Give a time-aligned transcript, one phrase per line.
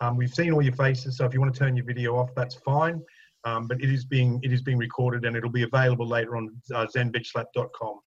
[0.00, 2.30] Um, we've seen all your faces, so if you want to turn your video off,
[2.34, 3.02] that's fine.
[3.44, 6.50] Um, but it is being it is being recorded and it'll be available later on
[6.74, 8.00] uh, zenbitchslap.com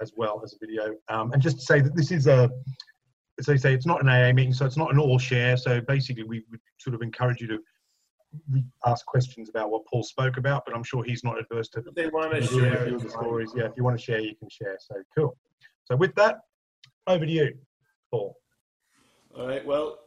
[0.00, 0.94] as well as a video.
[1.08, 2.50] Um, and just to say that this is a,
[3.38, 5.56] as they say, it's not an AA meeting, so it's not an all share.
[5.56, 7.58] So basically, we would sort of encourage you to
[8.86, 11.82] ask questions about what Paul spoke about, but I'm sure he's not adverse to.
[11.94, 12.86] They want to hearing a share.
[12.86, 13.50] few of the stories.
[13.56, 14.76] Yeah, if you want to share, you can share.
[14.78, 15.36] So cool.
[15.84, 16.38] So with that,
[17.06, 17.54] over to you,
[18.10, 18.36] Paul.
[19.36, 19.64] All right.
[19.64, 19.98] Well,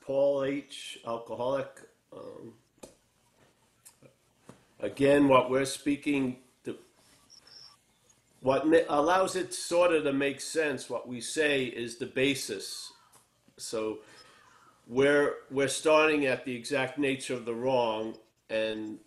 [0.00, 0.98] Paul H.
[1.06, 1.68] Alcoholic.
[2.12, 2.54] Um,
[4.80, 6.76] again, what we're speaking, to,
[8.40, 12.92] what allows it sort of to make sense, what we say is the basis.
[13.56, 13.98] So
[14.86, 18.16] we're we're starting at the exact nature of the wrong,
[18.48, 18.98] and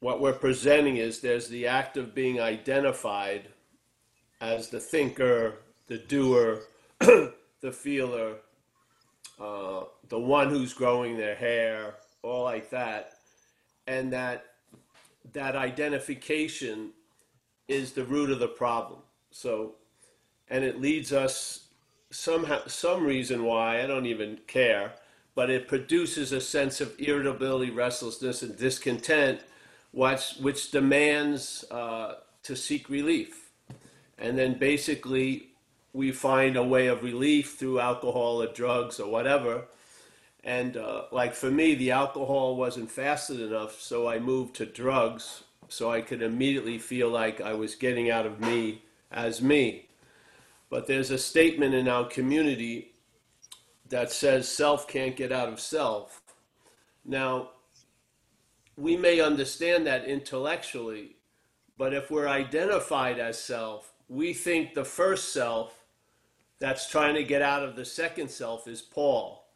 [0.00, 3.48] what we're presenting is there's the act of being identified
[4.40, 5.56] as the thinker,
[5.88, 6.60] the doer,
[7.60, 8.36] the feeler,
[9.40, 13.14] uh, the one who's growing their hair, all like that,
[13.86, 14.46] and that
[15.32, 16.90] that identification
[17.66, 19.00] is the root of the problem.
[19.30, 19.74] So,
[20.48, 21.68] and it leads us
[22.10, 24.92] somehow some reason why I don't even care,
[25.34, 29.40] but it produces a sense of irritability, restlessness, and discontent,
[29.92, 33.50] which which demands uh, to seek relief,
[34.18, 35.47] and then basically
[35.98, 39.64] we find a way of relief through alcohol or drugs or whatever.
[40.44, 45.42] And uh, like for me, the alcohol wasn't fasted enough, so I moved to drugs
[45.68, 49.88] so I could immediately feel like I was getting out of me as me.
[50.70, 52.92] But there's a statement in our community
[53.88, 56.22] that says self can't get out of self.
[57.04, 57.50] Now,
[58.76, 61.16] we may understand that intellectually,
[61.76, 65.74] but if we're identified as self, we think the first self
[66.60, 69.46] that's trying to get out of the second self is Paul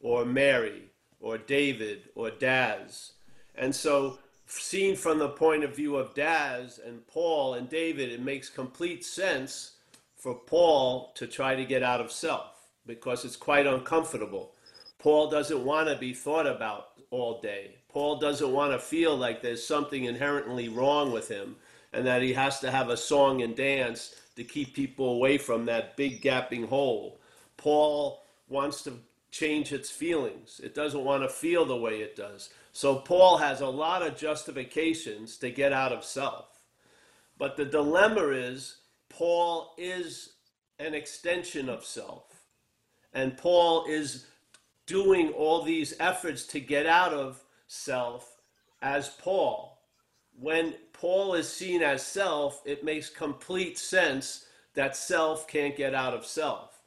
[0.00, 0.90] or Mary
[1.20, 3.12] or David or Daz.
[3.54, 8.22] And so, seen from the point of view of Daz and Paul and David, it
[8.22, 9.72] makes complete sense
[10.16, 14.52] for Paul to try to get out of self because it's quite uncomfortable.
[14.98, 17.76] Paul doesn't want to be thought about all day.
[17.88, 21.56] Paul doesn't want to feel like there's something inherently wrong with him
[21.92, 25.66] and that he has to have a song and dance to keep people away from
[25.66, 27.20] that big gapping hole.
[27.56, 28.98] Paul wants to
[29.30, 30.60] change its feelings.
[30.62, 32.50] It doesn't want to feel the way it does.
[32.72, 36.46] So Paul has a lot of justifications to get out of self.
[37.38, 40.34] But the dilemma is Paul is
[40.78, 42.24] an extension of self.
[43.12, 44.26] And Paul is
[44.86, 48.36] doing all these efforts to get out of self
[48.82, 49.78] as Paul.
[50.38, 56.14] When Paul is seen as self, it makes complete sense that self can't get out
[56.14, 56.80] of self.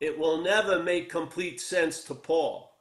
[0.00, 2.72] It will never make complete sense to Paul.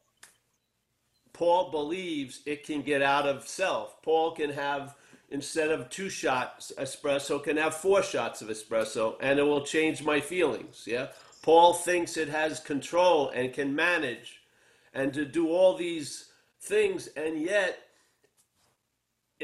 [1.31, 4.01] Paul believes it can get out of self.
[4.01, 4.95] Paul can have,
[5.29, 10.03] instead of two shots espresso, can have four shots of espresso, and it will change
[10.03, 10.83] my feelings.
[10.85, 11.07] Yeah.
[11.41, 14.41] Paul thinks it has control and can manage
[14.93, 16.29] and to do all these
[16.61, 17.79] things, and yet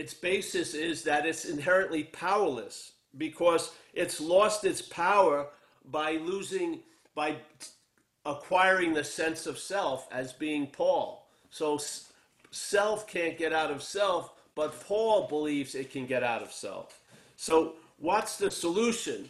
[0.02, 5.48] its basis is that it's inherently powerless because it's lost its power
[5.92, 6.80] by losing,
[7.14, 7.36] by
[8.26, 11.28] acquiring the sense of self as being Paul.
[11.52, 11.80] So
[12.50, 17.00] self can't get out of self, but Paul believes it can get out of self.
[17.36, 19.30] So what's the solution?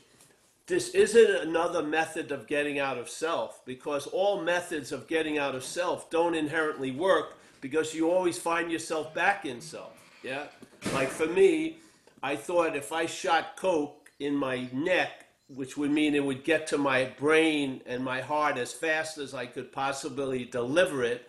[0.68, 5.54] This isn't another method of getting out of self because all methods of getting out
[5.54, 10.01] of self don't inherently work because you always find yourself back in self.
[10.24, 10.46] Yeah?
[10.94, 11.78] Like for me,
[12.22, 16.68] I thought if I shot coke in my neck, which would mean it would get
[16.68, 21.28] to my brain and my heart as fast as I could possibly deliver it,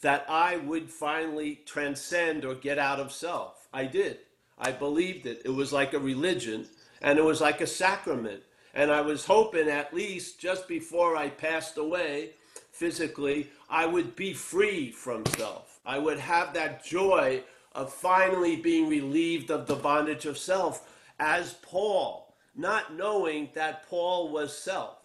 [0.00, 3.68] that I would finally transcend or get out of self.
[3.72, 4.18] I did.
[4.58, 5.42] I believed it.
[5.44, 6.66] It was like a religion
[7.00, 8.42] and it was like a sacrament.
[8.74, 12.30] And I was hoping at least just before I passed away
[12.72, 15.78] physically, I would be free from self.
[15.84, 17.42] I would have that joy
[17.74, 20.88] of finally being relieved of the bondage of self
[21.18, 24.98] as Paul, not knowing that Paul was self.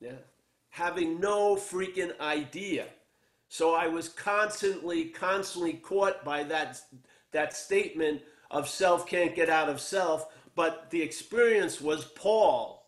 [0.00, 0.12] Yeah.
[0.70, 2.86] Having no freaking idea.
[3.48, 6.80] So I was constantly, constantly caught by that,
[7.32, 10.26] that statement of self can't get out of self.
[10.54, 12.86] But the experience was Paul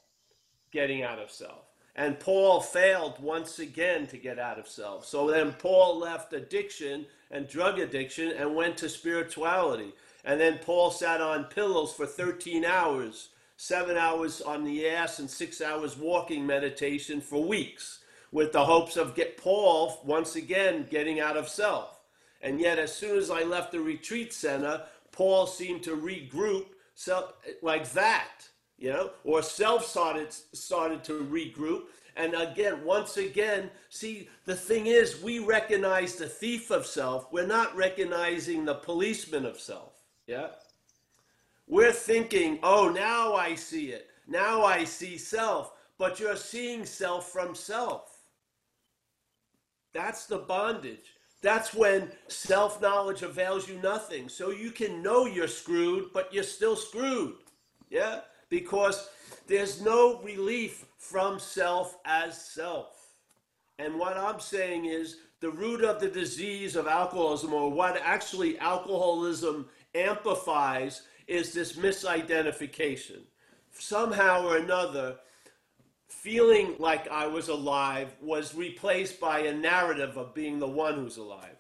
[0.72, 1.71] getting out of self.
[1.94, 5.04] And Paul failed once again to get out of self.
[5.04, 9.92] So then Paul left addiction and drug addiction and went to spirituality.
[10.24, 15.28] And then Paul sat on pillows for 13 hours, seven hours on the ass, and
[15.28, 17.98] six hours walking meditation for weeks,
[18.30, 21.98] with the hopes of get Paul once again getting out of self.
[22.40, 27.34] And yet, as soon as I left the retreat center, Paul seemed to regroup self,
[27.60, 28.48] like that,
[28.82, 31.82] you know, or self started started to regroup.
[32.16, 37.32] And again, once again, see, the thing is, we recognize the thief of self.
[37.32, 40.02] We're not recognizing the policeman of self.
[40.26, 40.48] Yeah.
[41.68, 44.08] We're thinking, oh, now I see it.
[44.26, 45.72] Now I see self.
[45.96, 48.18] But you're seeing self from self.
[49.94, 51.14] That's the bondage.
[51.40, 54.28] That's when self knowledge avails you nothing.
[54.28, 57.36] So you can know you're screwed, but you're still screwed.
[57.88, 58.22] Yeah?
[58.52, 59.08] Because
[59.46, 63.14] there's no relief from self as self.
[63.78, 68.58] And what I'm saying is the root of the disease of alcoholism, or what actually
[68.58, 73.20] alcoholism amplifies, is this misidentification.
[73.72, 75.16] Somehow or another,
[76.08, 81.16] feeling like I was alive was replaced by a narrative of being the one who's
[81.16, 81.56] alive.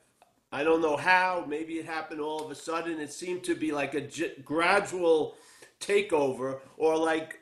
[0.52, 3.00] I don't know how, maybe it happened all of a sudden.
[3.00, 4.06] It seemed to be like a
[4.44, 5.36] gradual
[5.82, 7.40] takeover, or like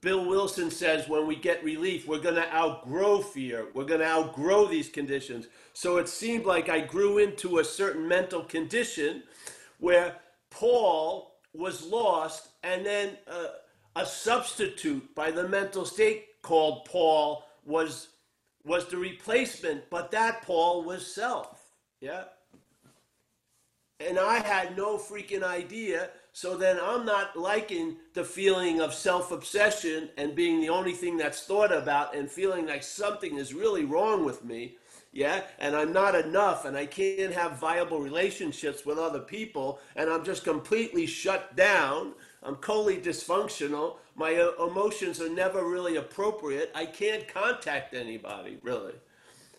[0.00, 3.66] Bill Wilson says, when we get relief, we're going to outgrow fear.
[3.74, 5.46] We're going to outgrow these conditions.
[5.72, 9.24] So it seemed like I grew into a certain mental condition
[9.78, 10.16] where
[10.50, 13.48] Paul was lost, and then uh,
[13.96, 18.08] a substitute by the mental state called Paul was
[18.64, 21.72] was the replacement, but that Paul was self.
[22.00, 22.24] Yeah.
[23.98, 26.10] And I had no freaking idea.
[26.32, 31.16] So then I'm not liking the feeling of self obsession and being the only thing
[31.16, 34.76] that's thought about and feeling like something is really wrong with me
[35.12, 35.42] yeah?
[35.58, 40.24] And i'm not enough and i can't have viable relationships with other people and i'm
[40.24, 42.12] just completely shut down.
[42.42, 43.96] I'm totally dysfunctional.
[44.14, 46.70] My uh, emotions are never really appropriate.
[46.74, 48.94] I can't contact anybody really.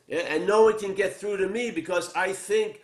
[0.07, 0.19] Yeah?
[0.19, 2.81] and no one can get through to me because i think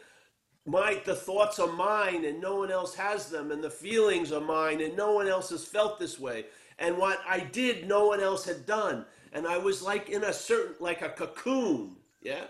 [0.67, 4.41] my the thoughts are mine and no one else has them and the feelings are
[4.41, 6.45] mine and no one else has felt this way
[6.77, 10.33] and what i did no one else had done and i was like in a
[10.33, 12.45] certain like a cocoon yeah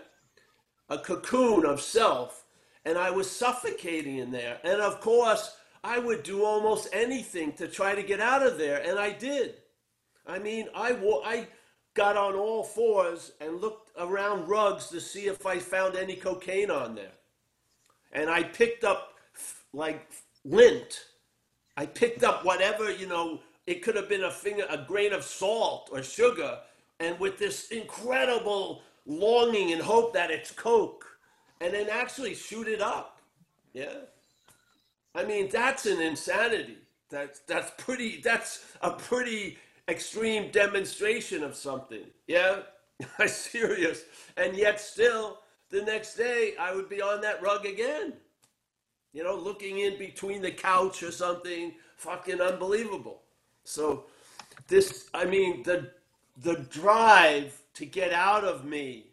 [0.88, 2.44] a cocoon of self,
[2.84, 4.58] and I was suffocating in there.
[4.64, 8.82] And of course, I would do almost anything to try to get out of there,
[8.82, 9.54] and I did.
[10.26, 11.46] I mean, I, I
[11.94, 16.70] got on all fours and looked around rugs to see if I found any cocaine
[16.70, 17.12] on there.
[18.12, 19.14] And I picked up
[19.72, 20.10] like
[20.44, 21.04] lint.
[21.76, 25.22] I picked up whatever, you know, it could have been a finger, a grain of
[25.22, 26.58] salt or sugar.
[27.00, 31.04] And with this incredible longing and hope that it's Coke
[31.60, 33.20] and then actually shoot it up.
[33.72, 33.94] Yeah.
[35.14, 36.78] I mean, that's an insanity.
[37.10, 39.58] That's that's pretty that's a pretty
[39.88, 42.04] extreme demonstration of something.
[42.26, 42.60] Yeah.
[43.18, 44.02] I'm serious.
[44.36, 45.40] And yet still
[45.70, 48.14] the next day I would be on that rug again.
[49.12, 53.22] You know, looking in between the couch or something fucking unbelievable.
[53.64, 54.04] So
[54.68, 55.90] this I mean the
[56.36, 59.06] the drive to get out of me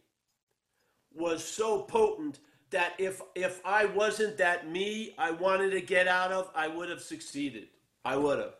[1.14, 2.40] was so potent
[2.72, 6.90] that if if I wasn't that me I wanted to get out of, I would
[6.90, 7.68] have succeeded.
[8.04, 8.56] I would have.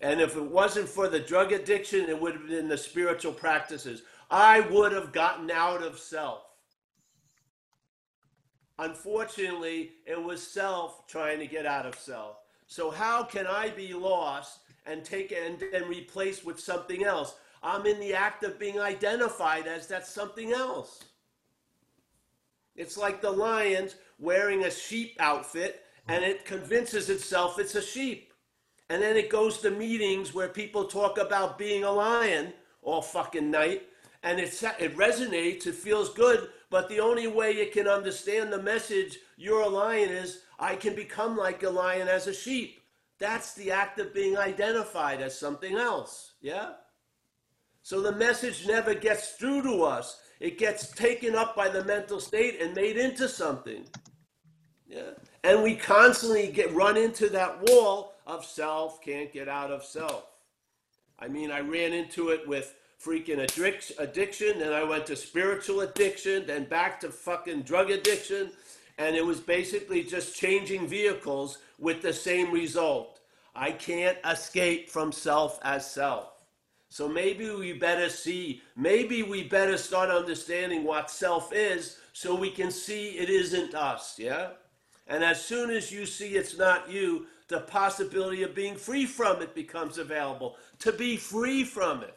[0.00, 4.02] And if it wasn't for the drug addiction, it would have been the spiritual practices.
[4.30, 6.42] I would have gotten out of self.
[8.78, 12.38] Unfortunately, it was self trying to get out of self.
[12.66, 17.36] So how can I be lost and take and, and replaced with something else?
[17.62, 21.02] I'm in the act of being identified as that something else.
[22.76, 28.32] It's like the lions wearing a sheep outfit and it convinces itself it's a sheep.
[28.90, 32.52] And then it goes to meetings where people talk about being a lion
[32.82, 33.84] all fucking night
[34.24, 38.62] and it, it resonates, it feels good, but the only way you can understand the
[38.62, 42.80] message you're a lion is I can become like a lion as a sheep.
[43.18, 46.32] That's the act of being identified as something else.
[46.40, 46.72] Yeah?
[47.82, 50.18] So the message never gets through to us.
[50.40, 53.84] It gets taken up by the mental state and made into something.
[54.88, 55.10] Yeah.
[55.44, 60.24] And we constantly get run into that wall of self, can't get out of self.
[61.18, 62.74] I mean, I ran into it with
[63.04, 63.42] freaking
[63.98, 68.50] addiction, then I went to spiritual addiction, then back to fucking drug addiction,
[68.98, 73.20] and it was basically just changing vehicles with the same result.
[73.54, 76.30] I can't escape from self as self.
[76.88, 82.50] So maybe we better see, maybe we better start understanding what self is so we
[82.50, 84.50] can see it isn't us, yeah?
[85.08, 89.42] And as soon as you see it's not you, the possibility of being free from
[89.42, 90.56] it becomes available.
[90.80, 92.16] To be free from it.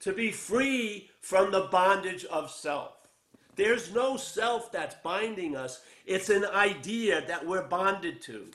[0.00, 2.92] To be free from the bondage of self.
[3.56, 8.46] There's no self that's binding us, it's an idea that we're bonded to.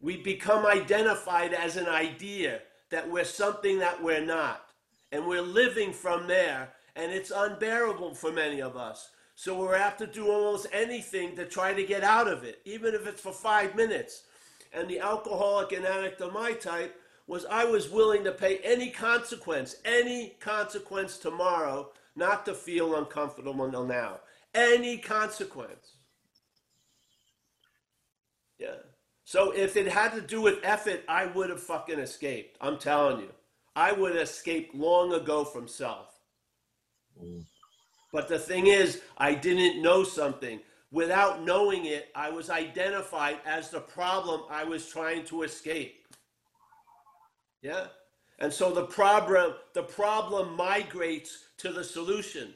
[0.00, 2.60] We become identified as an idea
[2.90, 4.64] that we're something that we're not.
[5.10, 9.10] And we're living from there, and it's unbearable for many of us.
[9.34, 12.94] So we're have to do almost anything to try to get out of it, even
[12.94, 14.24] if it's for five minutes.
[14.72, 18.90] And the alcoholic and addict of my type was I was willing to pay any
[18.90, 24.20] consequence, any consequence tomorrow, not to feel uncomfortable until now.
[24.54, 25.92] Any consequence.
[28.58, 28.76] Yeah.
[29.24, 32.56] So if it had to do with effort, I would have fucking escaped.
[32.62, 33.30] I'm telling you.
[33.76, 36.18] I would have escaped long ago from self.
[37.22, 37.44] Mm.
[38.10, 40.60] But the thing is, I didn't know something.
[40.90, 46.07] Without knowing it, I was identified as the problem I was trying to escape.
[47.62, 47.86] Yeah?
[48.38, 52.54] And so the problem the problem migrates to the solution.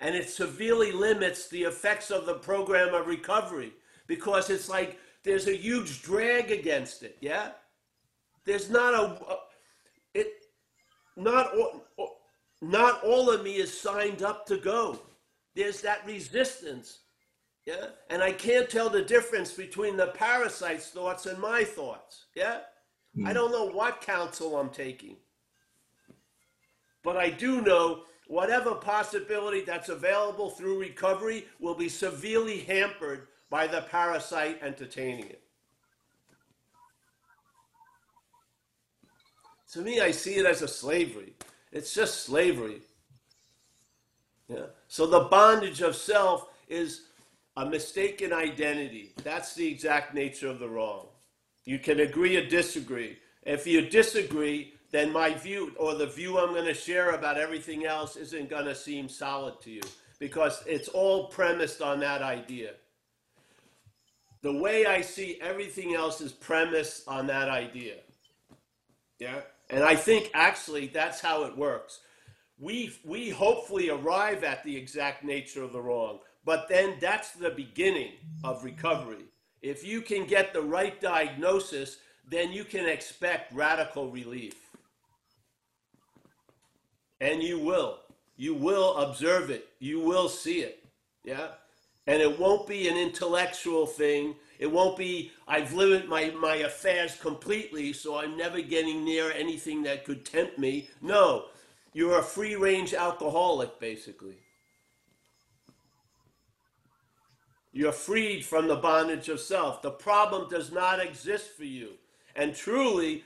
[0.00, 3.72] And it severely limits the effects of the program of recovery
[4.06, 7.16] because it's like there's a huge drag against it.
[7.20, 7.52] Yeah,
[8.44, 9.38] there's not a,
[10.12, 10.28] it
[11.16, 12.20] not all,
[12.60, 15.00] not all of me is signed up to go.
[15.54, 17.00] There's that resistance.
[17.64, 22.26] Yeah, and I can't tell the difference between the parasite's thoughts and my thoughts.
[22.36, 22.60] Yeah,
[23.16, 23.26] mm.
[23.26, 25.16] I don't know what counsel I'm taking,
[27.02, 33.66] but I do know whatever possibility that's available through recovery will be severely hampered by
[33.66, 35.42] the parasite entertaining it.
[39.72, 41.34] To me, I see it as a slavery.
[41.72, 42.80] It's just slavery.
[44.48, 44.66] Yeah.
[44.88, 47.02] So the bondage of self is
[47.56, 49.12] a mistaken identity.
[49.22, 51.08] That's the exact nature of the wrong.
[51.66, 53.18] You can agree or disagree.
[53.42, 57.84] If you disagree, then my view or the view I'm going to share about everything
[57.84, 59.82] else isn't going to seem solid to you
[60.18, 62.70] because it's all premised on that idea
[64.46, 67.96] the way I see everything else is premised on that idea.
[69.18, 69.40] Yeah.
[69.70, 71.98] And I think actually that's how it works.
[72.56, 77.50] We, we hopefully arrive at the exact nature of the wrong, but then that's the
[77.50, 78.12] beginning
[78.44, 79.24] of recovery.
[79.62, 81.98] If you can get the right diagnosis,
[82.28, 84.54] then you can expect radical relief.
[87.20, 88.00] And you will.
[88.36, 89.68] You will observe it.
[89.78, 90.84] You will see it.
[91.24, 91.48] Yeah.
[92.06, 94.36] And it won't be an intellectual thing.
[94.58, 99.82] It won't be, I've limited my, my affairs completely, so I'm never getting near anything
[99.82, 100.88] that could tempt me.
[101.02, 101.46] No,
[101.92, 104.36] you're a free range alcoholic, basically.
[107.76, 109.82] You're freed from the bondage of self.
[109.82, 111.90] The problem does not exist for you.
[112.34, 113.22] And truly,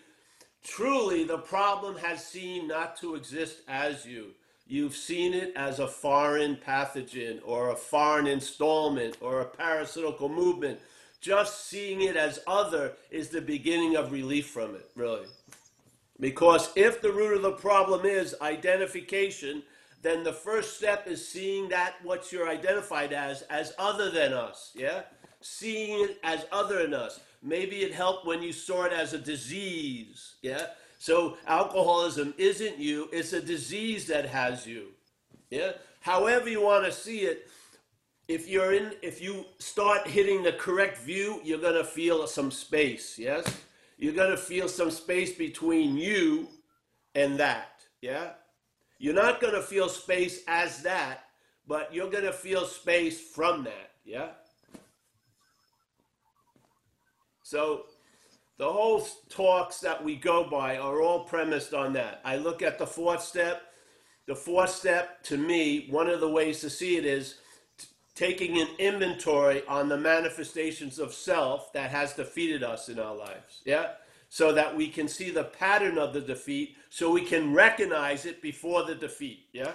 [0.64, 4.32] truly, the problem has seemed not to exist as you.
[4.66, 10.80] You've seen it as a foreign pathogen or a foreign installment or a parasitical movement.
[11.20, 15.28] Just seeing it as other is the beginning of relief from it, really.
[16.18, 19.62] Because if the root of the problem is identification,
[20.02, 24.72] then the first step is seeing that what you're identified as as other than us,
[24.74, 25.02] yeah?
[25.40, 27.20] Seeing it as other than us.
[27.42, 30.66] Maybe it helped when you saw it as a disease, yeah?
[30.98, 34.88] So alcoholism isn't you, it's a disease that has you.
[35.50, 35.72] Yeah?
[36.00, 37.48] However you want to see it,
[38.28, 42.50] if you're in if you start hitting the correct view, you're going to feel some
[42.50, 43.44] space, yes?
[43.96, 46.48] You're going to feel some space between you
[47.14, 48.32] and that, yeah?
[49.00, 51.24] You're not going to feel space as that,
[51.66, 54.28] but you're going to feel space from that, yeah?
[57.42, 57.86] So
[58.58, 62.20] the whole talks that we go by are all premised on that.
[62.26, 63.62] I look at the fourth step.
[64.26, 67.36] The fourth step, to me, one of the ways to see it is
[67.78, 73.16] t- taking an inventory on the manifestations of self that has defeated us in our
[73.16, 73.62] lives.
[73.64, 73.92] Yeah?
[74.30, 78.40] So that we can see the pattern of the defeat, so we can recognize it
[78.40, 79.48] before the defeat.
[79.52, 79.72] Yeah?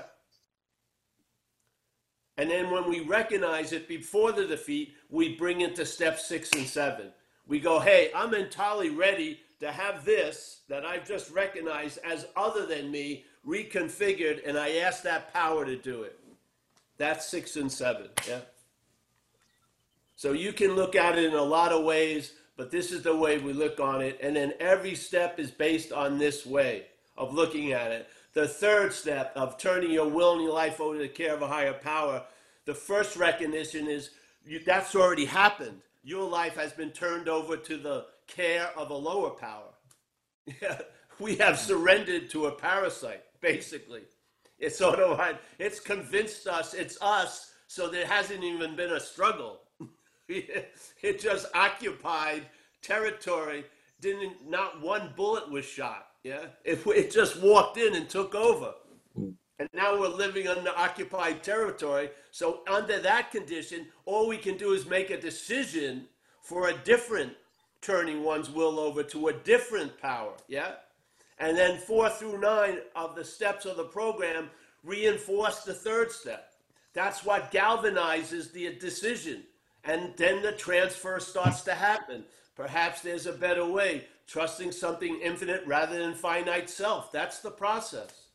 [2.37, 6.51] And then when we recognize it before the defeat, we bring it to step six
[6.53, 7.11] and seven
[7.47, 12.65] we go, hey, I'm entirely ready to have this that I've just recognized as other
[12.65, 16.19] than me reconfigured, and I ask that power to do it.
[16.97, 18.39] That's six and seven, yeah?
[20.15, 23.15] So you can look at it in a lot of ways, but this is the
[23.15, 24.19] way we look on it.
[24.21, 26.85] And then every step is based on this way
[27.17, 28.07] of looking at it.
[28.33, 31.41] The third step of turning your will and your life over to the care of
[31.41, 32.23] a higher power,
[32.65, 34.09] the first recognition is
[34.45, 38.95] you, that's already happened your life has been turned over to the care of a
[38.95, 39.73] lower power.
[41.19, 44.03] we have surrendered to a parasite, basically.
[44.59, 48.99] It's sort of like, it's convinced us it's us, so there hasn't even been a
[48.99, 49.61] struggle.
[51.01, 52.47] it just occupied
[52.81, 53.65] territory.
[54.01, 56.07] Didn't not one bullet was shot.
[56.23, 58.73] Yeah, it, it just walked in and took over.
[59.57, 62.09] And now we're living under occupied territory.
[62.31, 66.07] So under that condition, all we can do is make a decision
[66.41, 67.33] for a different
[67.81, 70.33] turning one's will over to a different power.
[70.47, 70.73] Yeah.
[71.39, 74.49] And then four through nine of the steps of the program
[74.83, 76.51] reinforce the third step.
[76.93, 79.43] That's what galvanizes the decision.
[79.85, 82.23] And then the transfer starts to happen.
[82.55, 87.11] Perhaps there's a better way, trusting something infinite rather than finite self.
[87.11, 88.25] That's the process.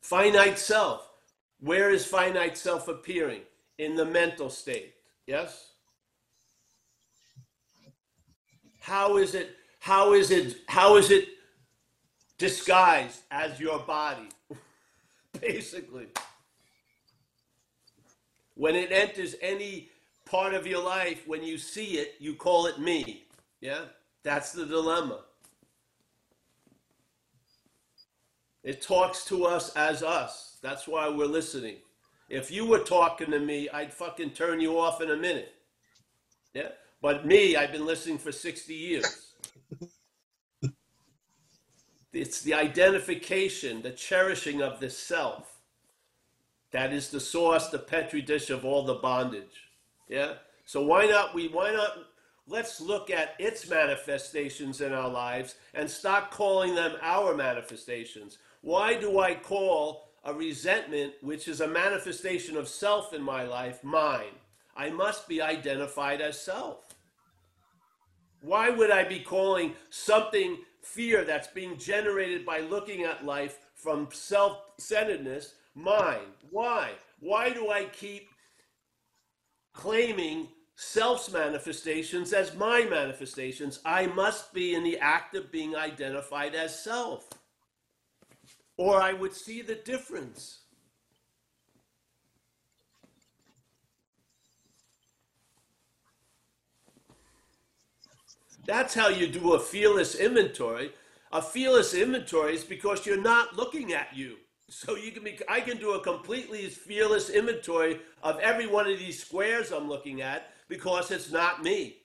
[0.00, 1.08] Finite self.
[1.58, 3.42] Where is finite self appearing?
[3.78, 4.94] In the mental state.
[5.26, 5.72] Yes?
[8.80, 11.28] How is it how is it how is it
[12.38, 14.28] disguised as your body?
[15.40, 16.08] Basically.
[18.60, 19.88] When it enters any
[20.26, 23.24] part of your life, when you see it, you call it me.
[23.62, 23.86] Yeah?
[24.22, 25.20] That's the dilemma.
[28.62, 30.58] It talks to us as us.
[30.60, 31.76] That's why we're listening.
[32.28, 35.54] If you were talking to me, I'd fucking turn you off in a minute.
[36.52, 36.68] Yeah?
[37.00, 39.32] But me, I've been listening for 60 years.
[42.12, 45.49] it's the identification, the cherishing of the self.
[46.72, 49.68] That is the source, the petri dish of all the bondage.
[50.08, 50.34] Yeah?
[50.64, 51.98] So why not we why not
[52.46, 58.38] let's look at its manifestations in our lives and stop calling them our manifestations.
[58.60, 63.82] Why do I call a resentment, which is a manifestation of self in my life,
[63.82, 64.34] mine?
[64.76, 66.94] I must be identified as self.
[68.42, 74.08] Why would I be calling something fear that's being generated by looking at life from
[74.12, 76.34] self centeredness mine?
[76.50, 76.92] Why?
[77.20, 78.28] Why do I keep
[79.72, 83.80] claiming self's manifestations as my manifestations?
[83.84, 87.28] I must be in the act of being identified as self
[88.80, 90.60] or I would see the difference.
[98.66, 100.92] That's how you do a fearless inventory.
[101.30, 104.36] A fearless inventory is because you're not looking at you.
[104.70, 108.98] So you can be I can do a completely fearless inventory of every one of
[108.98, 111.96] these squares I'm looking at because it's not me.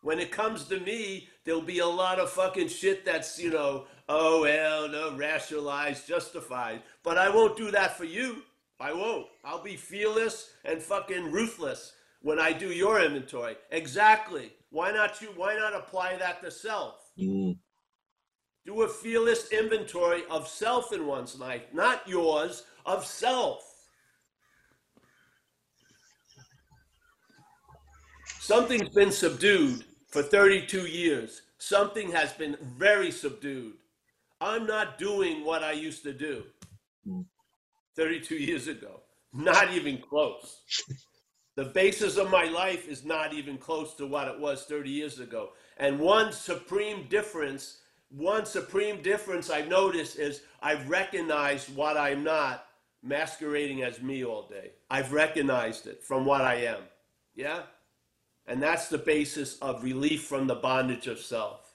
[0.00, 3.86] When it comes to me, there'll be a lot of fucking shit that's, you know,
[4.08, 6.82] oh, well, no, rationalized, justified.
[7.02, 8.42] But I won't do that for you.
[8.78, 9.26] I won't.
[9.44, 13.56] I'll be fearless and fucking ruthless when I do your inventory.
[13.70, 14.52] Exactly.
[14.70, 15.28] Why not you?
[15.36, 17.10] Why not apply that to self?
[17.18, 17.58] Mm.
[18.66, 23.62] Do a fearless inventory of self in one's life, not yours, of self.
[28.40, 31.42] Something's been subdued for 32 years.
[31.58, 33.74] Something has been very subdued.
[34.40, 36.44] I'm not doing what I used to do
[37.04, 37.22] hmm.
[37.96, 39.00] 32 years ago.
[39.32, 40.62] Not even close.
[41.56, 45.18] the basis of my life is not even close to what it was 30 years
[45.20, 45.50] ago.
[45.78, 47.78] And one supreme difference,
[48.10, 52.66] one supreme difference I've noticed is I've recognized what I'm not
[53.02, 54.72] masquerading as me all day.
[54.90, 56.80] I've recognized it from what I am.
[57.34, 57.62] Yeah?
[58.46, 61.74] And that's the basis of relief from the bondage of self.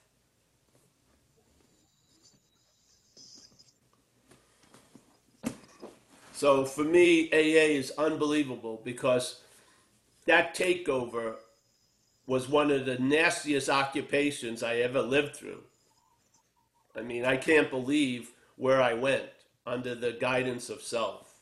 [6.34, 9.42] So for me, AA is unbelievable because
[10.26, 11.36] that takeover
[12.26, 15.62] was one of the nastiest occupations I ever lived through.
[16.96, 19.24] I mean, I can't believe where I went
[19.66, 21.34] under the guidance of self.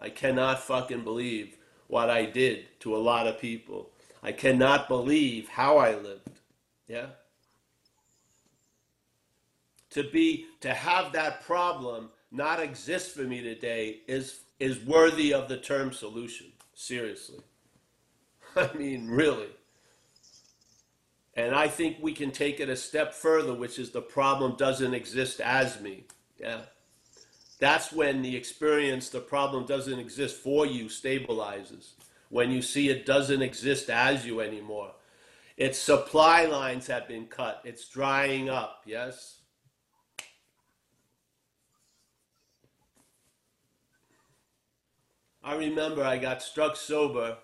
[0.00, 3.90] I cannot fucking believe what I did to a lot of people.
[4.22, 6.40] I cannot believe how I lived.
[6.86, 7.06] Yeah?
[9.90, 15.48] To be to have that problem not exist for me today is is worthy of
[15.48, 16.48] the term solution.
[16.74, 17.40] Seriously.
[18.56, 19.50] I mean, really.
[21.36, 24.94] And I think we can take it a step further, which is the problem doesn't
[24.94, 26.04] exist as me.
[26.38, 26.60] Yeah.
[27.58, 31.92] That's when the experience, the problem doesn't exist for you, stabilizes.
[32.28, 34.92] When you see it doesn't exist as you anymore.
[35.56, 37.62] Its supply lines have been cut.
[37.64, 38.82] It's drying up.
[38.86, 39.38] Yes.
[45.42, 47.36] I remember I got struck sober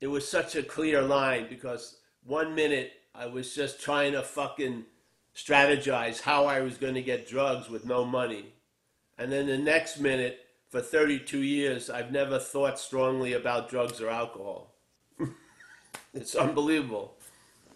[0.00, 4.84] it was such a clear line because one minute I was just trying to fucking
[5.34, 8.54] strategize how I was going to get drugs with no money.
[9.18, 14.08] And then the next minute, for 32 years, I've never thought strongly about drugs or
[14.08, 14.74] alcohol.
[16.14, 17.16] it's unbelievable.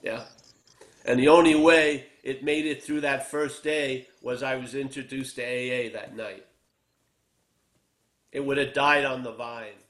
[0.03, 0.23] Yeah.
[1.05, 5.37] And the only way it made it through that first day was I was introduced
[5.37, 6.47] to AA that night.
[8.33, 9.81] It would have died on the vine.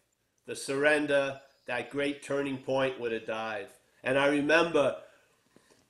[0.47, 3.69] The surrender, that great turning point would have died.
[4.03, 4.97] And I remember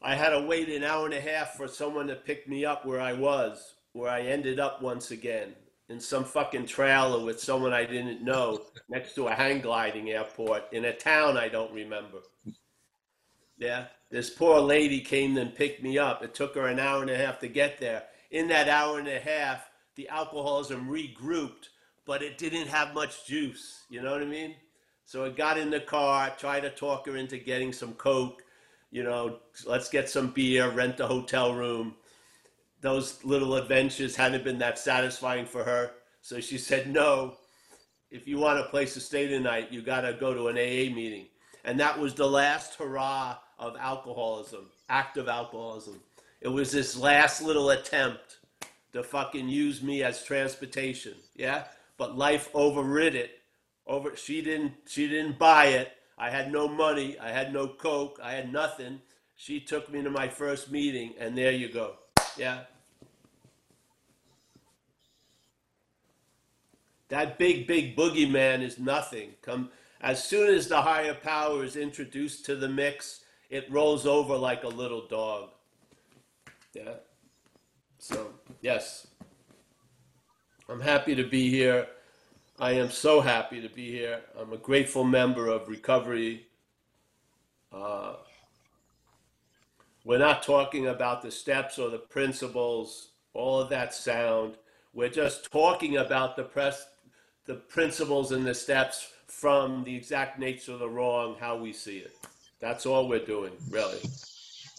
[0.01, 2.85] I had to wait an hour and a half for someone to pick me up
[2.85, 5.55] where I was, where I ended up once again
[5.89, 10.65] in some fucking trailer with someone I didn't know next to a hang gliding airport
[10.73, 12.19] in a town I don't remember.
[13.59, 16.23] Yeah, this poor lady came and picked me up.
[16.23, 18.05] It took her an hour and a half to get there.
[18.31, 21.69] In that hour and a half, the alcoholism regrouped,
[22.05, 23.85] but it didn't have much juice.
[23.89, 24.57] You know what I mean?
[25.05, 28.43] So I got in the car, tried to talk her into getting some Coke.
[28.90, 31.97] You know, let's get some beer, rent a hotel room.
[32.81, 35.93] Those little adventures hadn't been that satisfying for her.
[36.23, 37.35] So she said, no,
[38.11, 40.95] if you want a place to stay tonight, you got to go to an AA
[40.95, 41.27] meeting.
[41.64, 46.01] And that was the last hurrah of alcoholism, active alcoholism.
[46.40, 48.38] It was this last little attempt
[48.93, 51.14] to fucking use me as transportation.
[51.35, 51.64] Yeah?
[51.97, 53.40] But life overrid it.
[53.87, 55.92] Over she didn't she didn't buy it.
[56.16, 59.01] I had no money, I had no coke, I had nothing.
[59.37, 61.97] She took me to my first meeting and there you go.
[62.37, 62.61] Yeah.
[67.09, 69.35] That big, big boogeyman is nothing.
[69.42, 69.70] Come
[70.05, 74.62] as soon as the higher power is introduced to the mix, it rolls over like
[74.62, 75.49] a little dog.
[76.75, 76.97] Yeah.
[77.99, 79.07] So, yes.
[80.68, 81.87] I'm happy to be here.
[82.61, 84.21] I am so happy to be here.
[84.38, 86.47] I'm a grateful member of Recovery.
[87.73, 88.14] Uh,
[90.05, 94.55] we're not talking about the steps or the principles, all of that sound.
[94.93, 96.87] We're just talking about the press,
[97.45, 101.99] the principles and the steps from the exact nature of the wrong, how we see
[101.99, 102.12] it.
[102.61, 103.99] That's all we're doing, really.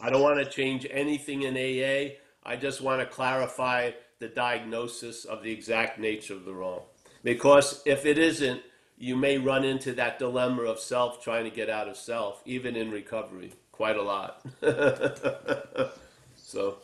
[0.02, 2.14] I don't want to change anything in AA.
[2.46, 6.84] I just want to clarify the diagnosis of the exact nature of the wrong.
[7.26, 8.62] Because if it isn't,
[9.00, 12.76] you may run into that dilemma of self trying to get out of self, even
[12.76, 14.46] in recovery, quite a lot.
[16.36, 16.78] so,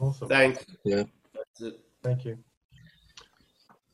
[0.00, 0.28] Awesome.
[0.28, 0.66] thanks.
[0.82, 1.04] Yeah.
[1.32, 1.80] That's it.
[2.02, 2.36] Thank you.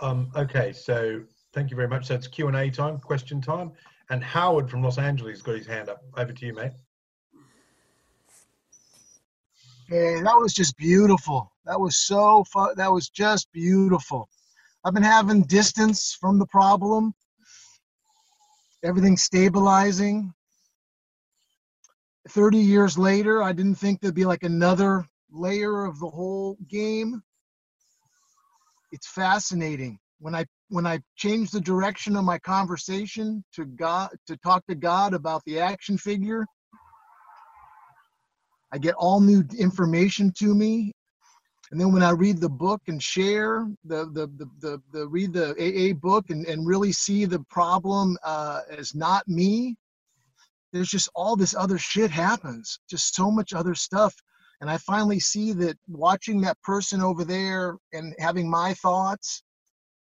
[0.00, 1.20] Um, okay, so
[1.52, 2.06] thank you very much.
[2.06, 3.70] So it's Q and A time, question time,
[4.08, 6.02] and Howard from Los Angeles got his hand up.
[6.16, 6.72] Over to you, mate.
[9.88, 11.52] Hey, that was just beautiful.
[11.66, 12.70] That was so fun.
[12.76, 14.30] That was just beautiful.
[14.82, 17.12] I've been having distance from the problem.
[18.82, 20.32] Everything stabilizing.
[22.30, 27.22] 30 years later, I didn't think there'd be like another layer of the whole game.
[28.92, 29.98] It's fascinating.
[30.18, 34.74] When I when I change the direction of my conversation to God to talk to
[34.74, 36.46] God about the action figure,
[38.72, 40.92] I get all new information to me.
[41.70, 45.32] And then when I read the book and share the the the the, the read
[45.32, 49.76] the AA book and, and really see the problem uh, as not me,
[50.72, 52.80] there's just all this other shit happens.
[52.88, 54.14] Just so much other stuff.
[54.60, 59.42] And I finally see that watching that person over there and having my thoughts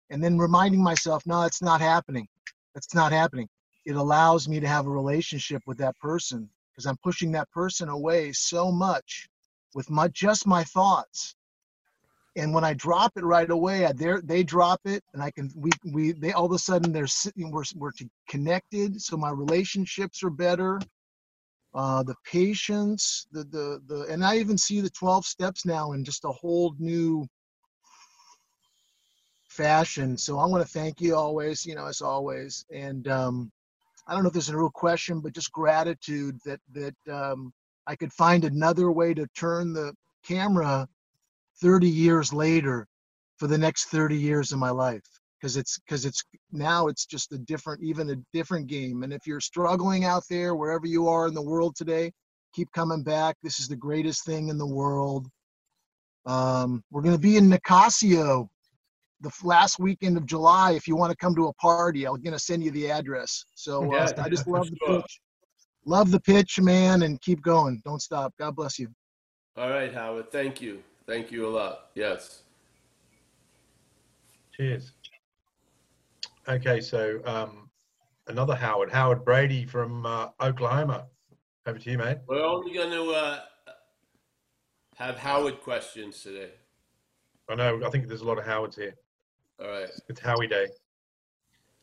[0.09, 2.27] and then reminding myself, no, it's not happening.
[2.75, 3.47] It's not happening.
[3.85, 7.89] It allows me to have a relationship with that person because I'm pushing that person
[7.89, 9.29] away so much
[9.75, 11.35] with my just my thoughts.
[12.35, 13.91] And when I drop it right away, I,
[14.23, 17.51] they drop it, and I can we we they all of a sudden they're sitting
[17.51, 17.91] we're we're
[18.27, 20.79] connected, so my relationships are better.
[21.73, 26.03] Uh, the patience, the the the, and I even see the twelve steps now in
[26.03, 27.27] just a whole new
[29.47, 30.17] fashion.
[30.17, 32.65] So I want to thank you always, you know, as always.
[32.71, 33.51] And um,
[34.07, 37.53] I don't know if there's a real question, but just gratitude that that um,
[37.87, 40.87] I could find another way to turn the camera
[41.61, 42.87] 30 years later
[43.37, 45.03] for the next 30 years of my life
[45.39, 49.03] because it's because it's now it's just a different even a different game.
[49.03, 52.11] And if you're struggling out there wherever you are in the world today
[52.53, 53.35] keep coming back.
[53.43, 55.27] This is the greatest thing in the world.
[56.25, 58.49] Um, we're going to be in nicasio
[59.21, 60.71] the last weekend of july.
[60.71, 63.45] If you want to come to a party i'm going to send you the address.
[63.55, 65.01] So uh, Yeah, i just love the sure.
[65.01, 65.19] pitch.
[65.85, 67.81] Love the pitch man and keep going.
[67.85, 68.33] Don't stop.
[68.37, 68.89] God bless you.
[69.57, 70.31] All right, Howard.
[70.31, 70.83] Thank you.
[71.09, 71.87] Thank you a lot.
[71.95, 72.43] Yes.
[74.55, 74.91] Cheers.
[76.47, 77.67] Okay, so um,
[78.27, 81.07] another Howard, Howard Brady from uh, Oklahoma.
[81.65, 82.19] Over to you, mate.
[82.27, 83.39] We're only going to uh,
[84.97, 86.51] have Howard questions today.
[87.49, 87.81] I know.
[87.83, 88.93] I think there's a lot of Howards here.
[89.59, 89.89] All right.
[90.09, 90.67] It's Howie Day.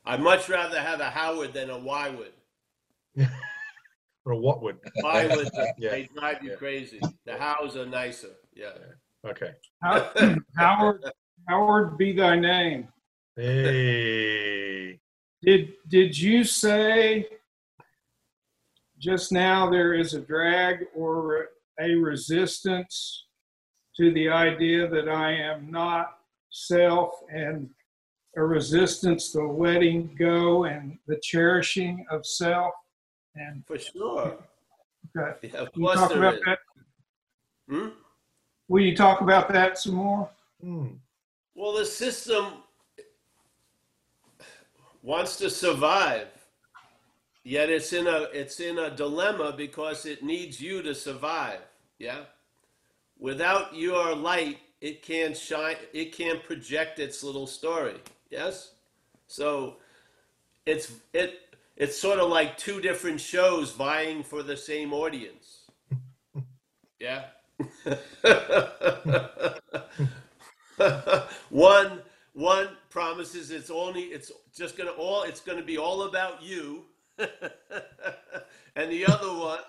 [0.04, 2.30] I'd much rather have a Howard than a Wywood.
[4.24, 4.76] or a Whatwood.
[5.02, 5.90] Wywood, Yeah.
[5.90, 6.56] they drive you Yeah.
[6.56, 7.00] crazy.
[7.24, 8.30] The Hows are nicer.
[8.54, 8.68] Yeah.
[9.26, 9.50] Okay.
[10.56, 11.04] Howard,
[11.48, 12.88] Howard be thy name.
[13.34, 14.98] Hey.
[15.42, 17.26] Did, did you say
[18.98, 21.48] just now there is a drag or
[21.80, 23.26] a resistance
[23.96, 26.18] to the idea that I am not
[26.50, 27.68] self and
[28.36, 32.72] a resistance to letting go and the cherishing of self?
[33.34, 34.38] And For sure.
[35.16, 35.48] okay.
[35.52, 36.40] Yeah, of Can you course talk there about is.
[36.46, 36.58] that?
[37.68, 37.88] Hmm?
[38.68, 40.28] Will you talk about that some more?
[40.60, 40.88] Hmm.
[41.54, 42.46] Well, the system
[45.02, 46.28] wants to survive,
[47.44, 51.60] yet it's in a it's in a dilemma because it needs you to survive.
[51.98, 52.24] Yeah.
[53.18, 55.76] Without your light, it can't shine.
[55.92, 58.00] It can't project its little story.
[58.30, 58.72] Yes.
[59.28, 59.76] So
[60.66, 65.70] it's it it's sort of like two different shows vying for the same audience.
[66.98, 67.24] Yeah.
[71.48, 72.02] one
[72.34, 76.84] one promises it's only it's just gonna all it's gonna be all about you.
[78.76, 79.60] And the other one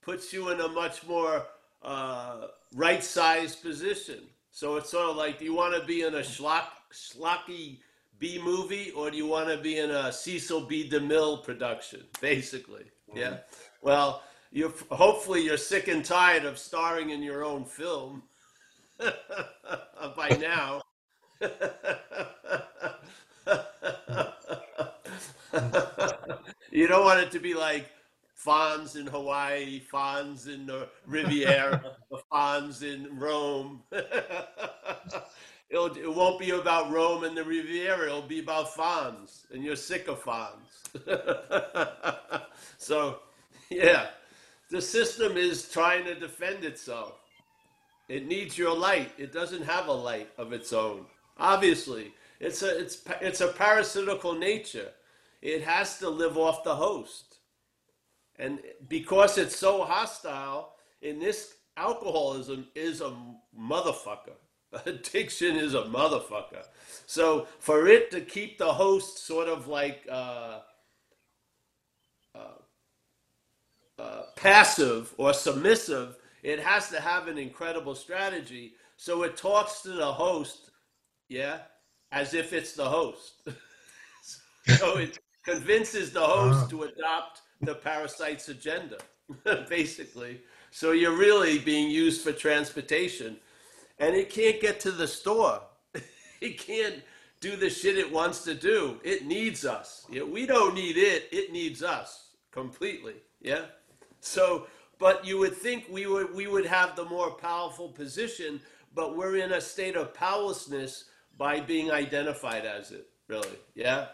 [0.00, 1.46] puts you in a much more
[1.82, 4.20] uh, right sized position.
[4.50, 7.78] So it's sort of like do you want to be in a schlock, schlocky
[8.18, 10.88] b movie or do you want to be in a cecil b.
[10.88, 12.84] Demille production basically?
[13.14, 13.38] Yeah.
[13.82, 14.22] Well
[14.54, 18.22] you hopefully you're sick and tired of starring in your own film
[20.16, 20.80] by now.
[26.70, 27.90] you don't want it to be like
[28.46, 31.96] Fonz in Hawaii, Fonz in the Riviera,
[32.32, 33.82] Fonz in Rome.
[35.68, 38.06] It'll, it won't be about Rome and the Riviera.
[38.06, 40.84] It'll be about Fonz, and you're sick of Fonz.
[42.78, 43.18] so,
[43.68, 44.10] yeah,
[44.74, 47.12] the system is trying to defend itself.
[48.08, 49.12] It needs your light.
[49.16, 51.06] It doesn't have a light of its own.
[51.38, 54.90] Obviously, it's a it's it's a parasitical nature.
[55.40, 57.36] It has to live off the host,
[58.36, 58.58] and
[58.88, 63.16] because it's so hostile, in this alcoholism is a
[63.58, 64.36] motherfucker.
[64.86, 66.64] Addiction is a motherfucker.
[67.06, 70.60] So for it to keep the host sort of like uh,
[74.04, 78.74] uh, passive or submissive, it has to have an incredible strategy.
[78.96, 80.70] So it talks to the host,
[81.28, 81.58] yeah,
[82.12, 83.42] as if it's the host.
[84.78, 86.68] so it convinces the host Ah.
[86.68, 88.98] to adopt the parasite's agenda,
[89.68, 90.40] basically.
[90.70, 93.36] So you're really being used for transportation.
[93.98, 95.60] And it can't get to the store.
[96.40, 96.96] it can't
[97.40, 99.00] do the shit it wants to do.
[99.04, 100.04] It needs us.
[100.10, 101.28] Yeah, we don't need it.
[101.30, 103.14] It needs us completely.
[103.40, 103.66] Yeah.
[104.24, 104.66] So,
[104.98, 108.60] but you would think we would we would have the more powerful position,
[108.94, 111.04] but we're in a state of powerlessness
[111.36, 113.08] by being identified as it.
[113.28, 113.58] Really.
[113.74, 114.06] Yeah.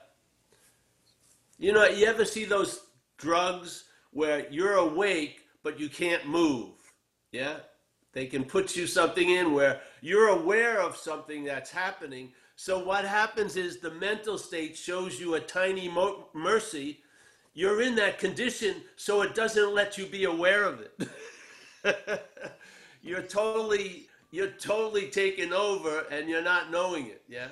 [1.59, 2.81] You know, you ever see those
[3.19, 6.71] drugs where you're awake but you can't move?
[7.33, 7.57] Yeah?
[8.13, 12.33] They can put you something in where you're aware of something that's happening.
[12.57, 17.01] So what happens is the mental state shows you a tiny mo- mercy.
[17.53, 22.23] You're in that condition so it doesn't let you be aware of it.
[23.03, 27.49] you're totally you're totally taken over and you're not knowing it, yeah?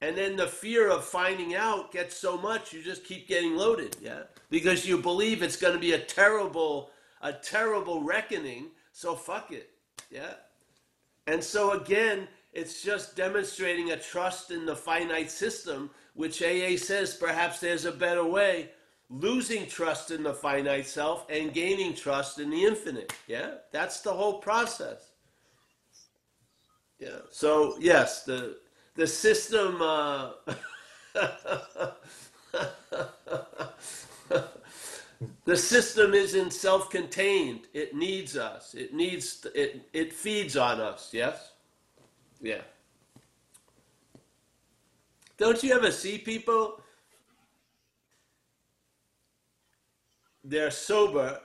[0.00, 3.96] And then the fear of finding out gets so much you just keep getting loaded,
[4.00, 4.22] yeah?
[4.50, 9.70] Because you believe it's going to be a terrible a terrible reckoning, so fuck it.
[10.10, 10.34] Yeah?
[11.26, 17.14] And so again, it's just demonstrating a trust in the finite system, which AA says
[17.14, 18.70] perhaps there's a better way.
[19.08, 23.12] Losing trust in the finite self and gaining trust in the infinite.
[23.28, 23.54] Yeah?
[23.72, 25.12] That's the whole process.
[26.98, 27.18] Yeah.
[27.30, 28.56] So yes, the
[28.94, 30.30] the system uh,
[35.44, 37.66] the system isn't self-contained.
[37.74, 38.74] It needs us.
[38.74, 41.52] It needs it it feeds on us, yes?
[42.40, 42.62] Yeah.
[45.36, 46.80] Don't you ever see people
[50.46, 51.40] they're sober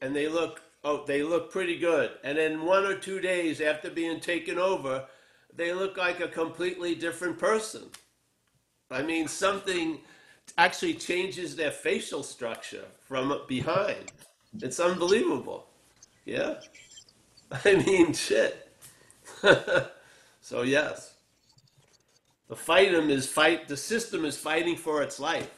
[0.00, 3.90] and they look oh they look pretty good and then one or two days after
[3.90, 5.04] being taken over
[5.54, 7.82] they look like a completely different person
[8.90, 9.98] i mean something
[10.58, 14.12] actually changes their facial structure from behind.
[14.60, 15.66] It's unbelievable.
[16.24, 16.56] Yeah.
[17.64, 18.68] I mean, shit.
[20.40, 21.14] so yes,
[22.48, 23.68] the fight is fight.
[23.68, 25.50] The system is fighting for its life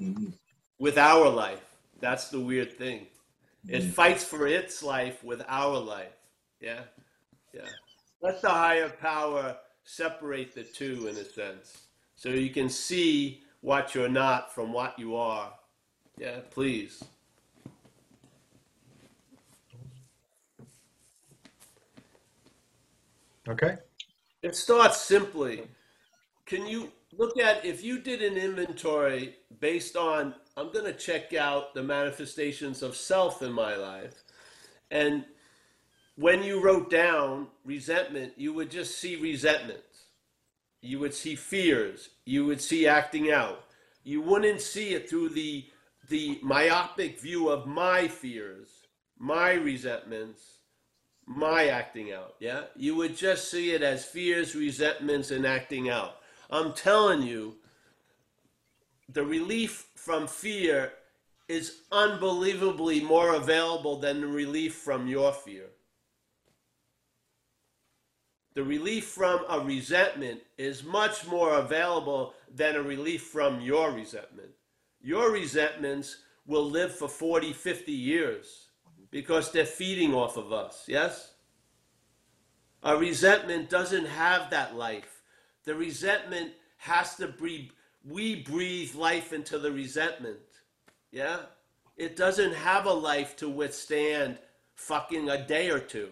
[0.00, 0.30] mm-hmm.
[0.78, 1.64] with our life.
[2.00, 3.06] That's the weird thing.
[3.68, 3.90] It hmm.
[3.90, 6.16] fights for its life with our life.
[6.60, 6.80] Yeah,
[7.52, 7.62] yeah.
[8.22, 11.78] Let the higher power separate the two in a sense,
[12.16, 15.52] so you can see what you're not from what you are.
[16.18, 17.02] Yeah, please.
[23.48, 23.76] Okay.
[24.42, 25.62] It starts simply.
[26.44, 31.34] Can you look at if you did an inventory based on I'm going to check
[31.34, 34.24] out the manifestations of self in my life
[34.90, 35.24] and
[36.16, 39.80] when you wrote down resentment you would just see resentment
[40.82, 43.64] you would see fears you would see acting out
[44.02, 45.66] you wouldn't see it through the
[46.08, 48.68] the myopic view of my fears
[49.18, 50.58] my resentments
[51.28, 52.34] my acting out.
[52.40, 52.62] Yeah.
[52.74, 56.16] You would just see it as fears, resentments, and acting out.
[56.50, 57.56] I'm telling you,
[59.10, 60.92] the relief from fear
[61.48, 65.66] is unbelievably more available than the relief from your fear.
[68.54, 74.50] The relief from a resentment is much more available than a relief from your resentment.
[75.00, 78.68] Your resentments will live for 40, 50 years
[79.10, 81.34] because they're feeding off of us, yes?
[82.82, 85.22] A resentment doesn't have that life.
[85.64, 87.70] The resentment has to breathe,
[88.04, 90.38] we breathe life into the resentment,
[91.10, 91.40] yeah?
[91.96, 94.38] It doesn't have a life to withstand
[94.76, 96.10] fucking a day or two.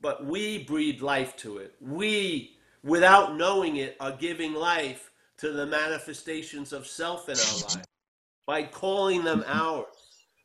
[0.00, 1.74] But we breathe life to it.
[1.80, 7.86] We, without knowing it, are giving life to the manifestations of self in our life
[8.46, 9.86] by calling them ours.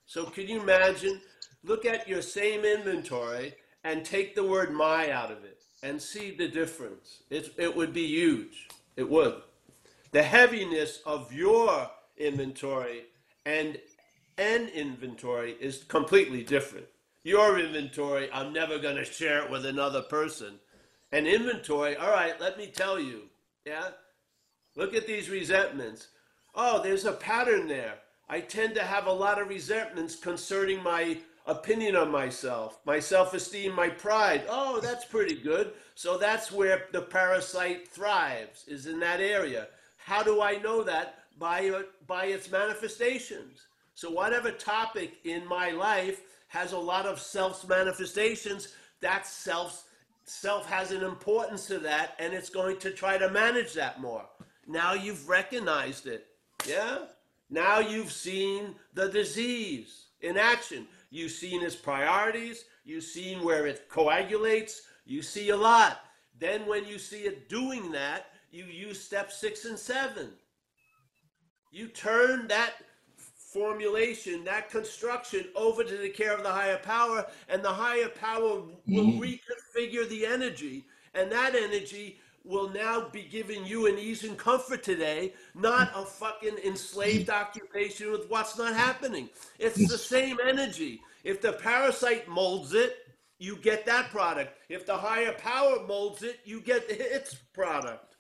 [0.06, 1.22] So can you imagine?
[1.64, 6.32] Look at your same inventory and take the word my out of it and see
[6.32, 7.24] the difference.
[7.30, 8.68] It, it would be huge.
[8.96, 9.42] It would.
[10.18, 13.04] The heaviness of your inventory
[13.46, 13.78] and
[14.40, 16.88] an inventory is completely different.
[17.22, 20.56] Your inventory, I'm never going to share it with another person.
[21.12, 23.26] An inventory, all right, let me tell you.
[23.64, 23.90] Yeah?
[24.76, 26.08] Look at these resentments.
[26.56, 28.00] Oh, there's a pattern there.
[28.28, 33.36] I tend to have a lot of resentments concerning my opinion of myself, my self
[33.36, 34.46] esteem, my pride.
[34.50, 35.74] Oh, that's pretty good.
[35.94, 39.68] So that's where the parasite thrives, is in that area.
[40.08, 41.16] How do I know that?
[41.38, 41.70] By,
[42.08, 43.68] by its manifestations.
[43.94, 48.70] So, whatever topic in my life has a lot of self manifestations,
[49.02, 49.84] that self
[50.24, 54.26] self has an importance to that and it's going to try to manage that more.
[54.66, 56.28] Now you've recognized it.
[56.66, 57.00] Yeah?
[57.50, 60.88] Now you've seen the disease in action.
[61.10, 62.64] You've seen its priorities.
[62.86, 64.84] You've seen where it coagulates.
[65.06, 66.00] You see a lot.
[66.40, 70.32] Then, when you see it doing that, you use step six and seven.
[71.72, 72.74] You turn that
[73.54, 78.62] formulation, that construction over to the care of the higher power, and the higher power
[78.88, 79.22] will mm-hmm.
[79.22, 80.86] reconfigure the energy.
[81.14, 86.06] And that energy will now be giving you an ease and comfort today, not a
[86.06, 89.30] fucking enslaved occupation with what's not happening.
[89.60, 91.02] It's the same energy.
[91.24, 92.96] If the parasite molds it,
[93.38, 94.58] you get that product.
[94.70, 98.16] If the higher power molds it, you get its product.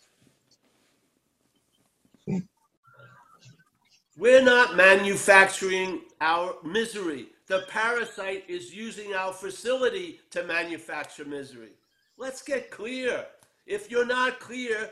[4.18, 7.28] We're not manufacturing our misery.
[7.46, 11.74] The parasite is using our facility to manufacture misery.
[12.18, 13.26] Let's get clear.
[13.68, 14.90] If you're not clear,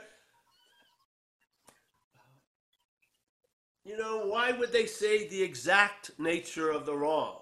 [3.84, 7.40] you know, why would they say the exact nature of the wrong?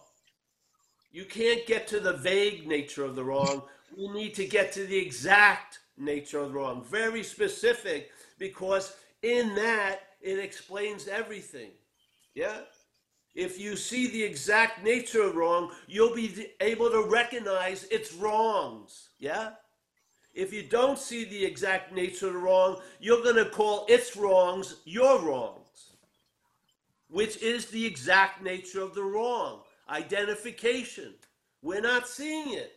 [1.12, 3.64] You can't get to the vague nature of the wrong.
[3.98, 9.54] We need to get to the exact nature of the wrong, very specific, because in
[9.56, 11.72] that it explains everything.
[12.34, 12.62] Yeah?
[13.36, 19.10] If you see the exact nature of wrong, you'll be able to recognize its wrongs.
[19.20, 19.52] Yeah?
[20.34, 24.16] If you don't see the exact nature of the wrong, you're going to call its
[24.16, 25.92] wrongs your wrongs,
[27.10, 31.14] which is the exact nature of the wrong identification.
[31.62, 32.74] We're not seeing it.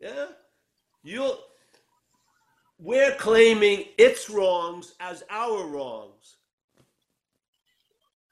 [0.00, 0.26] Yeah?
[1.04, 1.38] You'll
[2.82, 6.38] we're claiming its wrongs as our wrongs.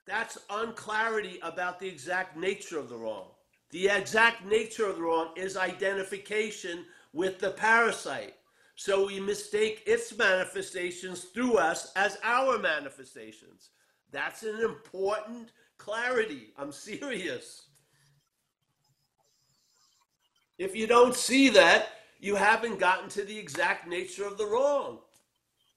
[0.05, 3.27] That's unclarity about the exact nature of the wrong.
[3.69, 6.83] The exact nature of the wrong is identification
[7.13, 8.33] with the parasite.
[8.75, 13.69] So we mistake its manifestations through us as our manifestations.
[14.11, 16.51] That's an important clarity.
[16.57, 17.67] I'm serious.
[20.57, 24.99] If you don't see that, you haven't gotten to the exact nature of the wrong.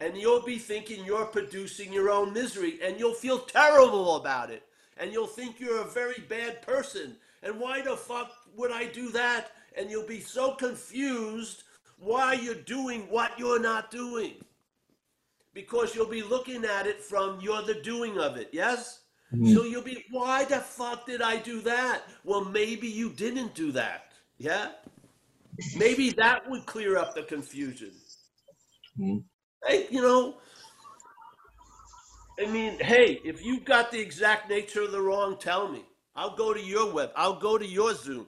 [0.01, 4.62] And you'll be thinking you're producing your own misery and you'll feel terrible about it.
[4.99, 7.16] And you'll think you're a very bad person.
[7.42, 9.53] And why the fuck would I do that?
[9.76, 11.64] And you'll be so confused
[11.99, 14.34] why you're doing what you're not doing.
[15.55, 19.01] Because you'll be looking at it from you're the doing of it, yes?
[19.32, 19.55] Mm-hmm.
[19.55, 22.03] So you'll be, why the fuck did I do that?
[22.24, 24.12] Well, maybe you didn't do that.
[24.36, 24.68] Yeah?
[25.76, 27.92] Maybe that would clear up the confusion.
[28.96, 29.18] Hmm.
[29.66, 30.36] Hey, you know,
[32.38, 35.84] I mean, hey, if you've got the exact nature of the wrong, tell me.
[36.16, 37.11] I'll go to your web.
[37.16, 38.26] I'll go to your Zoom.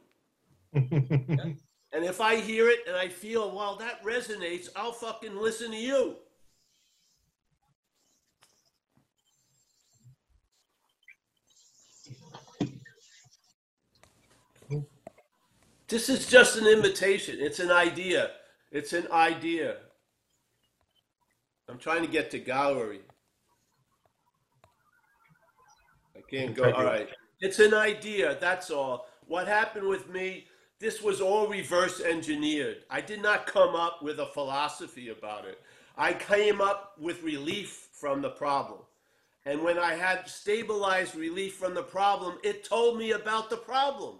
[1.96, 5.76] And if I hear it and I feel, well, that resonates, I'll fucking listen to
[5.78, 6.16] you.
[15.88, 17.36] This is just an invitation.
[17.38, 18.32] It's an idea.
[18.72, 19.76] It's an idea.
[21.68, 23.00] I'm trying to get to gallery.
[26.16, 26.72] I can't go.
[26.72, 27.08] All right.
[27.40, 28.36] It's an idea.
[28.40, 29.06] That's all.
[29.26, 30.46] What happened with me,
[30.80, 32.78] this was all reverse engineered.
[32.90, 35.60] I did not come up with a philosophy about it.
[35.96, 38.80] I came up with relief from the problem.
[39.44, 44.18] And when I had stabilized relief from the problem, it told me about the problem.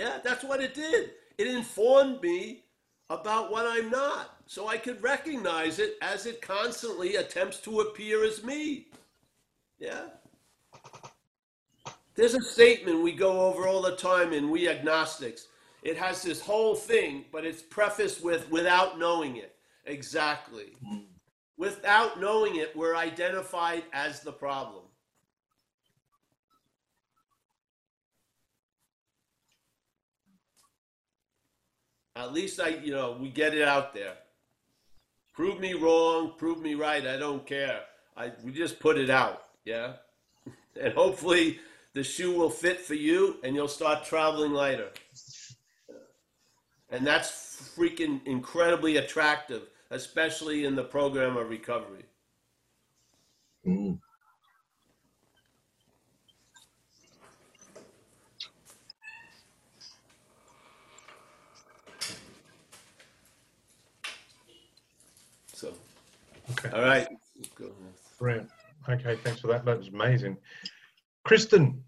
[0.00, 1.10] Yeah, that's what it did.
[1.36, 2.64] It informed me
[3.10, 4.34] about what I'm not.
[4.46, 8.86] So I could recognize it as it constantly attempts to appear as me.
[9.78, 10.04] Yeah.
[12.14, 15.48] There's a statement we go over all the time in We Agnostics.
[15.82, 19.54] It has this whole thing, but it's prefaced with without knowing it.
[19.84, 20.76] Exactly.
[20.82, 21.04] Mm-hmm.
[21.58, 24.84] Without knowing it, we're identified as the problem.
[32.16, 34.14] At least I, you know, we get it out there.
[35.32, 37.06] Prove me wrong, prove me right.
[37.06, 37.82] I don't care.
[38.16, 39.94] I we just put it out, yeah.
[40.80, 41.58] And hopefully
[41.94, 44.90] the shoe will fit for you, and you'll start traveling lighter.
[46.90, 52.04] And that's freaking incredibly attractive, especially in the program of recovery.
[53.64, 53.98] So,
[66.64, 67.08] Okay, all right.
[67.56, 67.70] Go.
[68.18, 68.50] brilliant.
[68.88, 69.64] Okay, thanks for that.
[69.64, 70.36] That was amazing.
[71.24, 71.82] Kristen,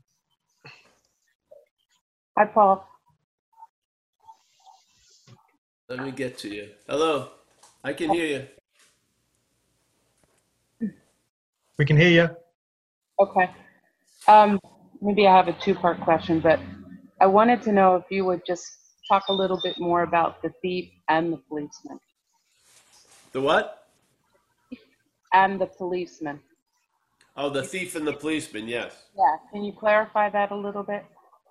[2.39, 2.89] Hi, Paul.
[5.91, 6.71] Let me get to you.
[6.89, 7.29] Hello.
[7.85, 8.49] I can hear
[10.81, 10.91] you.
[11.79, 12.31] we can hear you.
[13.21, 13.51] Okay.
[14.27, 14.59] Um,
[15.03, 16.59] maybe I have a two-part question, but
[17.21, 18.65] I wanted to know if you would just
[19.07, 22.01] talk a little bit more about the thief and the policeman.
[23.33, 23.82] The what?
[25.33, 26.41] And the policeman.
[27.37, 28.69] Oh, the thief and the policeman.
[28.69, 28.95] Yes.
[29.17, 29.37] Yeah.
[29.51, 31.05] Can you clarify that a little bit?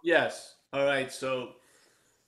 [0.04, 0.56] Yes.
[0.74, 1.12] All right.
[1.12, 1.54] So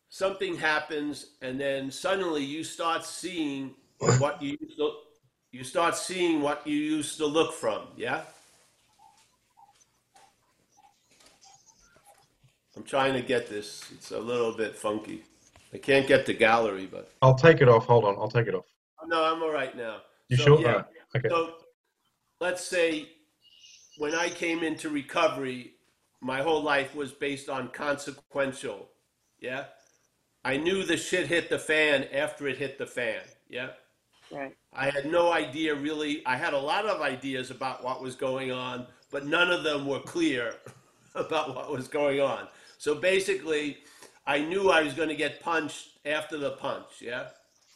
[0.10, 4.92] something happens, and then suddenly you start seeing what you used to,
[5.52, 7.82] you start seeing what you used to look from.
[7.96, 8.22] Yeah.
[12.76, 13.84] I'm trying to get this.
[13.94, 15.24] It's a little bit funky.
[15.74, 17.86] I can't get the gallery, but I'll take it off.
[17.86, 18.66] Hold on, I'll take it off.
[19.00, 19.98] Oh, no, I'm all right now.
[20.30, 20.62] You So, sure?
[20.62, 20.84] yeah.
[21.16, 21.30] Alright, Okay.
[21.30, 21.54] So
[22.40, 23.10] let's say
[23.98, 25.74] when I came into recovery,
[26.22, 28.90] my whole life was based on consequential.
[29.40, 29.66] Yeah.
[30.46, 33.22] I knew the shit hit the fan after it hit the fan.
[33.50, 33.70] Yeah.
[34.32, 34.56] Right.
[34.74, 36.26] I had no idea really.
[36.26, 39.86] I had a lot of ideas about what was going on, but none of them
[39.86, 40.56] were clear
[41.16, 42.48] about what was going on.
[42.78, 43.78] So basically,
[44.26, 47.02] I knew I was going to get punched after the punch.
[47.02, 47.28] Yeah.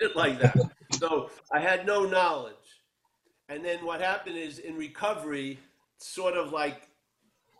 [0.00, 0.56] Shit like that.
[0.92, 2.54] So I had no knowledge.
[3.52, 5.58] And then what happened is in recovery,
[5.98, 6.88] sort of like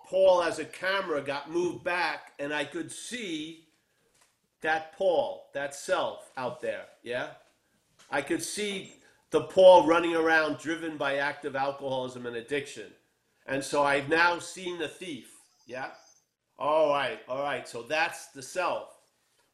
[0.06, 3.66] Paul as a camera got moved back, and I could see
[4.62, 6.86] that Paul, that self out there.
[7.02, 7.28] Yeah.
[8.10, 8.94] I could see
[9.32, 12.90] the Paul running around driven by active alcoholism and addiction.
[13.46, 15.30] And so I've now seen the thief.
[15.66, 15.90] Yeah.
[16.58, 17.18] All right.
[17.28, 17.68] All right.
[17.68, 18.96] So that's the self.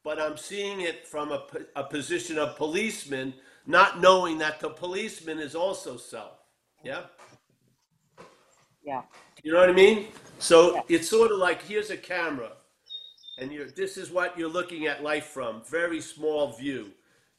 [0.04, 1.42] But I'm seeing it from a,
[1.74, 3.34] a position of policeman,
[3.68, 6.38] not knowing that the policeman is also self.
[6.82, 7.02] Yeah.
[8.82, 9.02] Yeah.
[9.44, 10.08] You know what I mean?
[10.40, 12.52] So it's sort of like here's a camera.
[13.38, 16.90] and you're, this is what you're looking at life from very small view.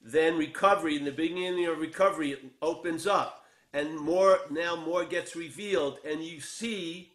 [0.01, 5.35] Then recovery, in the beginning of recovery, it opens up, and more now more gets
[5.35, 7.11] revealed, and you see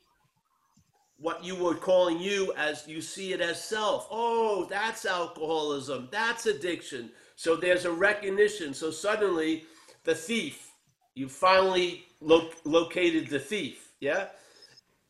[1.19, 4.07] what you were calling you as you see it as self.
[4.11, 7.11] Oh, that's alcoholism, that's addiction.
[7.37, 8.74] So there's a recognition.
[8.74, 9.64] So suddenly,
[10.05, 10.70] the thief,
[11.14, 14.28] you finally lo- located the thief, yeah?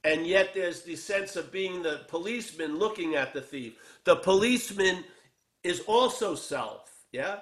[0.05, 3.75] And yet there's the sense of being the policeman looking at the thief.
[4.05, 5.05] The policeman
[5.63, 7.39] is also self, yeah?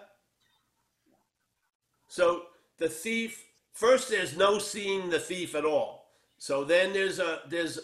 [2.08, 2.42] So
[2.78, 6.10] the thief, first there's no seeing the thief at all.
[6.38, 7.78] So then there's a there's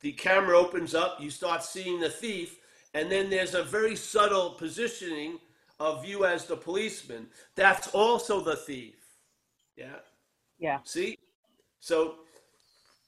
[0.00, 2.58] the camera opens up, you start seeing the thief,
[2.92, 5.38] and then there's a very subtle positioning
[5.80, 7.28] of you as the policeman.
[7.54, 8.96] That's also the thief.
[9.76, 9.96] Yeah.
[10.58, 10.78] Yeah.
[10.84, 11.18] See?
[11.80, 12.16] So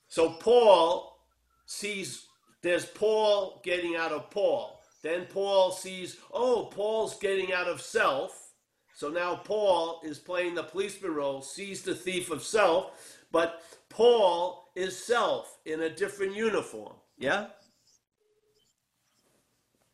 [0.08, 1.18] so Paul
[1.66, 2.26] sees
[2.62, 4.82] there's Paul getting out of Paul.
[5.02, 8.54] Then Paul sees, oh, Paul's getting out of self.
[8.92, 14.70] So now Paul is playing the policeman role, sees the thief of self, but Paul
[14.74, 16.94] is self in a different uniform.
[17.18, 17.46] Yeah?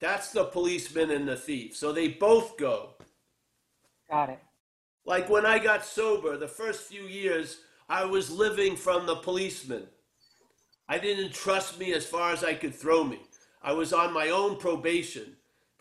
[0.02, 1.76] That's the policeman and the thief.
[1.76, 2.90] So they both go.
[4.10, 4.40] Got it.
[5.06, 9.86] Like when I got sober, the first few years, I was living from the policeman.
[10.88, 13.20] I didn't trust me as far as I could throw me.
[13.62, 15.36] I was on my own probation,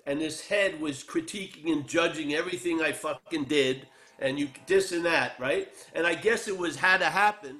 [0.05, 3.87] and his head was critiquing and judging everything I fucking did,
[4.19, 5.69] and you this and that, right?
[5.95, 7.57] And I guess it was had to happen.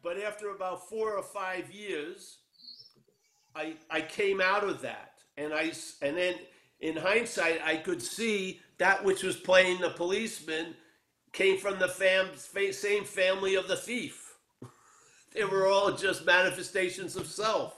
[0.00, 2.38] But after about four or five years,
[3.56, 5.72] I I came out of that, and I
[6.02, 6.34] and then
[6.80, 10.74] in hindsight, I could see that which was playing the policeman
[11.32, 12.28] came from the fam,
[12.72, 14.36] same family of the thief.
[15.34, 17.74] they were all just manifestations of self.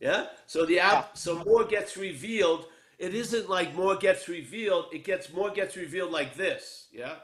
[0.00, 0.26] Yeah.
[0.46, 2.66] So the app, so more gets revealed.
[2.98, 4.86] It isn't like more gets revealed.
[4.92, 6.88] It gets more gets revealed like this.
[6.92, 7.16] Yeah.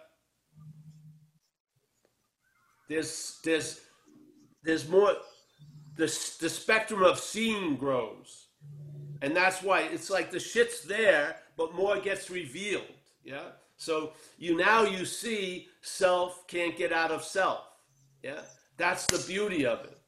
[2.88, 3.80] There's there's
[4.62, 5.14] there's more.
[5.96, 6.06] The
[6.40, 8.46] the spectrum of seeing grows,
[9.20, 12.84] and that's why it's like the shit's there, but more gets revealed.
[13.24, 13.50] Yeah.
[13.76, 17.64] So you now you see self can't get out of self.
[18.22, 18.40] Yeah.
[18.76, 19.98] That's the beauty of it.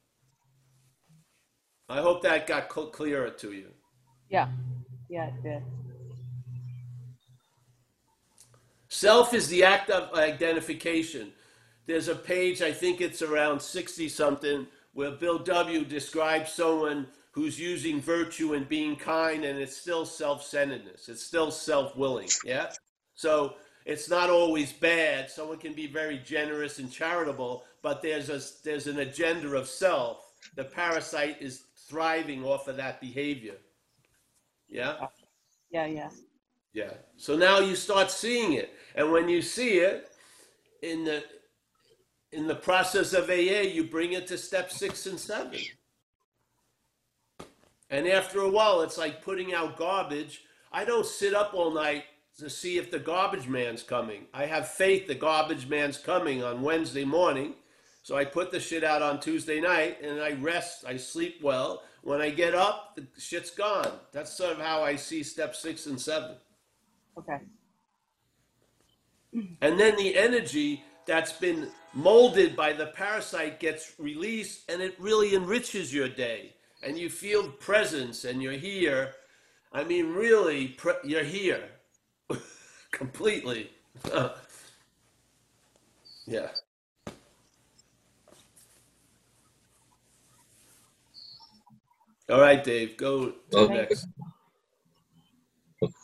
[1.87, 3.67] I hope that got cl- clearer to you.
[4.29, 4.49] Yeah.
[5.09, 5.63] Yeah, it did.
[8.87, 11.31] Self is the act of identification.
[11.85, 14.65] There's a page, I think it's around 60 something,
[14.95, 15.83] where Bill W.
[15.83, 21.09] describes someone who's using virtue and being kind, and it's still self centeredness.
[21.09, 22.29] It's still self willing.
[22.45, 22.71] Yeah?
[23.13, 25.29] So it's not always bad.
[25.29, 30.31] Someone can be very generous and charitable, but there's, a, there's an agenda of self.
[30.55, 33.57] The parasite is thriving off of that behavior.
[34.69, 34.91] Yeah?
[34.91, 35.07] Uh,
[35.71, 36.09] yeah, yeah.
[36.71, 36.93] Yeah.
[37.17, 40.09] So now you start seeing it, and when you see it
[40.81, 41.21] in the
[42.31, 45.59] in the process of AA, you bring it to step six and seven.
[47.89, 50.43] And after a while, it's like putting out garbage.
[50.71, 52.03] I don't sit up all night
[52.39, 54.25] to see if the garbage man's coming.
[54.33, 57.53] I have faith the garbage man's coming on Wednesday morning.
[58.03, 61.83] So I put the shit out on Tuesday night and I rest, I sleep well.
[62.03, 63.91] When I get up, the shit's gone.
[64.11, 66.35] That's sort of how I see step six and seven.
[67.17, 67.39] Okay.
[69.61, 75.33] And then the energy that's been molded by the parasite gets released and it really
[75.33, 76.53] enriches your day.
[76.83, 79.13] And you feel presence and you're here.
[79.71, 81.63] I mean, really, pre- you're here
[82.91, 83.71] completely.
[86.27, 86.49] yeah.
[92.29, 94.07] All right, Dave, go to Well, next.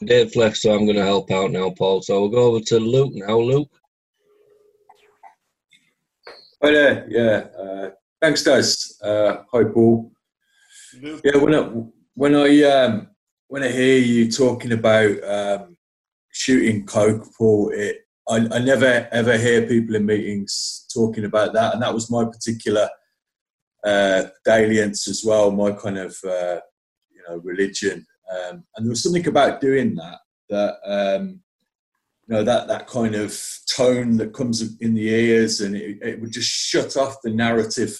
[0.05, 2.01] Dave Flex, so I'm going to help out now, Paul.
[2.03, 3.39] So we'll go over to Luke now.
[3.39, 3.69] Luke,
[6.63, 7.07] Hi there.
[7.09, 7.47] Yeah.
[7.59, 7.89] Uh,
[8.21, 8.95] thanks, guys.
[9.01, 10.11] Uh, hi, Paul.
[11.01, 11.37] Yeah.
[11.37, 11.61] When I
[12.13, 13.07] when I um,
[13.47, 15.75] when I hear you talking about um,
[16.31, 21.73] shooting coke, Paul, it I, I never ever hear people in meetings talking about that,
[21.73, 22.87] and that was my particular
[23.83, 25.49] uh, dalliance as well.
[25.49, 26.59] My kind of uh,
[27.09, 30.19] you know religion, um, and there was something about doing that
[30.51, 30.75] that.
[30.85, 31.39] Um,
[32.31, 36.31] know that that kind of tone that comes in the ears, and it, it would
[36.31, 37.99] just shut off the narrative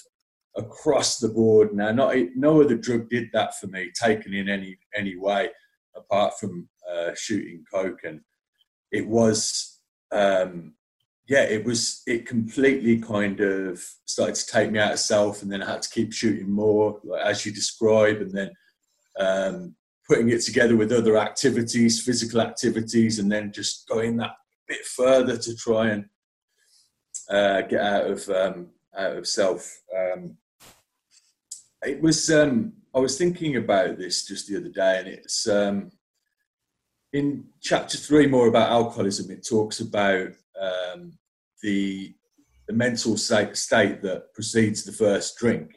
[0.56, 1.74] across the board.
[1.74, 5.50] Now, not no other drug did that for me, taken in any any way,
[5.94, 8.20] apart from uh, shooting coke, and
[8.90, 9.80] it was,
[10.10, 10.74] um,
[11.28, 15.52] yeah, it was it completely kind of started to take me out of self, and
[15.52, 18.50] then I had to keep shooting more, like, as you describe, and then
[19.18, 19.74] um,
[20.12, 24.32] putting it together with other activities, physical activities, and then just going that
[24.68, 26.04] bit further to try and
[27.30, 29.80] uh, get out of um, out of self.
[29.96, 30.36] Um,
[31.82, 35.90] it was um, I was thinking about this just the other day, and it's um,
[37.14, 39.30] in chapter three more about alcoholism.
[39.30, 40.28] It talks about
[40.60, 41.16] um,
[41.62, 42.14] the
[42.68, 45.74] the mental state, state that precedes the first drink,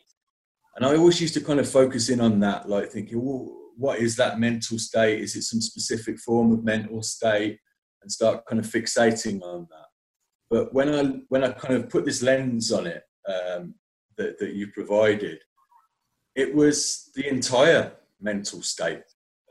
[0.76, 4.00] and I always used to kind of focus in on that, like thinking, well, what
[4.00, 5.22] is that mental state?
[5.22, 7.60] Is it some specific form of mental state?
[8.02, 9.88] And start kind of fixating on that.
[10.52, 13.74] But when I when I kind of put this lens on it um,
[14.18, 15.40] that that you provided,
[16.36, 19.02] it was the entire mental state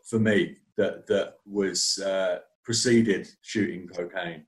[0.09, 4.45] for me that that was uh, preceded shooting cocaine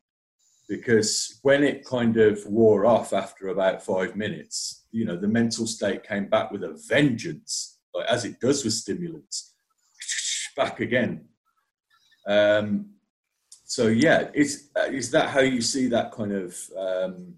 [0.69, 5.67] because when it kind of wore off after about five minutes, you know, the mental
[5.67, 9.55] state came back with a vengeance, like as it does with stimulants,
[10.57, 11.27] back again.
[12.27, 12.91] Um,
[13.65, 17.35] so yeah, is uh, is that how you see that kind of um,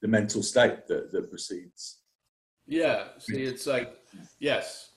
[0.00, 1.98] the mental state that, that precedes?
[2.66, 3.04] Yeah.
[3.18, 3.94] See, it's like
[4.38, 4.90] yes.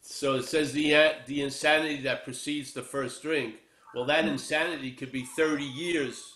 [0.00, 3.56] So it says the the insanity that precedes the first drink.
[3.94, 6.34] Well, that insanity could be thirty years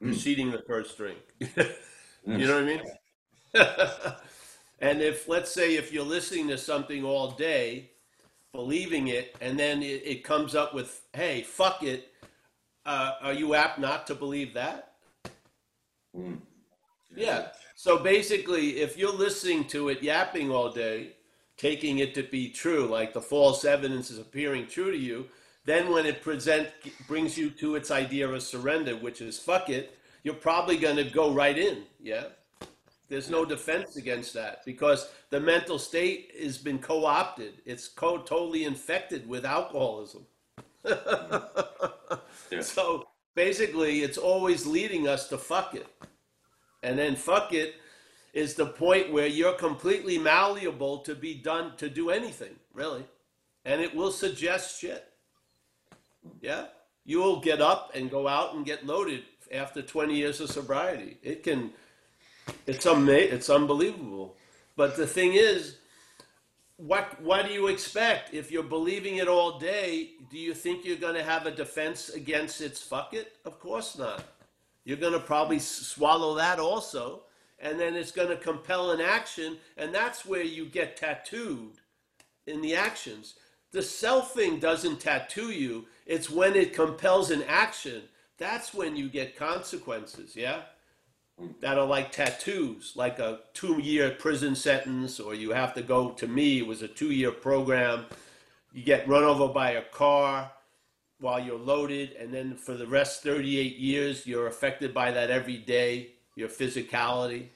[0.00, 1.18] preceding the first drink.
[1.40, 2.82] you know what I mean?
[4.80, 7.90] and if let's say if you're listening to something all day,
[8.54, 12.08] believing it, and then it, it comes up with, "Hey, fuck it,"
[12.86, 14.94] uh, are you apt not to believe that?
[17.14, 17.48] Yeah.
[17.74, 21.16] So basically, if you're listening to it yapping all day,
[21.56, 25.26] taking it to be true, like the false evidence is appearing true to you,
[25.64, 26.68] then when it present
[27.08, 31.04] brings you to its idea of surrender, which is fuck it, you're probably going to
[31.04, 31.84] go right in.
[32.00, 32.24] Yeah.
[33.08, 37.54] There's no defense against that because the mental state has been co-opted.
[37.66, 40.26] It's co- totally infected with alcoholism.
[42.60, 45.86] So basically, it's always leading us to fuck it.
[46.82, 47.74] And then fuck it
[48.32, 53.04] is the point where you're completely malleable to be done to do anything, really.
[53.64, 55.04] And it will suggest shit.
[56.40, 56.66] Yeah?
[57.04, 61.18] You will get up and go out and get loaded after 20 years of sobriety.
[61.22, 61.70] It can,
[62.66, 64.36] it's, ama- it's unbelievable.
[64.76, 65.76] But the thing is,
[66.76, 68.34] what what do you expect?
[68.34, 72.08] If you're believing it all day do you think you're going to have a defense
[72.08, 73.36] against its fuck it?
[73.44, 74.24] Of course not.
[74.84, 77.22] You're going to probably swallow that also
[77.60, 81.74] and then it's going to compel an action and that's where you get tattooed
[82.46, 83.34] in the actions.
[83.70, 88.02] The self thing doesn't tattoo you it's when it compels an action.
[88.36, 90.62] That's when you get consequences yeah
[91.60, 96.10] that are like tattoos, like a two year prison sentence, or you have to go
[96.10, 98.06] to me, it was a two year program.
[98.72, 100.50] You get run over by a car
[101.20, 105.56] while you're loaded, and then for the rest 38 years, you're affected by that every
[105.56, 107.46] day, your physicality.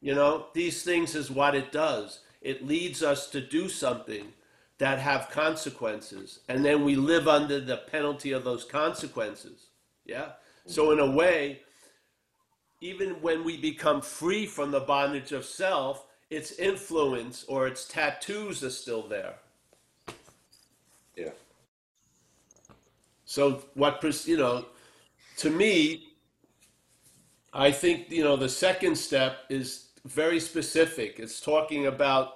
[0.00, 2.20] You know, these things is what it does.
[2.40, 4.32] It leads us to do something
[4.78, 9.66] that have consequences, and then we live under the penalty of those consequences.
[10.04, 10.30] Yeah?
[10.66, 11.60] So, in a way,
[12.82, 18.64] even when we become free from the bondage of self, its influence or its tattoos
[18.64, 19.34] are still there.
[21.16, 21.30] Yeah.
[23.24, 24.66] So what you know,
[25.38, 26.08] to me,
[27.52, 31.20] I think you know the second step is very specific.
[31.20, 32.32] It's talking about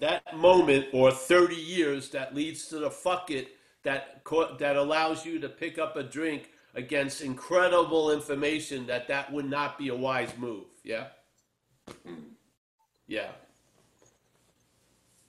[0.00, 3.48] that moment or 30 years that leads to the fuck it
[3.84, 4.22] that
[4.58, 9.78] that allows you to pick up a drink against incredible information that that would not
[9.78, 10.66] be a wise move.
[10.82, 11.06] Yeah.
[13.06, 13.30] Yeah.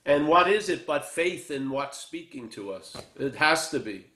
[0.06, 2.96] And what is it but faith in what's speaking to us?
[3.18, 4.08] It has to be.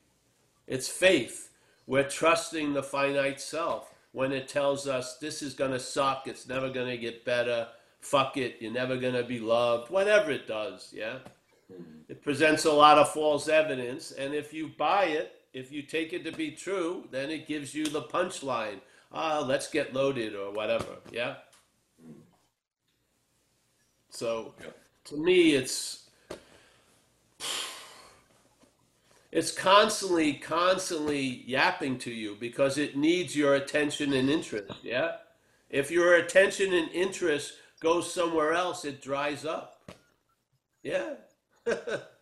[0.68, 1.50] It's faith.
[1.88, 6.48] We're trusting the finite self when it tells us this is going to suck, it's
[6.48, 7.68] never going to get better,
[8.00, 11.18] fuck it, you're never going to be loved, whatever it does, yeah?
[11.72, 11.84] Mm-hmm.
[12.10, 16.14] It presents a lot of false evidence, and if you buy it, if you take
[16.14, 18.80] it to be true, then it gives you the punchline.
[19.12, 21.36] Ah, let's get loaded or whatever, yeah?
[24.10, 24.54] So
[25.06, 26.10] to me, it's
[29.32, 34.72] it's constantly, constantly yapping to you because it needs your attention and interest.
[34.84, 35.18] Yeah,
[35.70, 39.92] if your attention and interest goes somewhere else, it dries up.
[40.84, 41.16] Yeah.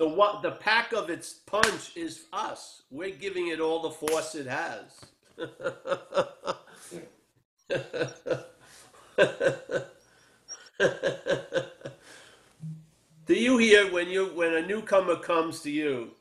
[0.00, 2.84] the what the pack of its punch is us.
[2.90, 5.04] We're giving it all the force it has.
[13.26, 16.12] Do you hear when you when a newcomer comes to you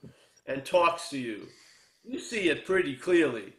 [0.46, 1.48] and talks to you?
[2.04, 3.54] You see it pretty clearly.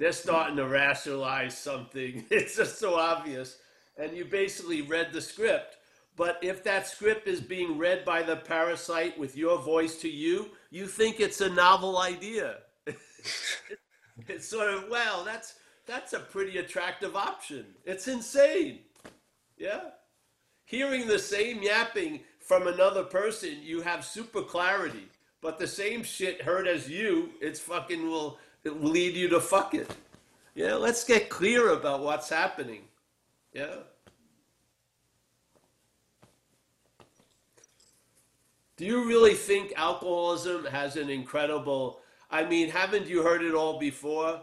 [0.00, 2.24] They're starting to rationalize something.
[2.28, 3.56] It's just so obvious,
[3.96, 5.76] and you basically read the script.
[6.16, 10.50] But if that script is being read by the parasite with your voice to you,
[10.70, 12.58] you think it's a novel idea.
[14.28, 15.54] it's sort of well, that's
[15.86, 17.66] that's a pretty attractive option.
[17.84, 18.80] It's insane.
[19.58, 19.80] Yeah.
[20.64, 25.08] Hearing the same yapping from another person, you have super clarity.
[25.40, 29.40] But the same shit heard as you, it's fucking will, it will lead you to
[29.40, 29.90] fuck it.
[30.54, 32.82] Yeah, let's get clear about what's happening.
[33.52, 33.76] Yeah.
[38.76, 42.00] Do you really think alcoholism has an incredible?
[42.30, 44.40] I mean, haven't you heard it all before?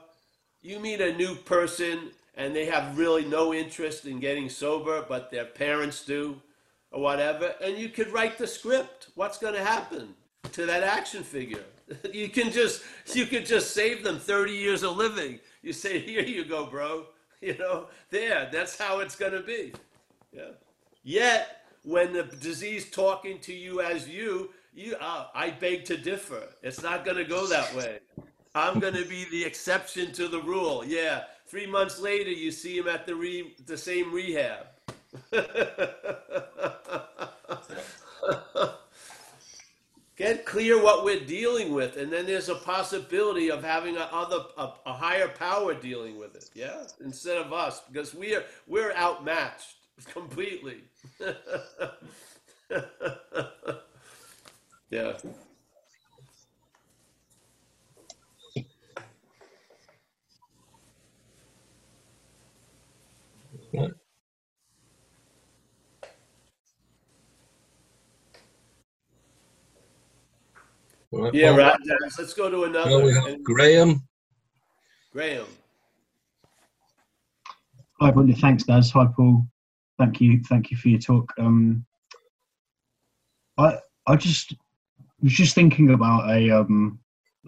[0.62, 5.32] You meet a new person and they have really no interest in getting sober, but
[5.32, 6.42] their parents do,
[6.92, 9.10] or whatever, and you could write the script.
[9.16, 10.14] What's going to happen
[10.54, 11.64] to that action figure?
[12.14, 15.42] You can just you could just save them 30 years of living.
[15.62, 17.08] You say, here you go, bro.
[17.42, 19.74] You know, there, that's how it's going to be.
[20.32, 20.52] Yeah.
[21.04, 26.44] Yet, when the disease talking to you as you, you, uh, I beg to differ.
[26.64, 28.00] It's not going to go that way.
[28.54, 30.84] I'm going to be the exception to the rule.
[30.86, 31.24] Yeah.
[31.48, 34.68] Three months later, you see him at the re, the same rehab.
[40.16, 44.44] Get clear what we're dealing with, and then there's a possibility of having a other
[44.56, 46.50] a, a higher power dealing with it.
[46.54, 49.78] Yeah, instead of us, because we are we're outmatched
[50.14, 50.78] completely.
[54.90, 55.14] yeah.
[71.14, 71.58] Right, Yeah, Paul?
[71.58, 71.78] right.
[71.86, 72.18] Dennis.
[72.20, 73.04] Let's go to Now another.
[73.04, 74.02] we have Graham.
[75.12, 75.46] Graham.
[78.00, 78.36] Hi, Brendan.
[78.38, 78.92] Thanks, Daz.
[78.92, 79.46] Hi, Paul.
[80.02, 80.42] Thank you.
[80.50, 81.32] Thank you for your talk.
[81.38, 81.86] Um,
[83.60, 83.78] I
[84.08, 84.56] I just
[85.22, 87.00] was just thinking about a um,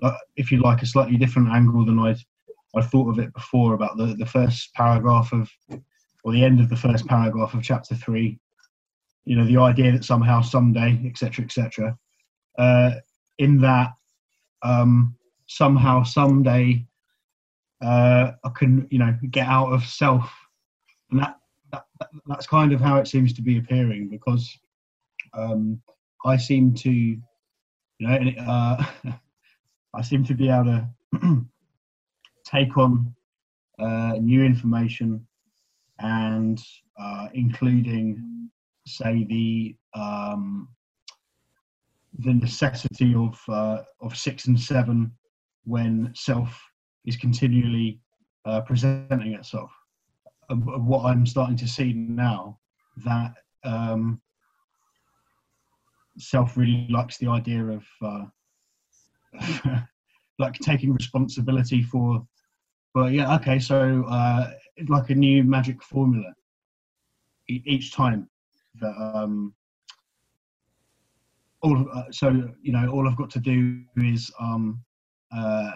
[0.04, 2.20] uh, if you like, a slightly different angle than I'd
[2.76, 5.50] I thought of it before about the the first paragraph of
[6.24, 8.38] or the end of the first paragraph of chapter three.
[9.26, 11.98] You know, the idea that somehow, someday, etc., etc.
[12.60, 12.92] Uh,
[13.40, 13.94] in that,
[14.62, 15.16] um,
[15.48, 16.86] somehow, someday,
[17.82, 20.32] uh, I can, you know, get out of self,
[21.10, 21.38] and that,
[21.74, 21.86] that
[22.28, 24.58] that's kind of how it seems to be appearing because
[25.34, 25.82] um,
[26.26, 27.20] I seem to, you
[28.00, 28.86] know, uh,
[29.96, 31.46] I seem to be able to
[32.46, 33.14] take on
[33.80, 35.26] uh, new information
[36.00, 36.62] and
[37.00, 38.50] uh, including,
[38.86, 40.68] say, the um,
[42.20, 45.12] the necessity of uh, of six and seven
[45.66, 46.62] when self
[47.06, 48.00] is continually
[48.46, 49.72] uh, presenting itself.
[50.54, 52.60] Of, what I'm starting to see now,
[53.04, 53.34] that
[53.64, 54.22] um,
[56.18, 58.26] self really likes the idea of uh,
[60.40, 62.26] like taking responsibility for.
[62.94, 64.52] But yeah, okay, so uh,
[64.88, 66.34] like a new magic formula
[67.48, 68.30] each time
[68.80, 69.54] that um,
[71.62, 72.30] all uh, so
[72.62, 74.82] you know all I've got to do is um,
[75.36, 75.72] uh,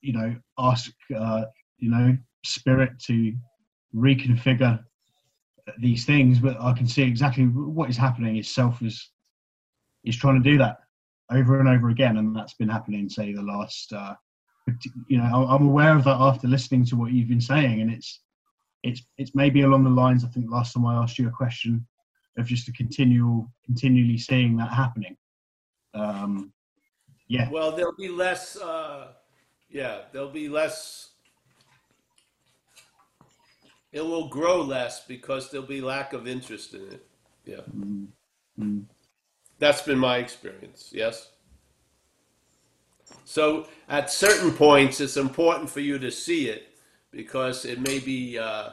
[0.00, 1.44] you know ask uh,
[1.78, 3.32] you know spirit to
[3.96, 4.82] reconfigure
[5.78, 8.36] these things, but I can see exactly what is happening.
[8.36, 9.10] Is self is
[10.04, 10.78] is trying to do that
[11.30, 13.08] over and over again, and that's been happening.
[13.08, 14.14] Say the last, uh,
[15.08, 18.20] you know, I'm aware of that after listening to what you've been saying, and it's
[18.82, 20.24] it's it's maybe along the lines.
[20.24, 21.86] I think last time I asked you a question
[22.38, 25.16] of just a continual, continually seeing that happening.
[25.94, 26.52] Um,
[27.28, 28.56] yeah, Well, there'll be less.
[28.56, 29.08] Uh,
[29.68, 31.10] yeah, there'll be less.
[33.96, 37.06] It will grow less because there'll be lack of interest in it.
[37.46, 38.08] Yeah, Mm,
[38.60, 38.84] mm.
[39.58, 40.90] that's been my experience.
[40.92, 41.30] Yes.
[43.24, 46.76] So at certain points, it's important for you to see it
[47.10, 48.72] because it may be uh,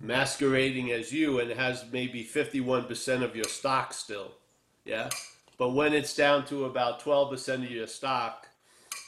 [0.00, 4.36] masquerading as you and has maybe 51% of your stock still.
[4.86, 5.10] Yeah.
[5.58, 8.46] But when it's down to about 12% of your stock,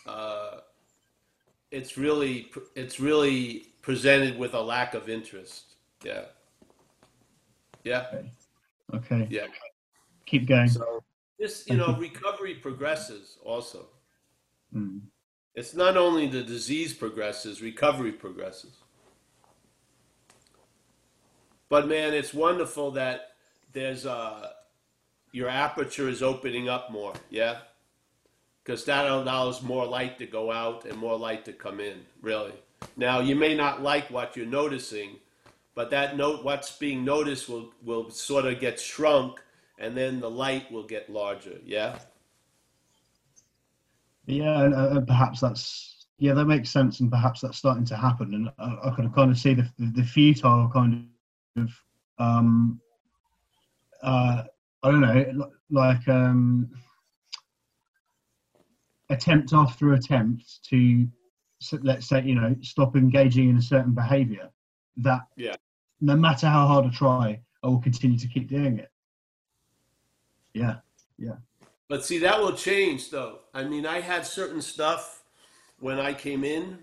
[0.06, 0.58] uh,
[1.70, 5.76] it's really it's really presented with a lack of interest.
[6.04, 6.26] Yeah.
[7.84, 8.04] Yeah.
[8.92, 9.46] okay, Yeah.
[10.26, 10.68] keep going.
[10.68, 11.02] So
[11.38, 13.86] this, you know, recovery progresses also.
[14.76, 15.00] Mm.
[15.54, 18.76] It's not only the disease progresses, recovery progresses.
[21.70, 23.36] But man, it's wonderful that
[23.72, 24.50] there's a
[25.32, 27.14] your aperture is opening up more.
[27.30, 27.60] Yeah,
[28.62, 32.04] because that allows more light to go out and more light to come in.
[32.20, 32.52] Really.
[32.96, 35.16] Now you may not like what you're noticing,
[35.74, 39.40] but that note what's being noticed will will sort of get shrunk,
[39.78, 41.58] and then the light will get larger.
[41.64, 41.98] Yeah.
[44.26, 48.34] Yeah, and uh, perhaps that's yeah, that makes sense, and perhaps that's starting to happen.
[48.34, 51.08] And I, I can kind of see the the futile kind
[51.56, 51.70] of
[52.18, 52.80] um,
[54.02, 54.44] uh,
[54.82, 56.70] I don't know, like um,
[59.10, 61.06] attempt after attempt to
[61.82, 64.50] let's say you know stop engaging in a certain behavior
[64.96, 65.56] that Yeah.
[66.00, 68.90] no matter how hard I try, I will continue to keep doing it.
[70.54, 70.76] Yeah,
[71.18, 71.36] Yeah.
[71.88, 73.40] But see, that will change though.
[73.54, 75.22] I mean, I had certain stuff
[75.80, 76.78] when I came in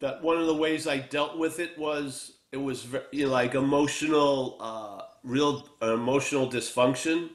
[0.00, 3.54] that one of the ways I dealt with it was it was you know, like
[3.54, 7.30] emotional, uh, real uh, emotional dysfunction.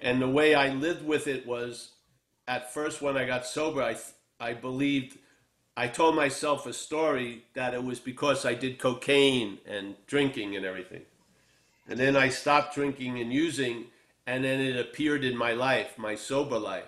[0.00, 1.92] And the way I lived with it was
[2.48, 3.96] at first when I got sober, I,
[4.38, 5.18] I believed,
[5.76, 10.64] I told myself a story that it was because I did cocaine and drinking and
[10.64, 11.02] everything.
[11.88, 13.86] And then I stopped drinking and using,
[14.26, 16.84] and then it appeared in my life, my sober life.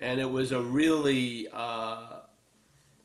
[0.00, 2.20] And it was a really uh,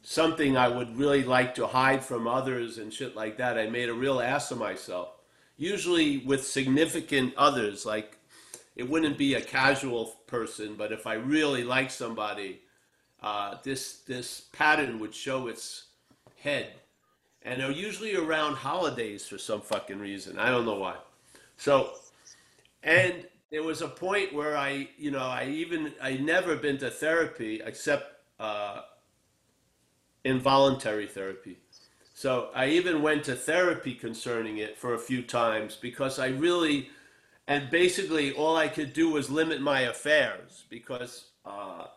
[0.02, 3.58] something I would really like to hide from others and shit like that.
[3.58, 5.10] I made a real ass of myself.
[5.58, 8.18] Usually with significant others, like
[8.76, 12.62] it wouldn't be a casual person, but if I really like somebody,
[13.22, 15.86] uh, this this pattern would show its
[16.42, 16.74] head,
[17.42, 20.38] and they're usually around holidays for some fucking reason.
[20.38, 20.96] I don't know why.
[21.58, 21.94] So,
[22.84, 26.90] and there was a point where I, you know, I even I never been to
[26.90, 28.82] therapy except uh,
[30.24, 31.58] involuntary therapy.
[32.14, 36.90] So I even went to therapy concerning it for a few times because I really,
[37.48, 41.88] and basically all I could do was limit my affairs because uh,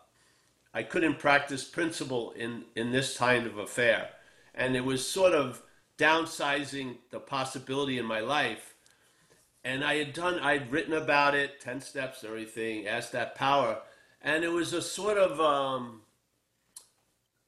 [0.79, 4.11] I couldn't practice principle in, in this kind of affair.
[4.55, 5.61] And it was sort of
[5.97, 8.75] downsizing the possibility in my life.
[9.61, 13.79] And I had done, I'd written about it, 10 steps, everything, asked that power.
[14.21, 16.03] And it was a sort of, um,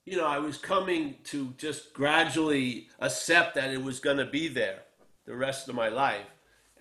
[0.04, 4.50] you know, I was coming to just gradually accept that it was going to be
[4.50, 4.80] there
[5.24, 6.28] the rest of my life.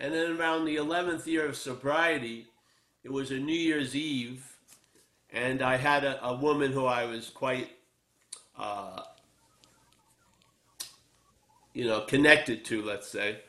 [0.00, 2.48] And then around the 11th year of sobriety,
[3.04, 4.49] it was a New Year's Eve,
[5.32, 7.70] and I had a, a woman who I was quite,
[8.58, 9.02] uh,
[11.72, 13.40] you know, connected to, let's say.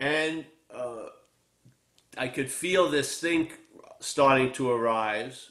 [0.00, 0.44] And
[0.74, 1.06] uh,
[2.18, 3.50] I could feel this thing
[4.00, 5.50] starting to arise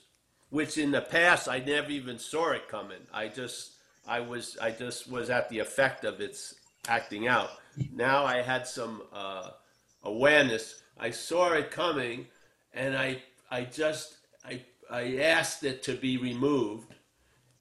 [0.55, 3.01] which in the past I never even saw it coming.
[3.13, 3.71] I just
[4.07, 6.55] I was I just was at the effect of its
[6.87, 7.49] acting out.
[7.91, 9.49] Now I had some uh,
[10.03, 10.81] awareness.
[10.97, 12.27] I saw it coming,
[12.73, 16.93] and I I just I I asked it to be removed,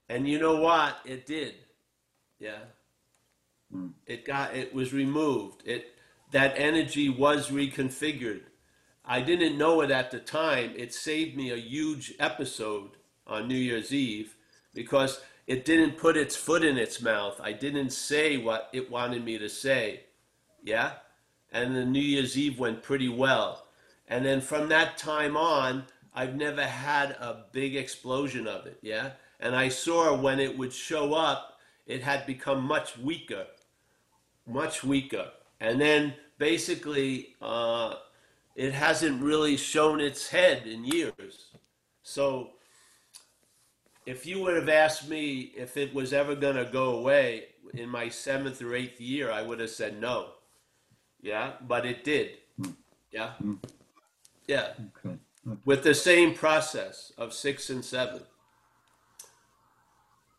[0.09, 0.97] and you know what?
[1.05, 1.55] It did.
[2.39, 2.59] Yeah.
[3.73, 3.89] Hmm.
[4.07, 5.63] It got it was removed.
[5.65, 5.87] It
[6.33, 8.43] that energy was reconfigured.
[9.05, 10.73] I didn't know it at the time.
[10.77, 12.91] It saved me a huge episode
[13.27, 14.37] on New Year's Eve
[14.73, 17.39] because it didn't put its foot in its mouth.
[17.43, 20.05] I didn't say what it wanted me to say.
[20.63, 20.93] Yeah?
[21.53, 23.67] And the New Year's Eve went pretty well.
[24.09, 25.85] And then from that time on,
[26.15, 28.79] I've never had a big explosion of it.
[28.83, 29.13] Yeah?
[29.41, 33.47] And I saw when it would show up, it had become much weaker,
[34.47, 35.31] much weaker.
[35.61, 37.97] And then basically, uh,
[38.55, 41.49] it hasn't really shown its head in years.
[42.03, 42.51] So
[44.07, 47.89] if you would have asked me if it was ever going to go away in
[47.89, 50.29] my seventh or eighth year, I would have said no.
[51.21, 52.39] Yeah, but it did.
[53.11, 53.33] Yeah.
[54.47, 54.73] Yeah.
[55.05, 55.17] okay.
[55.65, 58.23] With the same process of six and seven.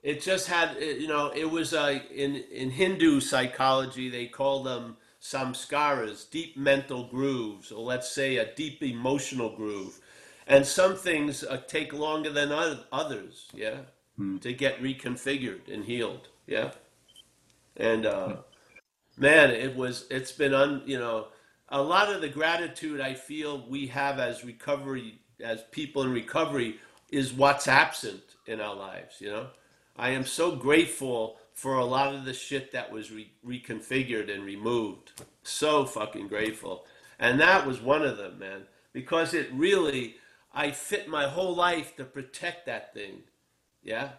[0.01, 4.97] It just had, you know, it was uh, in in Hindu psychology they call them
[5.21, 9.99] samskaras, deep mental grooves, or let's say a deep emotional groove.
[10.47, 12.51] And some things uh, take longer than
[12.91, 13.77] others, yeah,
[14.41, 16.71] to get reconfigured and healed, yeah.
[17.75, 18.37] And uh,
[19.17, 21.27] man, it was, it's been un, you know,
[21.69, 26.79] a lot of the gratitude I feel we have as recovery, as people in recovery,
[27.11, 29.47] is what's absent in our lives, you know.
[29.97, 34.43] I am so grateful for a lot of the shit that was re- reconfigured and
[34.43, 35.23] removed.
[35.43, 36.85] So fucking grateful.
[37.17, 40.15] And that was one of them, man, because it really,
[40.53, 43.19] I fit my whole life to protect that thing.
[43.81, 44.09] Yeah.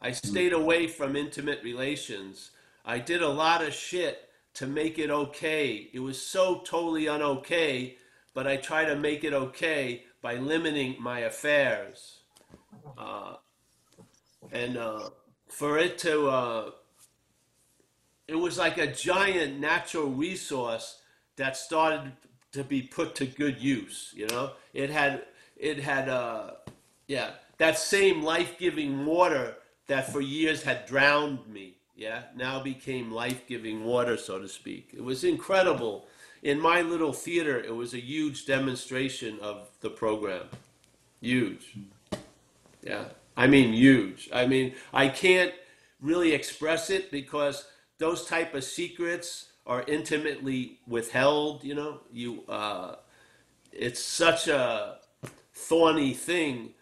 [0.00, 2.50] I stayed away from intimate relations.
[2.84, 5.88] I did a lot of shit to make it okay.
[5.92, 7.96] It was so totally unokay,
[8.34, 12.20] but I try to make it okay by limiting my affairs.
[12.96, 13.34] Uh,
[14.52, 15.10] and uh,
[15.48, 16.70] for it to, uh,
[18.26, 21.00] it was like a giant natural resource
[21.36, 22.12] that started
[22.52, 24.12] to be put to good use.
[24.14, 25.24] You know, it had,
[25.56, 26.52] it had, uh,
[27.08, 29.56] yeah, that same life-giving water
[29.88, 31.76] that for years had drowned me.
[31.96, 34.90] Yeah, now became life-giving water, so to speak.
[34.92, 36.08] It was incredible.
[36.42, 40.48] In my little theater, it was a huge demonstration of the program.
[41.20, 41.76] Huge.
[42.82, 43.04] Yeah.
[43.36, 44.28] I mean huge.
[44.32, 45.52] I mean, I can't
[46.00, 47.66] really express it because
[47.98, 52.00] those type of secrets are intimately withheld, you know.
[52.12, 52.96] You uh
[53.72, 54.98] it's such a
[55.54, 56.74] thorny thing,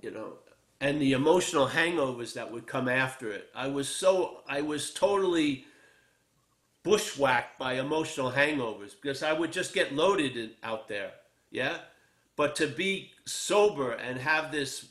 [0.00, 0.38] you know,
[0.80, 3.48] and the emotional hangovers that would come after it.
[3.54, 5.64] I was so I was totally
[6.82, 11.12] bushwhacked by emotional hangovers because I would just get loaded in, out there,
[11.50, 11.78] yeah.
[12.36, 14.86] But to be sober and have this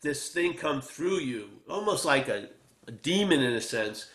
[0.00, 2.48] this thing come through you, almost like a,
[2.86, 4.08] a demon in a sense.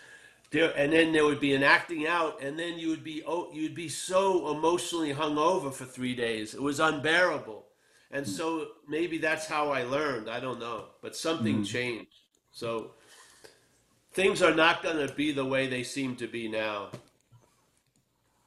[0.51, 3.49] There, and then there would be an acting out, and then you would be oh,
[3.53, 6.53] you'd be so emotionally hung over for three days.
[6.53, 7.65] It was unbearable,
[8.13, 10.29] and so maybe that's how I learned.
[10.29, 11.63] I don't know, but something hmm.
[11.63, 12.11] changed.
[12.51, 12.91] So
[14.13, 16.89] things are not going to be the way they seem to be now.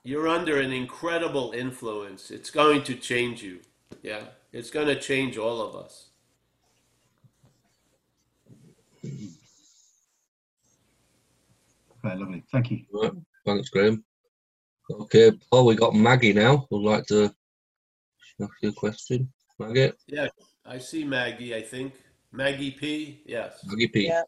[0.05, 2.31] You're under an incredible influence.
[2.31, 3.59] It's going to change you.
[4.03, 6.11] Yeah, it's going to change all of us.
[12.05, 12.45] Very lovely.
[12.53, 12.83] Thank you.
[12.93, 13.11] Right.
[13.45, 14.05] Thanks, Graham.
[14.89, 16.69] Okay, Paul, we got Maggie now.
[16.71, 17.35] Would like to
[18.41, 19.29] ask you a question.
[19.59, 19.93] Maggie?
[20.07, 20.29] Yeah,
[20.65, 21.95] I see Maggie, I think.
[22.33, 23.23] Maggie P.
[23.27, 23.61] Yes.
[23.65, 24.07] Maggie P.
[24.09, 24.23] Yeah.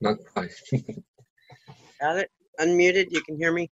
[0.00, 0.48] Magpie.
[2.00, 2.30] Got it.
[2.60, 3.10] Unmuted.
[3.10, 3.70] You can hear me.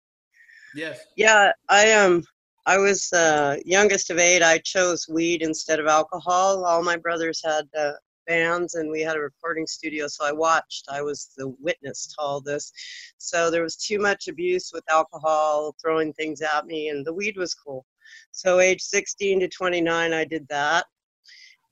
[0.75, 0.99] Yes.
[1.17, 2.23] Yeah, I um,
[2.65, 4.43] I was uh, youngest of eight.
[4.43, 6.63] I chose weed instead of alcohol.
[6.65, 7.93] All my brothers had uh,
[8.27, 10.85] bands, and we had a recording studio, so I watched.
[10.89, 12.71] I was the witness to all this.
[13.17, 17.35] So there was too much abuse with alcohol, throwing things at me, and the weed
[17.35, 17.85] was cool.
[18.31, 20.85] So age 16 to 29, I did that.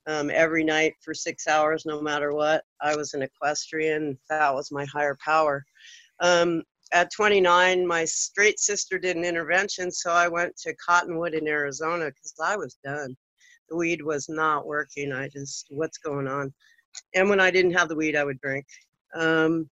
[0.08, 2.64] Um, every night for six hours, no matter what.
[2.82, 4.18] I was an equestrian.
[4.30, 5.66] That was my higher power.
[6.22, 6.64] Um,
[6.94, 12.06] at 29, my straight sister did an intervention, so I went to Cottonwood in Arizona
[12.06, 13.18] because I was done.
[13.70, 15.12] The weed was not working.
[15.12, 16.54] I just, what's going on?
[17.14, 18.66] And when I didn't have the weed, I would drink.
[19.14, 19.70] Um,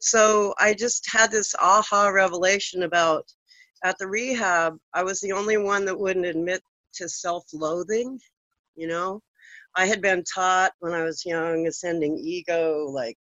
[0.00, 3.26] so I just had this aha revelation about
[3.84, 6.62] at the rehab, I was the only one that wouldn't admit
[6.94, 8.18] to self loathing,
[8.74, 9.20] you know?
[9.76, 13.18] I had been taught when I was young, ascending ego, like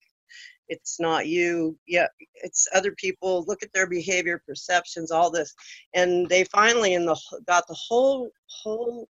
[0.69, 2.07] it's not you yeah
[2.37, 5.55] it's other people look at their behavior perceptions all this.
[5.95, 8.31] And they finally in the got the whole
[8.63, 9.09] whole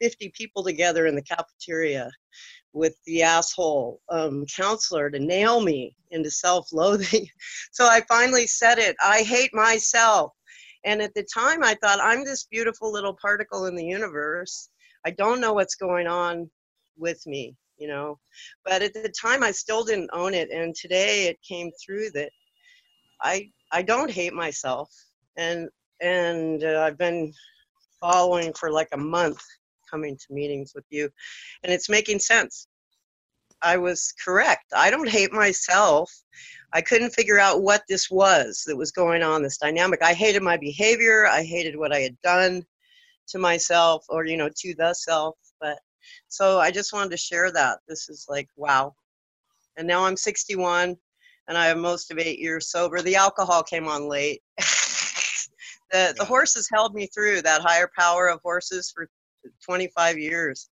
[0.00, 2.10] 50 people together in the cafeteria
[2.72, 7.28] with the asshole um, counselor to nail me into self-loathing.
[7.72, 10.32] So i finally said it i hate myself
[10.86, 14.70] and at the time i thought i'm this beautiful little particle in the universe.
[15.04, 16.50] I don't know what's going on
[16.96, 18.18] with me you know?
[18.64, 22.30] But at the time i still didn't own it and today it came through that
[23.22, 24.90] i i don't hate myself.
[25.36, 25.68] And
[26.00, 27.32] and uh, i've been
[28.00, 29.42] following for like a month
[29.90, 31.08] coming to meetings with you
[31.62, 32.66] and it's making sense
[33.62, 36.12] i was correct i don't hate myself
[36.72, 40.42] i couldn't figure out what this was that was going on this dynamic i hated
[40.42, 42.62] my behavior i hated what i had done
[43.26, 45.78] to myself or you know to the self but
[46.28, 47.78] so I just wanted to share that.
[47.88, 48.94] This is like, wow.
[49.76, 50.96] And now I'm 61
[51.48, 53.02] and I have most of eight years sober.
[53.02, 54.42] The alcohol came on late.
[55.90, 59.08] the, the horses held me through that higher power of horses for
[59.64, 60.70] 25 years.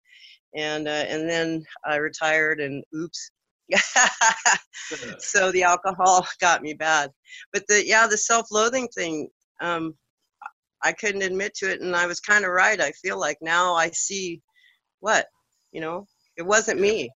[0.56, 3.30] And, uh, and then I retired and oops.
[5.18, 7.10] so the alcohol got me bad.
[7.52, 9.28] But the, yeah, the self-loathing thing,
[9.60, 9.94] um,
[10.82, 11.80] I couldn't admit to it.
[11.80, 12.80] And I was kind of right.
[12.80, 14.40] I feel like now I see
[15.00, 15.26] what
[15.72, 16.06] you know
[16.38, 17.10] it wasn't me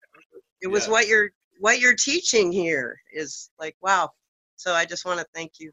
[0.61, 0.93] it was Yeah.
[0.93, 1.31] what you're
[1.61, 4.11] what you're teaching here is like wow
[4.57, 5.71] so i just want to thank you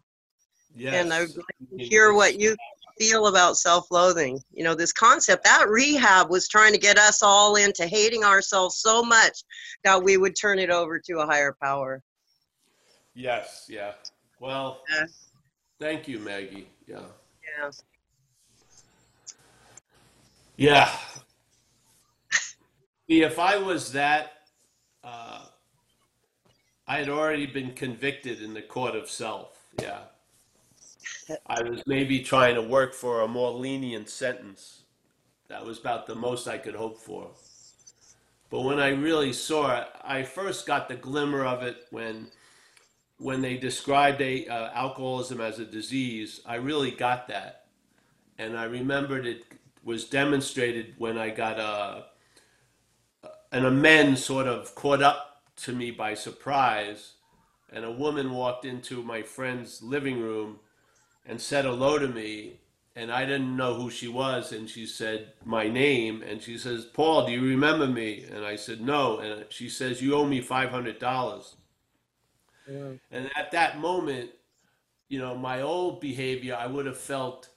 [0.75, 1.03] Yes.
[1.03, 2.55] and i would like to hear what you
[2.97, 7.55] feel about self-loathing you know this concept that rehab was trying to get us all
[7.55, 9.43] into hating ourselves so much
[9.83, 12.01] that we would turn it over to a higher power
[13.15, 13.67] Yes.
[13.69, 13.93] Yeah.
[14.39, 15.05] Well, Yeah.
[15.79, 16.67] thank you, Maggie.
[16.87, 17.05] Yeah.
[17.59, 17.71] yeah
[20.57, 20.99] Yeah.
[23.09, 24.47] See, if I was that,
[25.03, 25.45] uh,
[26.87, 29.59] I had already been convicted in the court of self.
[29.81, 30.05] Yeah.
[31.45, 34.83] I was maybe trying to work for a more lenient sentence.
[35.47, 37.31] That was about the most I could hope for.
[38.49, 42.27] But when I really saw it, I first got the glimmer of it when
[43.17, 46.41] when they described a, uh, alcoholism as a disease.
[46.45, 47.65] I really got that,
[48.37, 49.45] and I remembered it
[49.83, 52.05] was demonstrated when I got a
[53.51, 57.13] an amends sort of caught up to me by surprise,
[57.71, 60.59] and a woman walked into my friend's living room
[61.25, 62.59] and said hello to me
[62.95, 66.85] and I didn't know who she was and she said my name and she says
[66.85, 68.25] Paul do you remember me?
[68.31, 71.55] And I said no and she says you owe me $500
[73.11, 74.31] and at that moment
[75.09, 77.49] you know my old behavior I would have felt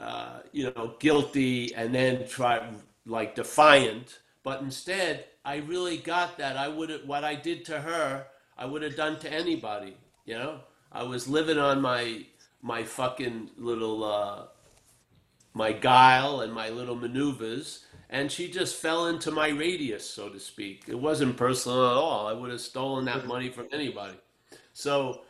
[0.00, 2.60] uh, you know guilty and then try
[3.06, 4.18] like defiant.
[4.42, 6.56] But instead I really got that.
[6.56, 10.34] I would have what I did to her I would have done to anybody you
[10.34, 10.60] know?
[10.92, 12.24] I was living on my
[12.64, 14.46] my fucking little uh,
[15.52, 20.40] my guile and my little maneuvers and she just fell into my radius so to
[20.40, 20.84] speak.
[20.88, 22.26] It wasn't personal at all.
[22.26, 24.16] I would have stolen that money from anybody.
[24.72, 25.20] So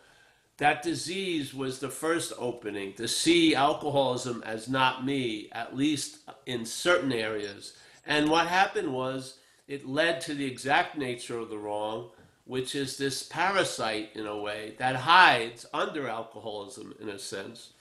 [0.59, 6.65] that disease was the first opening to see alcoholism as not me at least in
[6.65, 7.75] certain areas.
[8.07, 12.11] And what happened was it led to the exact nature of the wrong
[12.45, 17.73] which is this parasite in a way that hides under alcoholism in a sense.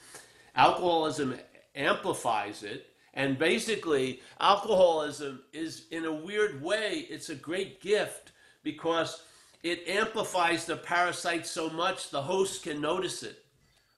[0.55, 1.36] Alcoholism
[1.76, 2.88] amplifies it.
[3.16, 8.32] And basically, alcoholism is, in a weird way, it's a great gift
[8.64, 9.22] because
[9.61, 13.45] it amplifies the parasite so much the host can notice it.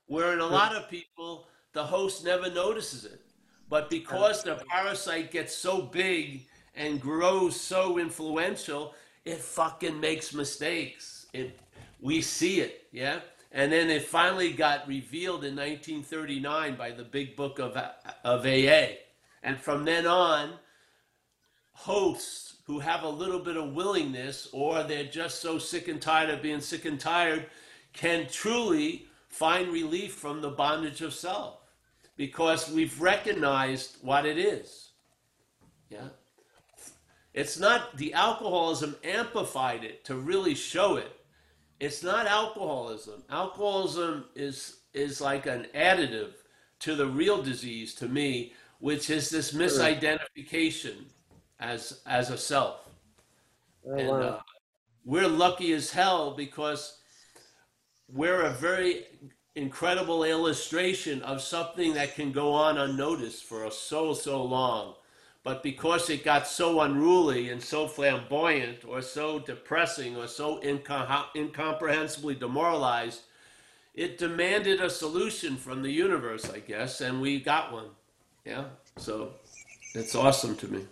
[0.08, 3.22] Where in a lot of people, the host never notices it.
[3.70, 6.46] But because the parasite gets so big
[6.76, 8.94] and grows so influential,
[9.26, 11.26] it fucking makes mistakes.
[11.34, 11.60] It,
[12.00, 13.20] we see it, yeah.
[13.52, 17.78] And then it finally got revealed in 1939 by the Big Book of
[18.24, 18.98] of AA,
[19.44, 20.54] and from then on,
[21.72, 26.30] hosts who have a little bit of willingness, or they're just so sick and tired
[26.30, 27.46] of being sick and tired,
[27.94, 31.60] can truly find relief from the bondage of self,
[32.18, 34.90] because we've recognized what it is.
[35.90, 36.10] Yeah.
[37.36, 41.20] It's not the alcoholism amplified it to really show it.
[41.82, 43.24] It's not alcoholism.
[43.30, 46.32] Alcoholism is is like an additive
[46.80, 51.04] to the real disease to me, which is this misidentification
[51.60, 52.88] as as a self.
[53.86, 54.22] Oh, and wow.
[54.22, 54.40] uh,
[55.04, 57.00] we're lucky as hell because
[58.08, 59.08] we're a very
[59.56, 64.96] incredible illustration of something that can go on unnoticed for so so long
[65.46, 71.28] but because it got so unruly and so flamboyant or so depressing or so incom-
[71.36, 73.22] incomprehensibly demoralized
[73.94, 77.90] it demanded a solution from the universe i guess and we got one
[78.46, 78.66] yeah
[78.98, 79.32] so
[79.94, 80.86] it's awesome to me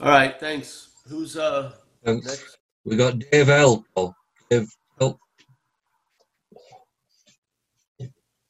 [0.00, 1.70] all right thanks who's uh
[2.04, 2.26] Thanks.
[2.26, 3.84] next We got Dave L.
[3.94, 4.14] Paul.
[4.50, 4.68] Dave
[5.00, 5.20] L.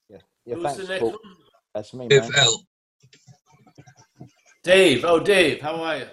[0.09, 1.11] Yeah, yeah who's thanks, the next Paul.
[1.11, 1.19] one
[1.75, 2.33] That's me, Dave man.
[2.37, 2.63] L.
[4.63, 6.07] dave oh dave how are you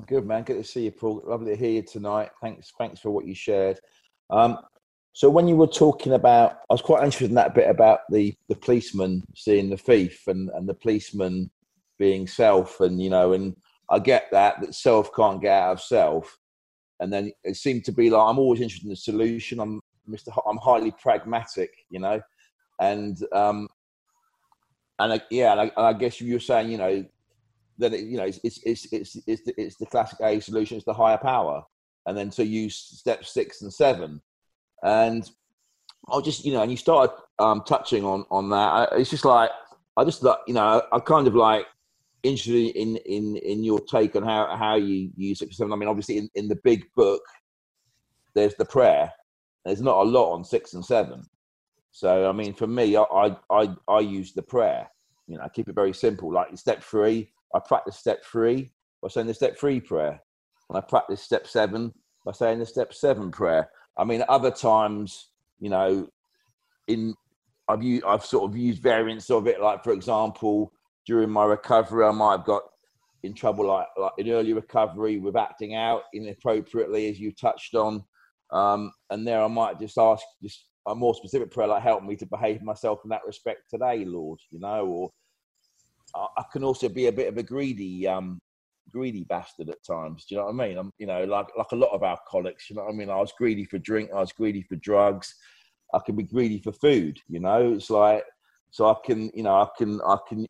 [0.00, 0.44] I'm good, man.
[0.44, 1.22] Good to see you, Paul.
[1.26, 2.30] Lovely to hear you tonight.
[2.40, 3.78] Thanks, thanks for what you shared.
[4.30, 4.58] Um,
[5.12, 8.34] so when you were talking about, I was quite interested in that bit about the
[8.48, 11.50] the policeman seeing the thief and and the policeman
[11.98, 13.54] being self, and you know, and
[13.90, 16.38] I get that that self can't get out of self,
[17.00, 19.60] and then it seemed to be like I'm always interested in the solution.
[19.60, 20.28] I'm Mr.
[20.28, 22.22] H- I'm highly pragmatic, you know,
[22.80, 23.68] and um,
[24.98, 27.04] and I, yeah, and I, and I guess you were saying, you know,
[27.80, 30.76] that it, you know it's it's it's it's it's the, it's the classic A solution.
[30.76, 31.62] It's the higher power,
[32.06, 34.20] and then to use step six and seven,
[34.82, 35.28] and
[36.08, 38.56] I'll just you know, and you started um, touching on on that.
[38.56, 39.50] I, it's just like
[39.96, 41.66] I just like you know, I kind of like
[42.22, 45.72] interested in in in your take on how how you use six and seven.
[45.72, 47.22] I mean, obviously in, in the big book,
[48.34, 49.12] there's the prayer.
[49.64, 51.22] There's not a lot on six and seven.
[51.92, 54.88] So I mean, for me, I I I, I use the prayer.
[55.26, 56.32] You know, keep it very simple.
[56.32, 58.72] Like step three, I practice step three
[59.02, 60.20] by saying the step three prayer,
[60.68, 61.92] and I practice step seven
[62.24, 63.68] by saying the step seven prayer.
[63.96, 66.08] I mean, other times, you know,
[66.88, 67.14] in
[67.68, 69.60] I've used, I've sort of used variants of it.
[69.60, 70.72] Like for example,
[71.06, 72.62] during my recovery, I might have got
[73.22, 78.04] in trouble like, like in early recovery with acting out inappropriately, as you touched on.
[78.52, 82.16] Um, and there, I might just ask just a more specific prayer, like help me
[82.16, 84.40] to behave myself in that respect today, Lord.
[84.50, 85.10] You know, or
[86.14, 88.38] I, I can also be a bit of a greedy, um,
[88.90, 90.24] greedy bastard at times.
[90.24, 90.78] Do you know what I mean?
[90.78, 92.70] I'm, you know, like like a lot of alcoholics.
[92.70, 93.10] You know what I mean?
[93.10, 94.10] I was greedy for drink.
[94.14, 95.34] I was greedy for drugs.
[95.94, 97.18] I can be greedy for food.
[97.28, 98.24] You know, it's like
[98.70, 100.46] so I can, you know, I can, I can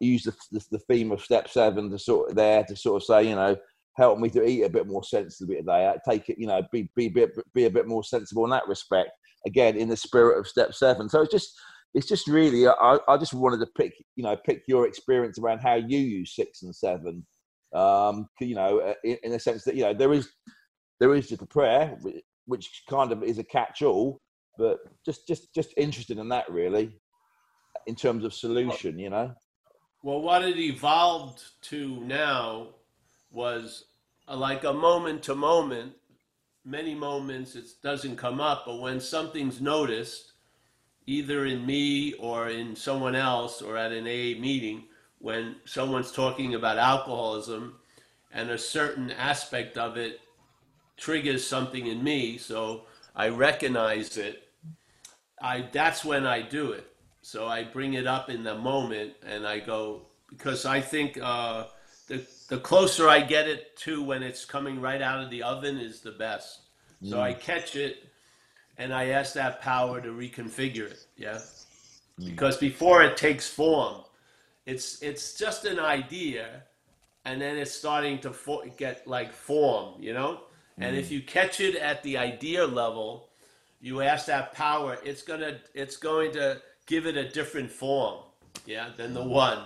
[0.00, 3.06] use the, the, the theme of step seven to sort of there to sort of
[3.06, 3.56] say, you know,
[3.96, 5.92] help me to eat a bit more sensibly today.
[6.08, 9.10] Take it, you know, be be be, be a bit more sensible in that respect.
[9.46, 11.08] Again, in the spirit of step seven.
[11.08, 11.54] So it's just
[11.94, 15.60] it's just really I, I just wanted to pick you know pick your experience around
[15.60, 17.24] how you use six and seven.
[17.74, 20.28] Um, you know, uh, in, in the sense that you know there is
[21.00, 21.96] there is just a prayer
[22.46, 24.20] which kind of is a catch-all,
[24.58, 26.98] but just just just interested in that really
[27.86, 28.98] in terms of solution.
[28.98, 29.34] You know.
[30.02, 32.74] Well, what it evolved to now
[33.30, 33.84] was
[34.28, 35.94] uh, like a moment to moment.
[36.66, 40.33] Many moments it doesn't come up, but when something's noticed,
[41.06, 44.84] either in me or in someone else or at an AA meeting,
[45.18, 47.76] when someone's talking about alcoholism
[48.32, 50.20] and a certain aspect of it
[50.96, 54.48] triggers something in me, so I recognize it,
[55.40, 56.86] I that's when I do it.
[57.22, 61.64] So I bring it up in the moment and I go because I think uh,
[62.06, 65.78] the the closer I get it to when it's coming right out of the oven
[65.78, 66.60] is the best.
[67.02, 68.08] So I catch it
[68.78, 71.06] and I ask that power to reconfigure it.
[71.16, 71.40] Yeah.
[72.20, 72.30] Mm.
[72.30, 74.02] Because before it takes form,
[74.66, 76.62] it's it's just an idea
[77.24, 78.34] and then it's starting to
[78.76, 80.40] get like form, you know?
[80.78, 81.12] And if mm.
[81.12, 83.28] you catch it at the idea level,
[83.80, 88.24] you ask that power, it's going to it's going to give it a different form,
[88.66, 89.28] yeah, than the mm.
[89.28, 89.58] one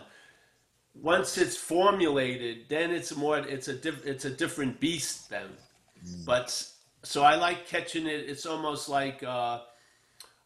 [1.03, 5.49] once it's formulated, then it's more it's a diff, it's a different beast then.
[6.25, 6.67] But
[7.03, 8.29] so I like catching it.
[8.29, 9.61] It's almost like uh,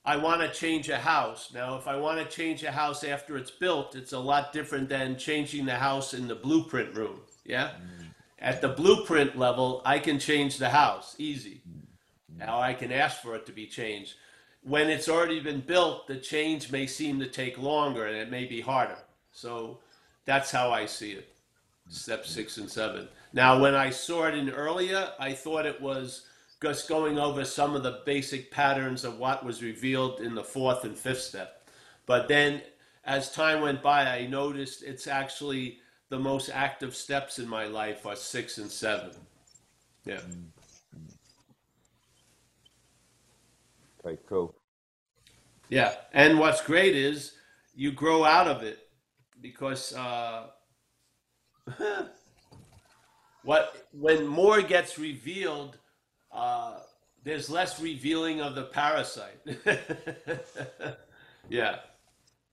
[0.05, 1.51] I want to change a house.
[1.55, 4.89] Now, if I want to change a house after it's built, it's a lot different
[4.89, 7.21] than changing the house in the blueprint room.
[7.45, 7.71] Yeah.
[7.71, 8.07] Mm.
[8.39, 11.63] At the blueprint level, I can change the house easy.
[11.69, 11.83] Mm.
[12.35, 12.47] Mm.
[12.47, 14.15] Now I can ask for it to be changed.
[14.65, 18.45] When it's already been built, the change may seem to take longer and it may
[18.45, 18.99] be harder.
[19.33, 19.79] So
[20.25, 21.29] that's how I see it.
[21.89, 23.09] Step six and seven.
[23.33, 26.27] Now, when I saw it in earlier, I thought it was
[26.63, 30.85] just going over some of the basic patterns of what was revealed in the fourth
[30.85, 31.69] and fifth step.
[32.07, 32.63] But then,
[33.05, 35.79] as time went by, I noticed it's actually
[36.09, 39.11] the most active steps in my life are six and seven.
[40.05, 40.21] Yeah.
[44.05, 44.55] Okay, cool.
[45.69, 45.95] Yeah.
[46.13, 47.33] And what's great is
[47.75, 48.89] you grow out of it
[49.41, 50.49] because uh,
[53.43, 55.79] what when more gets revealed,
[56.33, 56.75] uh,
[57.25, 59.41] there's less revealing of the parasite.
[61.49, 61.77] yeah.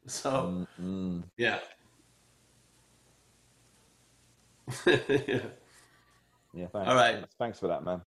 [0.06, 1.60] So Mm, yeah.
[4.86, 5.40] yeah.
[6.54, 6.74] yeah, thanks.
[6.74, 7.16] All right.
[7.16, 8.02] Thanks, thanks for that, man.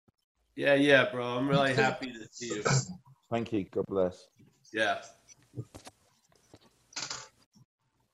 [0.55, 1.37] Yeah, yeah, bro.
[1.37, 2.63] I'm really happy to see you.
[3.31, 3.63] Thank you.
[3.71, 4.27] God bless.
[4.73, 5.01] Yeah.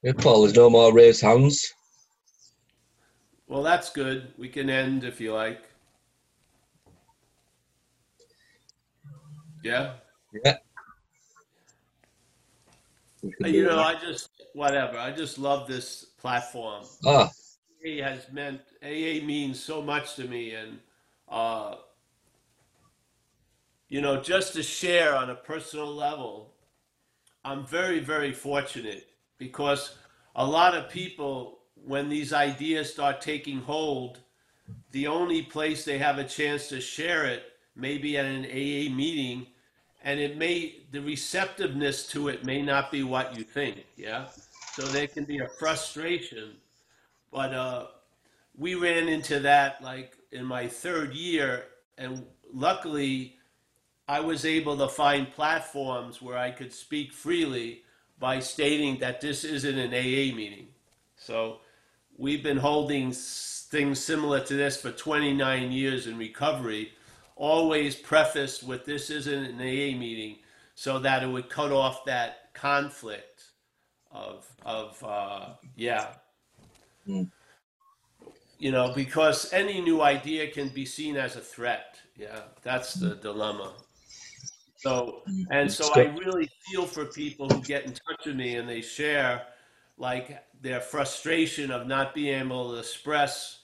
[0.04, 1.74] Yeah, Paul, there's no more raised hands.
[3.48, 4.34] Well, that's good.
[4.38, 5.64] We can end if you like.
[9.66, 9.94] Yeah.
[10.44, 10.58] Yeah.
[13.24, 13.98] We can do You know, that.
[13.98, 15.00] I just whatever.
[15.00, 16.84] I just love this platform.
[17.04, 17.32] Ah,
[17.84, 20.80] AA has meant AA means so much to me, and
[21.28, 21.78] uh,
[23.90, 26.54] you know, just to share on a personal level,
[27.44, 29.08] I'm very, very fortunate
[29.40, 29.98] because
[30.36, 34.20] a lot of people, when these ideas start taking hold,
[34.92, 37.44] the only place they have a chance to share it
[37.76, 39.48] may be at an AA meeting,
[40.06, 43.84] and it may the receptiveness to it may not be what you think.
[43.98, 44.28] Yeah,
[44.74, 46.52] so there can be a frustration,
[47.34, 47.88] but uh,
[48.56, 51.66] we ran into that like in my third year,
[51.98, 52.24] and
[52.54, 53.36] luckily,
[54.08, 57.82] I was able to find platforms where I could speak freely
[58.20, 60.68] by stating that this isn't an AA meeting.
[61.18, 61.62] So
[62.16, 66.94] we've been holding things similar to this for 29 years in recovery,
[67.36, 70.38] always prefaced with this isn't an AA meeting,
[70.76, 73.44] so that it would cut off that conflict
[74.12, 76.08] of of uh, yeah.
[77.08, 77.30] Mm.
[78.58, 82.00] You know, because any new idea can be seen as a threat.
[82.16, 83.74] Yeah, that's the dilemma.
[84.78, 88.70] So and so I really feel for people who get in touch with me and
[88.70, 89.42] they share
[89.98, 93.60] like their frustration of not being able to express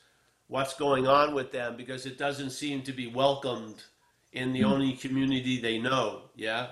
[0.52, 3.84] what's going on with them because it doesn't seem to be welcomed
[4.34, 6.24] in the only community they know.
[6.36, 6.68] Yeah.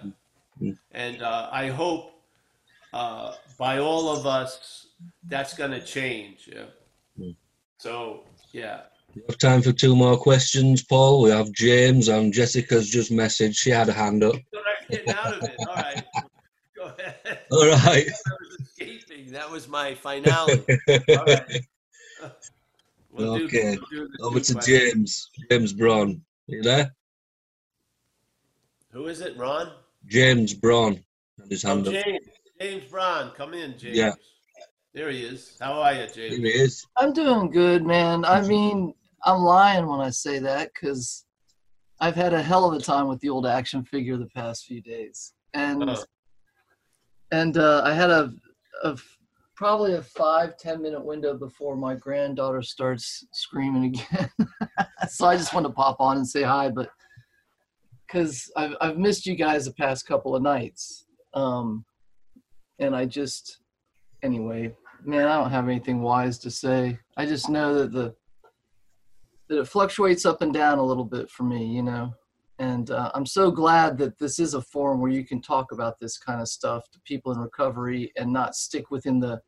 [0.91, 2.11] And uh, I hope
[2.91, 4.87] uh, by all of us
[5.29, 6.49] that's going to change.
[6.51, 7.31] Yeah.
[7.77, 8.81] So, yeah.
[9.15, 11.21] we have time for two more questions, Paul.
[11.21, 13.55] We have James and Jessica's just messaged.
[13.55, 14.35] She had a hand up.
[14.89, 15.55] Getting out of it.
[15.59, 16.03] All right.
[16.75, 17.39] Go ahead.
[17.49, 18.09] All right.
[18.27, 19.31] I was escaping.
[19.31, 20.65] That was my finale.
[20.89, 21.65] All right.
[23.19, 23.77] We'll do- okay.
[23.91, 24.53] we'll do Over to.
[24.65, 25.29] James.
[25.51, 26.21] James Braun.
[26.47, 26.95] you there?
[28.91, 29.71] Who is it, Ron?
[30.07, 31.03] James Braun.
[31.39, 31.93] Had his Oh, hand up.
[31.93, 32.25] James.
[32.59, 33.31] James Brown.
[33.37, 33.95] Come in, James.
[33.97, 34.13] Yeah.
[34.93, 35.55] There he is.
[35.61, 36.15] How are you, James?
[36.15, 36.85] Here he is.
[36.97, 38.25] I'm doing good, man.
[38.25, 38.93] I mean,
[39.23, 41.25] I'm lying when I say that because
[41.99, 44.81] I've had a hell of a time with the old action figure the past few
[44.81, 46.03] days, and Oh.
[47.31, 48.33] and uh, I had a,
[48.83, 49.17] a f-
[49.59, 54.29] probably a five ten minute window before my granddaughter starts screaming again.
[55.09, 56.89] so I just want to pop on and say hi, but
[58.07, 61.83] because I've I've missed you guys the past couple of nights, um,
[62.79, 63.59] and I just
[64.23, 64.73] anyway,
[65.03, 66.97] man, I don't have anything wise to say.
[67.17, 68.15] I just know that the
[69.49, 72.13] that it fluctuates up and down a little bit for me, you know.
[72.59, 75.99] And uh, I'm so glad that this is a forum where you can talk about
[75.99, 79.41] this kind of stuff to people in recovery and not stick within the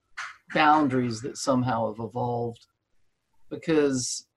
[0.54, 2.66] boundaries that somehow have evolved
[3.50, 4.28] because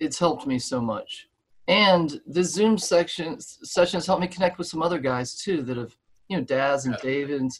[0.00, 1.28] it's helped me so much.
[1.68, 5.96] And the Zoom section sessions helped me connect with some other guys too that have,
[6.28, 7.50] you know, Daz and David and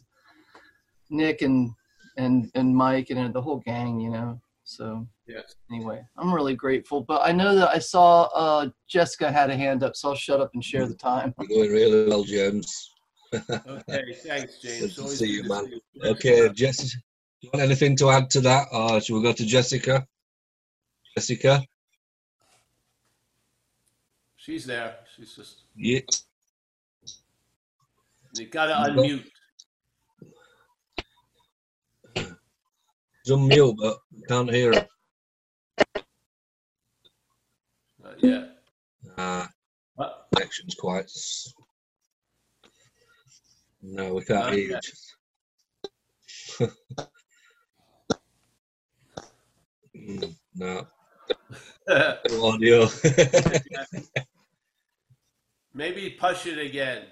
[1.10, 1.70] Nick and
[2.16, 4.40] and and Mike and the whole gang, you know.
[4.64, 5.56] So Yes.
[5.72, 7.00] anyway, I'm really grateful.
[7.00, 10.40] But I know that I saw uh, Jessica had a hand up, so I'll shut
[10.40, 11.34] up and share the time.
[11.40, 12.92] You're going really well, James.
[13.34, 14.94] Okay, thanks, James.
[14.94, 15.64] Good to see you, man.
[15.66, 16.10] see you.
[16.10, 16.96] Okay, Jessica.
[17.46, 20.04] You want anything to add to that, or should we go to Jessica?
[21.16, 21.62] Jessica.
[24.36, 24.96] She's there.
[25.14, 25.60] She's just.
[25.76, 26.00] Yeah.
[28.34, 29.00] You gotta No.
[29.00, 29.30] unmute.
[32.16, 32.32] She's
[33.28, 33.98] unmute, but
[34.28, 34.88] can't hear her.
[38.02, 38.58] Not yet.
[39.16, 39.48] Ah,
[39.94, 40.26] What?
[40.34, 41.08] connection's quite.
[43.82, 44.80] No, we can't Not hear
[46.58, 46.66] you.
[49.96, 50.86] Mm, no.
[51.88, 52.88] No audio.
[55.74, 57.04] Maybe push it again.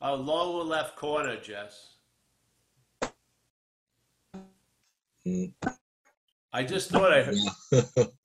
[0.00, 1.94] Oh, lower left corner, Jess.
[5.26, 5.52] Mm,
[6.52, 7.36] I just thought I heard.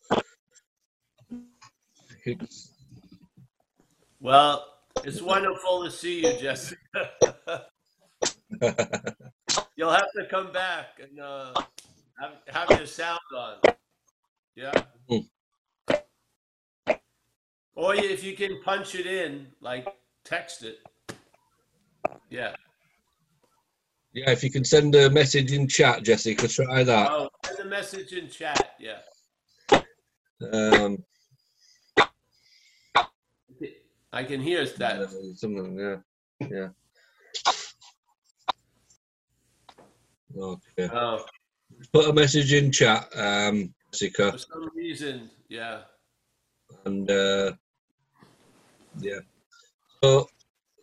[4.19, 4.65] Well,
[5.03, 6.79] it's wonderful to see you, Jessica.
[9.75, 11.53] You'll have to come back and uh,
[12.19, 13.57] have, have your sound on.
[14.55, 14.83] Yeah.
[15.09, 15.27] Mm.
[17.75, 19.87] Or if you can punch it in, like
[20.23, 20.79] text it.
[22.29, 22.55] Yeah.
[24.13, 27.11] yeah, if you can send a message in chat, Jessica, try that.
[27.11, 28.75] Oh, send a message in chat.
[28.79, 28.99] Yeah.
[30.51, 31.03] Um,
[34.13, 35.09] I can hear that.
[35.35, 36.69] something, yeah, yeah.
[40.37, 40.89] Okay.
[40.93, 41.25] Oh,
[41.91, 45.81] Put a message in chat, um, Jessica, for some reason, yeah.
[46.85, 47.53] and uh,
[48.99, 49.19] yeah.
[50.03, 50.27] So,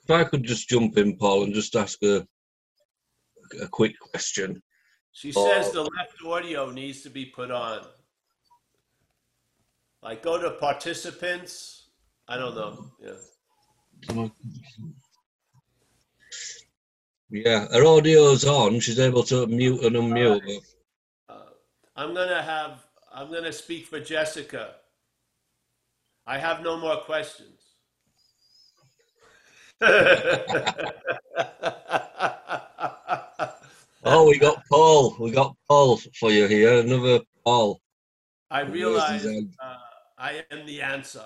[0.02, 2.26] if I could just jump in, Paul, and just ask a
[3.60, 4.62] a quick question.
[5.12, 7.86] She says the left audio needs to be put on.
[10.02, 11.90] Like go to participants.
[12.26, 12.90] I don't know.
[13.00, 14.28] Yeah.
[17.32, 18.78] Yeah, her audio's on.
[18.80, 20.60] She's able to mute and unmute.
[21.30, 21.34] Uh,
[21.96, 22.84] I'm gonna have.
[23.10, 24.74] I'm gonna speak for Jessica.
[26.26, 27.60] I have no more questions.
[34.04, 35.14] Oh, we got Paul.
[35.20, 36.80] We got Paul for you here.
[36.80, 37.80] Another Paul.
[38.50, 39.76] I realize uh,
[40.18, 41.22] I am the answer.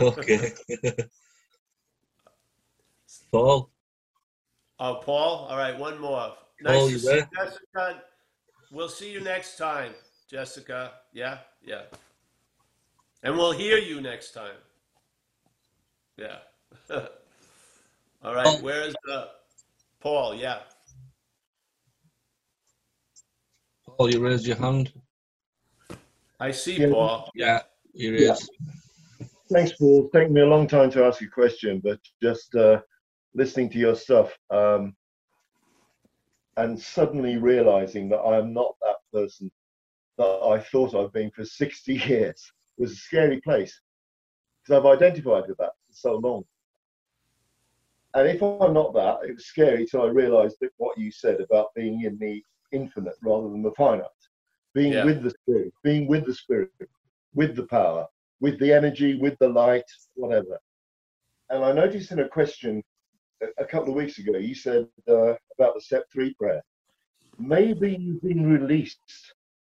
[0.00, 0.52] Okay.
[3.32, 3.70] Paul.
[4.80, 5.46] Oh, Paul.
[5.50, 6.32] All right, one more.
[6.64, 7.28] Paul, Nice you to see there?
[7.34, 8.02] Jessica.
[8.70, 9.92] We'll see you next time,
[10.30, 10.92] Jessica.
[11.12, 11.82] Yeah, yeah.
[13.22, 14.54] And we'll hear you next time.
[16.16, 16.36] Yeah.
[16.90, 18.44] All right.
[18.44, 18.62] Paul.
[18.62, 19.28] Where is the
[20.00, 20.34] Paul?
[20.34, 20.60] Yeah.
[23.96, 24.92] Paul, you raised your hand.
[26.38, 26.90] I see Yeah.
[26.90, 27.30] Paul.
[27.34, 27.62] Yeah,
[27.94, 28.32] here he Yeah.
[28.32, 28.50] is.
[29.50, 30.04] Thanks, Paul.
[30.04, 32.80] It's taken me a long time to ask a question, but just uh,
[33.38, 34.94] listening to your stuff um,
[36.56, 39.50] and suddenly realizing that I am not that person
[40.18, 43.80] that I thought I've been for 60 years was a scary place
[44.64, 46.44] because I've identified with that for so long.
[48.14, 51.40] And if I'm not that, it was scary till I realized that what you said
[51.40, 52.42] about being in the
[52.72, 54.06] infinite rather than the finite,
[54.74, 55.04] being Yeah.
[55.04, 56.70] with the spirit, being with the spirit,
[57.34, 58.06] with the power,
[58.40, 60.58] with the energy, with the light, whatever.
[61.50, 62.82] And I noticed in a question
[63.58, 66.62] a- couple of weeks ago, you said uh, about the step three prayer.
[67.38, 69.00] Maybe you've been released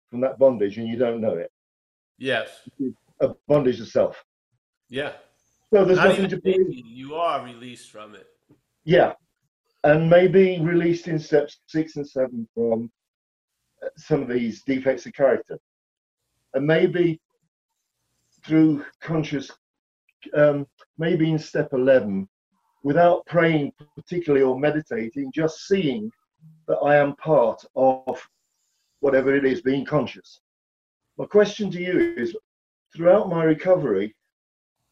[0.10, 1.52] from that bondage and you don't know it.
[2.18, 2.50] Yes.
[3.22, 4.24] A bondage of self.
[4.90, 5.14] Yeah.
[5.72, 6.84] So there's Not nothing to be.
[6.86, 8.28] you are released from it.
[8.86, 9.14] Yeah,
[9.84, 12.90] and maybe released in steps six and seven from
[13.84, 15.60] uh, some of these defects of character,
[16.56, 17.20] and maybe
[18.44, 19.52] through conscious,
[20.34, 20.66] um,
[20.98, 22.28] maybe in step eleven,
[22.84, 26.11] without praying particularly or meditating, just seeing
[26.68, 28.30] that I am part of
[29.01, 30.41] whatever it is, being conscious.
[31.18, 32.35] My question to you is:
[32.95, 34.15] throughout my recovery,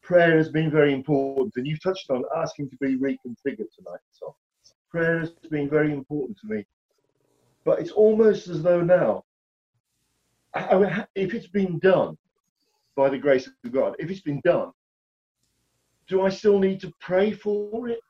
[0.02, 4.00] prayer has been very important, and you've touched on asking to be reconfigured tonight.
[4.12, 4.34] So,
[4.90, 6.66] prayer has been very important to me.
[7.64, 9.24] But it's almost as though now,
[11.14, 12.16] if it's been done
[12.96, 14.72] by the grace of God, if it's been done,
[16.08, 18.00] do I still need to pray for it?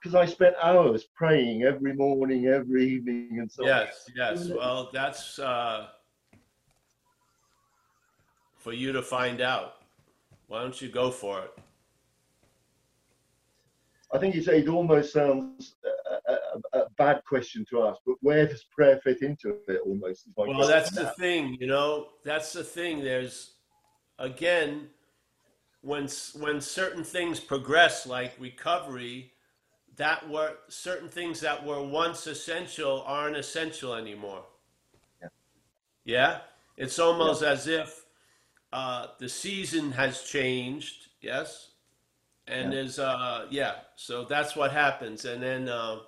[0.00, 3.68] Because I spent hours praying every morning, every evening, and so on.
[3.68, 4.48] Yes, yes.
[4.50, 5.86] Well, that's uh,
[8.58, 9.76] for you to find out.
[10.48, 11.52] Why don't you go for it?
[14.12, 18.14] I think you say it almost sounds a, a, a- bad question to ask, but
[18.20, 20.28] where does prayer fit into it almost?
[20.36, 22.08] Well, that's the thing, you know.
[22.24, 23.02] That's the thing.
[23.02, 23.54] There's
[24.18, 24.90] again,
[25.84, 29.32] when when certain things progress, like recovery,
[29.96, 34.44] that were certain things that were once essential aren't essential anymore.
[36.04, 36.40] Yeah,
[36.76, 38.04] it's almost as if
[38.72, 41.08] uh, the season has changed.
[41.20, 41.70] Yes,
[42.46, 42.76] and Yeah.
[42.76, 43.74] there's uh yeah.
[43.96, 46.00] So that's what happens, and then uh,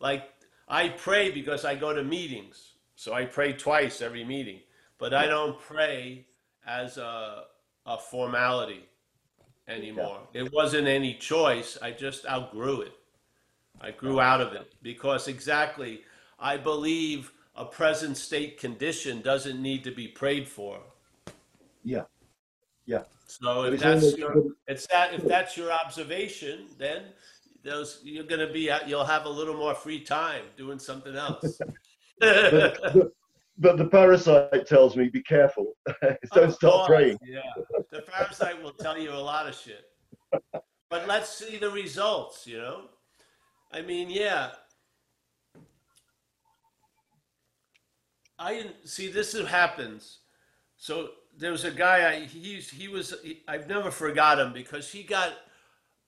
[0.00, 0.30] like
[0.68, 4.60] I pray because I go to meetings, so I pray twice every meeting,
[4.98, 6.26] but I don't pray
[6.66, 7.44] as a
[7.86, 8.87] a formality
[9.68, 10.20] anymore.
[10.32, 11.78] It wasn't any choice.
[11.80, 12.92] I just outgrew it.
[13.80, 16.02] I grew out of it because exactly
[16.38, 20.80] I believe a present state condition doesn't need to be prayed for.
[21.84, 22.04] Yeah,
[22.86, 23.02] yeah.
[23.26, 27.02] So if that's your it's that if that's your observation, then
[27.62, 31.60] those you're going to be you'll have a little more free time doing something else.
[32.20, 33.12] but, but,
[33.58, 35.72] but the parasite tells me be careful.
[36.34, 37.18] Don't Of start praying.
[37.24, 37.40] Yeah,
[37.90, 39.84] the parasite will tell you a lot of shit.
[40.90, 42.46] But let's see the results.
[42.46, 42.80] You know,
[43.72, 44.50] I mean, yeah.
[48.38, 50.18] I didn't see this is- happens.
[50.76, 52.08] So there was a guy.
[52.12, 53.14] I he's he was.
[53.22, 55.32] He, I've never forgot him because he got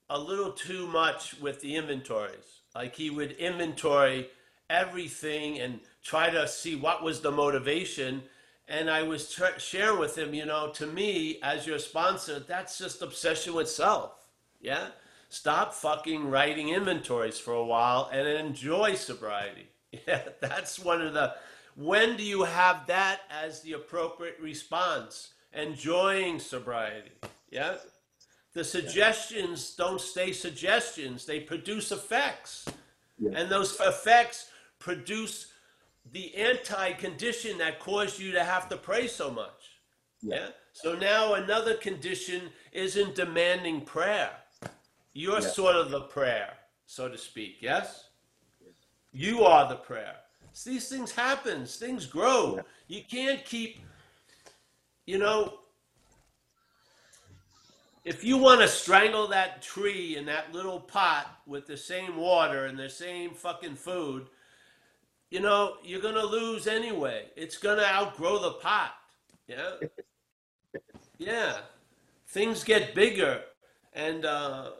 [0.08, 2.62] a little too much with the inventories.
[2.74, 4.28] Like he would inventory
[4.68, 8.22] everything and try to see what was the motivation.
[8.68, 12.78] And I was tr- sharing with him, you know, to me as your sponsor, that's
[12.78, 14.12] just obsession with self.
[14.60, 14.88] Yeah.
[15.28, 19.66] Stop fucking writing inventories for a while and enjoy sobriety.
[20.06, 20.22] Yeah.
[20.40, 21.34] That's one of the.
[21.74, 25.30] When do you have that as the appropriate response?
[25.52, 27.10] Enjoying sobriety.
[27.50, 27.74] Yeah.
[28.52, 32.66] The suggestions don't stay suggestions, they produce effects.
[33.34, 34.48] And those effects
[34.78, 35.49] produce
[36.12, 39.80] the anti condition that caused you to have to pray so much.
[40.22, 40.48] Yeah.
[40.72, 44.30] So now another condition isn't demanding prayer.
[45.12, 45.48] You're Yeah.
[45.48, 46.56] sort of the prayer,
[46.86, 47.58] so to speak.
[47.60, 48.10] Yes?
[49.12, 50.16] You are the prayer.
[50.64, 52.60] These things happen, things grow.
[52.86, 53.80] You can't keep,
[55.06, 55.60] you know,
[58.04, 62.66] if you want to strangle that tree in that little pot with the same water
[62.66, 64.28] and the same fucking food,
[65.30, 67.26] you know, you're going to lose anyway.
[67.36, 68.94] It's going to outgrow the pot.
[69.46, 69.72] Yeah.
[71.18, 71.58] Yeah.
[72.28, 73.42] Things get bigger
[73.92, 74.70] and uh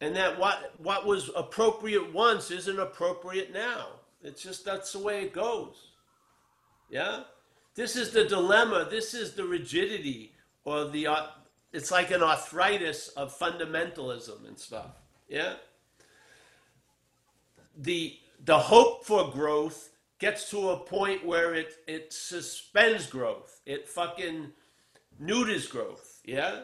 [0.00, 3.88] and that what what was appropriate once isn't appropriate now.
[4.22, 5.90] It's just that's the way it goes.
[6.88, 7.24] Yeah?
[7.74, 8.86] This is the dilemma.
[8.90, 10.32] This is the rigidity
[10.64, 11.26] or the uh,
[11.72, 14.96] it's like an arthritis of fundamentalism and stuff.
[15.28, 15.54] Yeah?
[17.76, 23.60] The the hope for growth gets to a point where it it suspends growth.
[23.66, 24.52] It fucking
[25.18, 26.20] neuters growth.
[26.24, 26.60] Yeah?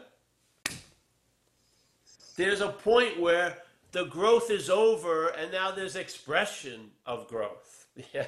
[2.36, 3.58] There's a point where
[3.90, 7.86] the growth is over and now there's expression of growth.
[8.14, 8.26] Yeah.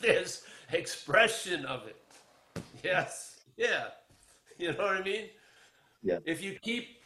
[0.00, 0.42] There's
[0.72, 1.96] expression of it.
[2.82, 3.40] Yes.
[3.56, 3.88] Yeah.
[4.58, 5.26] You know what I mean?
[6.02, 6.18] Yeah.
[6.24, 6.98] If you keep,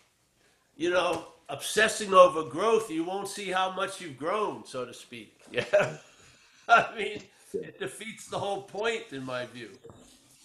[0.76, 5.39] you know, obsessing over growth, you won't see how much you've grown, so to speak.
[5.52, 5.96] Yeah.
[6.68, 7.22] I mean,
[7.52, 9.70] it defeats the whole point in my view.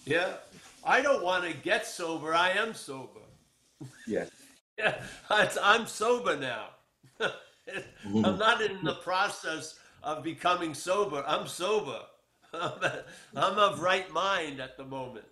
[0.04, 0.34] Yeah.
[0.84, 2.34] I don't want to get sober.
[2.34, 3.20] I am sober.
[4.06, 4.30] Yes.
[4.78, 5.00] Yeah,
[5.30, 6.68] I'm sober now.
[7.20, 11.24] I'm not in the process of becoming sober.
[11.26, 12.00] I'm sober.
[12.54, 15.26] I'm of right mind at the moment,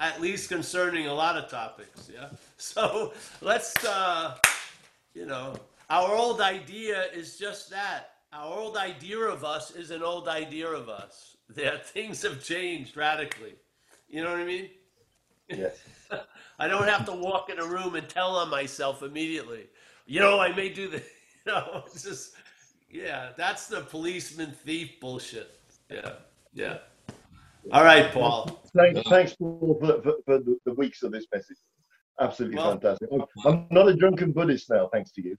[0.00, 2.10] at least concerning a lot of topics.
[2.12, 2.28] Yeah.
[2.56, 4.36] So let's, uh,
[5.14, 5.54] you know,
[5.88, 8.17] our old idea is just that.
[8.32, 11.36] Our old idea of us is an old idea of us.
[11.48, 13.54] There, things have changed radically.
[14.08, 14.70] You know what I mean?
[15.48, 15.78] Yes.
[16.58, 19.66] I don't have to walk in a room and tell on myself immediately.
[20.06, 20.96] You know, I may do the,
[21.46, 22.34] you know, it's just,
[22.90, 25.58] yeah, that's the policeman thief bullshit.
[25.90, 26.12] Yeah,
[26.52, 26.78] yeah.
[27.72, 28.62] All right, Paul.
[28.74, 31.56] Thanks, thanks Paul, for, for, for the, the weeks of this message.
[32.20, 33.08] Absolutely Well- fantastic.
[33.12, 35.36] I'm, I'm not a drunken Buddhist now, thanks to you.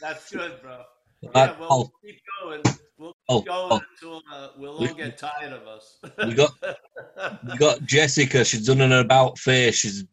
[0.00, 0.82] That's good, bro.
[1.22, 2.62] Yeah, we'll keep going.
[2.98, 3.82] We'll Paul, keep going Paul.
[3.92, 5.98] until uh, we'll all get tired of us.
[6.26, 6.52] We got
[7.46, 8.44] we got Jessica.
[8.44, 9.76] She's done an about face.
[9.76, 10.04] She's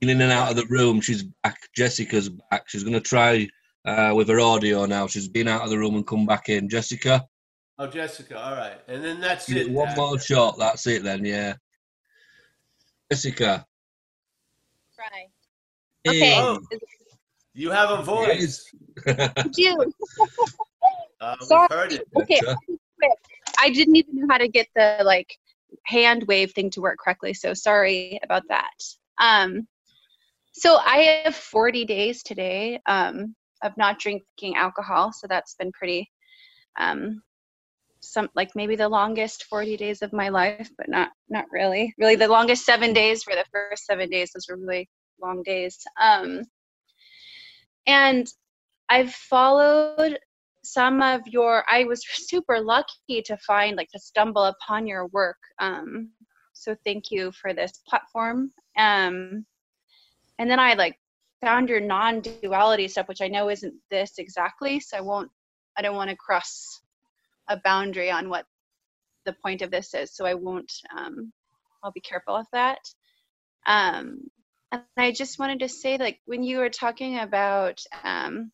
[0.00, 1.00] been in and out of the room.
[1.00, 1.58] She's back.
[1.74, 2.68] Jessica's back.
[2.68, 3.48] She's going to try
[3.86, 5.06] uh, with her audio now.
[5.06, 6.68] She's been out of the room and come back in.
[6.68, 7.26] Jessica,
[7.78, 8.38] Oh, Jessica.
[8.38, 9.70] All right, and then that's you it.
[9.70, 9.96] one Dad.
[9.96, 10.58] more shot.
[10.58, 11.24] That's it then.
[11.24, 11.54] Yeah.
[13.10, 13.66] Jessica.
[14.94, 15.26] Try.
[16.04, 16.10] Hey.
[16.10, 16.34] Okay.
[16.38, 16.60] Oh,
[17.54, 18.64] you have a voice.
[19.06, 19.92] I do.
[21.20, 21.68] Uh, we've Sorry.
[21.70, 22.08] heard it.
[22.16, 22.40] Okay.
[22.46, 23.18] I'll quick.
[23.60, 25.36] I didn't even know how to get the like
[25.86, 28.70] hand wave thing to work correctly, so sorry about that.
[29.20, 29.66] Um,
[30.52, 36.10] so I have 40 days today um, of not drinking alcohol, so that's been pretty
[36.78, 37.22] um,
[38.00, 41.94] some like maybe the longest 40 days of my life, but not not really.
[41.98, 44.32] Really, the longest seven days for the first seven days.
[44.32, 44.88] Those were really
[45.20, 45.78] long days.
[46.00, 46.42] Um,
[47.86, 48.26] and
[48.88, 50.18] I've followed
[50.64, 55.38] some of your i was super lucky to find like to stumble upon your work
[55.58, 56.10] um
[56.52, 59.44] so thank you for this platform um
[60.38, 60.96] and then i like
[61.40, 65.30] found your non-duality stuff which i know isn't this exactly so i won't
[65.76, 66.80] i don't want to cross
[67.48, 68.46] a boundary on what
[69.26, 71.32] the point of this is so i won't um
[71.82, 72.78] i'll be careful of that
[73.66, 74.20] um
[74.72, 78.50] and i just wanted to say like when you were talking about um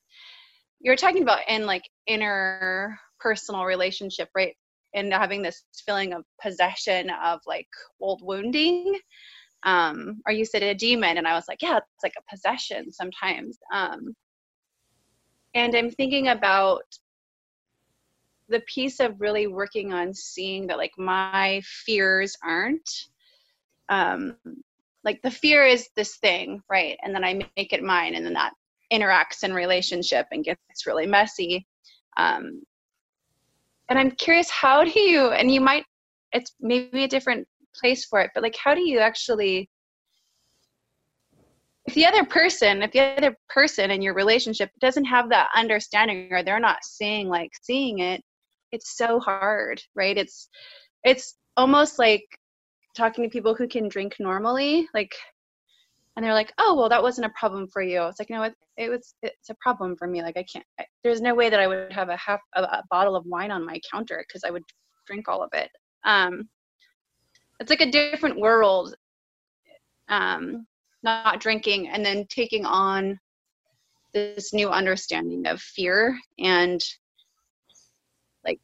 [0.81, 4.55] you were talking about in like inner personal relationship right?
[4.95, 7.69] And having this feeling of possession of like
[8.01, 8.99] old wounding.
[9.65, 12.93] Um or you said a demon and i was like yeah it's like a possession
[12.93, 13.59] sometimes.
[13.73, 14.15] Um
[15.55, 16.83] and i'm thinking about
[18.49, 22.89] the piece of really working on seeing that like my fears aren't
[23.89, 24.37] um
[25.09, 26.97] like the fear is this thing right?
[27.03, 28.53] And then i make it mine and then that
[28.93, 31.67] interacts in relationship and gets really messy.
[32.17, 32.63] Um
[33.89, 35.85] and i'm curious how do you and you might
[36.33, 39.69] it's maybe a different place for it but like how do you actually
[41.87, 46.29] if the other person if the other person in your relationship doesn't have that understanding
[46.33, 48.21] or they're not seeing like seeing it
[48.73, 50.17] it's so hard right?
[50.17, 50.49] It's
[51.05, 52.25] it's almost like
[52.99, 55.15] talking to people who can drink normally like
[56.17, 58.03] and they're like oh well that wasn't a problem for you.
[58.03, 60.23] It's like no it, it was it's a problem for me.
[60.23, 62.83] Like i can't I, there's no way that i would have a half a, a
[62.91, 64.65] bottle of wine on my counter because i would
[65.07, 65.71] drink all of it.
[66.05, 66.49] Um
[67.61, 68.95] it's like a different world
[70.09, 70.67] um
[71.03, 73.19] not drinking and then taking on
[74.13, 76.83] this new understanding of fear and
[78.45, 78.59] like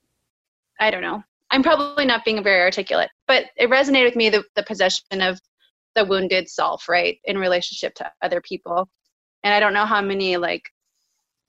[0.80, 1.22] i don't know
[1.54, 5.40] i'm probably not being very articulate but it resonated with me the, the possession of
[5.94, 8.88] the wounded self right in relationship to other people.
[9.44, 10.62] And i don't know how many like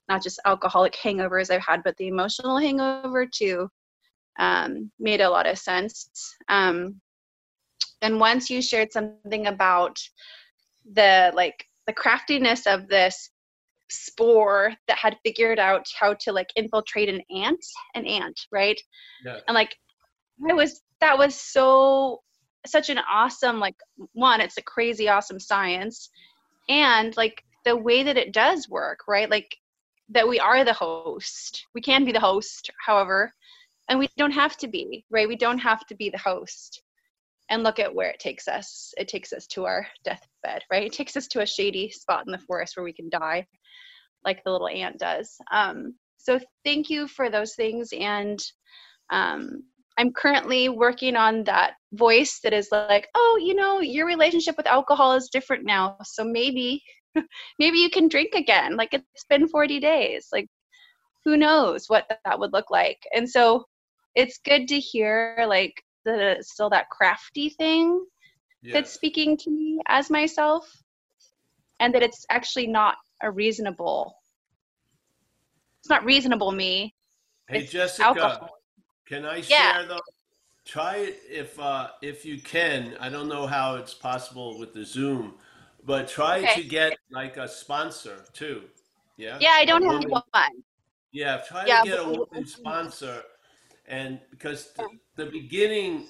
[0.08, 3.68] not just alcoholic hangovers i've had but the emotional hangover too
[4.38, 6.36] um, made a lot of sense.
[6.48, 7.00] Um,
[8.02, 9.98] and once you shared something about
[10.92, 13.30] the like the craftiness of this
[13.88, 17.64] spore that had figured out how to like infiltrate an ant
[17.94, 18.80] an ant right?
[19.24, 19.38] Yeah.
[19.48, 19.76] and like
[20.48, 22.20] i was that was so
[22.66, 23.76] such an awesome like
[24.12, 26.10] one it's a crazy awesome science
[26.68, 29.30] and like the way that it does work right?
[29.30, 29.56] Like
[30.10, 31.66] that we are the host.
[31.74, 33.32] We can be the host however
[33.88, 35.28] and we don't have to be right?
[35.28, 36.82] We don't have to be the host
[37.50, 38.92] and look at where it takes us.
[38.96, 40.84] It takes us to our deathbed right?
[40.84, 43.46] It takes us to a shady spot in the forest where we can die
[44.24, 45.36] like the little ant does.
[45.52, 48.40] Um, so thank you for those things and
[49.10, 49.62] um,
[49.98, 54.66] i'm currently working on that voice that is like oh you know your relationship with
[54.66, 56.82] alcohol is different now so maybe
[57.58, 58.76] maybe you can drink again.
[58.76, 60.28] Like it's been 40 days.
[60.32, 60.48] Like
[61.24, 62.98] who knows what that would look like.
[63.14, 63.64] And so
[64.14, 68.04] it's good to hear like the still that crafty thing
[68.72, 70.68] that's speaking to me as myself
[71.78, 74.14] and that it's actually not a reasonable
[75.80, 76.94] it's not reasonable me.
[77.48, 78.55] Hey Jessica, alcohol.
[79.06, 79.72] Can I Yeah.
[79.78, 80.00] share though?
[80.64, 82.96] Try it if uh, if you can.
[83.00, 85.34] I don't know how it's possible with the Zoom,
[85.84, 86.62] but try Okay.
[86.62, 88.64] to get like a sponsor too.
[89.16, 89.38] Yeah.
[89.40, 90.62] Yeah, I don't A have woman- one.
[91.12, 93.22] Yeah, try Yeah, to get a woman sponsor,
[93.86, 96.08] and because the, the beginning,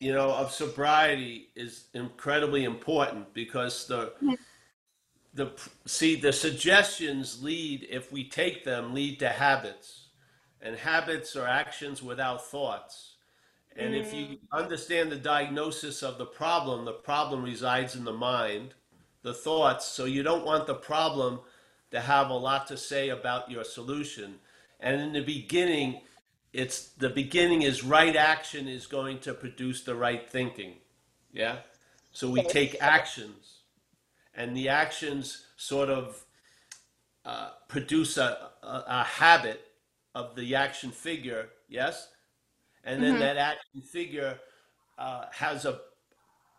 [0.00, 4.12] you know, of sobriety is incredibly important because the
[5.34, 5.52] the
[5.86, 10.01] see the suggestions lead if we take them lead to habits,
[10.62, 13.16] and habits are actions without thoughts.
[13.76, 18.74] And if you understand the diagnosis of the problem, the problem resides in the mind,
[19.22, 19.86] the thoughts.
[19.86, 21.40] So you don't want the problem
[21.90, 24.36] to have a lot to say about your solution.
[24.78, 26.02] And in the beginning,
[26.52, 30.74] it's the beginning is right action is going to produce the right thinking.
[31.32, 31.58] Yeah.
[32.12, 33.60] So we take actions,
[34.34, 36.22] and the actions sort of
[37.24, 39.64] uh, produce a, a, a habit
[40.14, 41.48] of the action figure.
[41.68, 42.08] Yes.
[42.84, 43.20] And then Mhm.
[43.20, 44.40] that action figure
[44.98, 45.80] uh, has a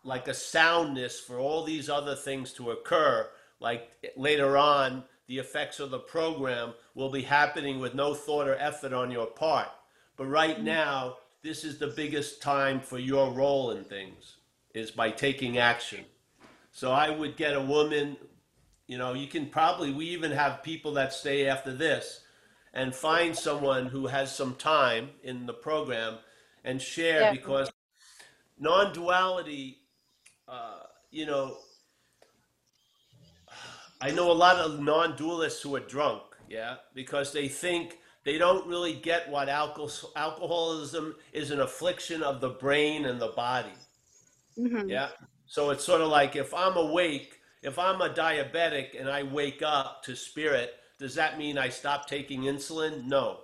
[0.02, 3.30] like a soundness for all these other things to occur.
[3.58, 8.56] Like later on, the effects of the program will be happening with no thought or
[8.56, 9.68] effort on your part.
[10.16, 14.36] But right now, this is the biggest time for your role in things
[14.74, 16.04] is by taking action.
[16.70, 18.18] So I would get a woman,
[18.86, 22.23] you know, you can probably, we even have people that stay after this
[22.74, 26.18] and find someone who has some time in the program
[26.64, 27.32] and share Yeah.
[27.32, 27.70] because
[28.58, 29.78] non duality,
[30.48, 30.80] uh,
[31.10, 31.56] you know,
[34.00, 38.38] I know a lot of non dualists who are drunk, yeah, because they think they
[38.38, 43.72] don't really get what alcohol, alcoholism is an affliction of the brain and the body.
[44.58, 44.90] Mhm.
[44.90, 45.10] Yeah.
[45.46, 49.62] So it's sort of like if I'm awake, if I'm a diabetic and I wake
[49.62, 53.04] up to spirit, does that mean I stop taking insulin?
[53.04, 53.40] No.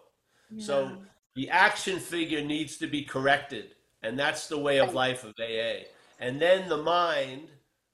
[0.58, 0.98] So
[1.34, 3.74] the action figure needs to be corrected.
[4.02, 5.84] And that's the way of life of AA.
[6.18, 7.48] And then the mind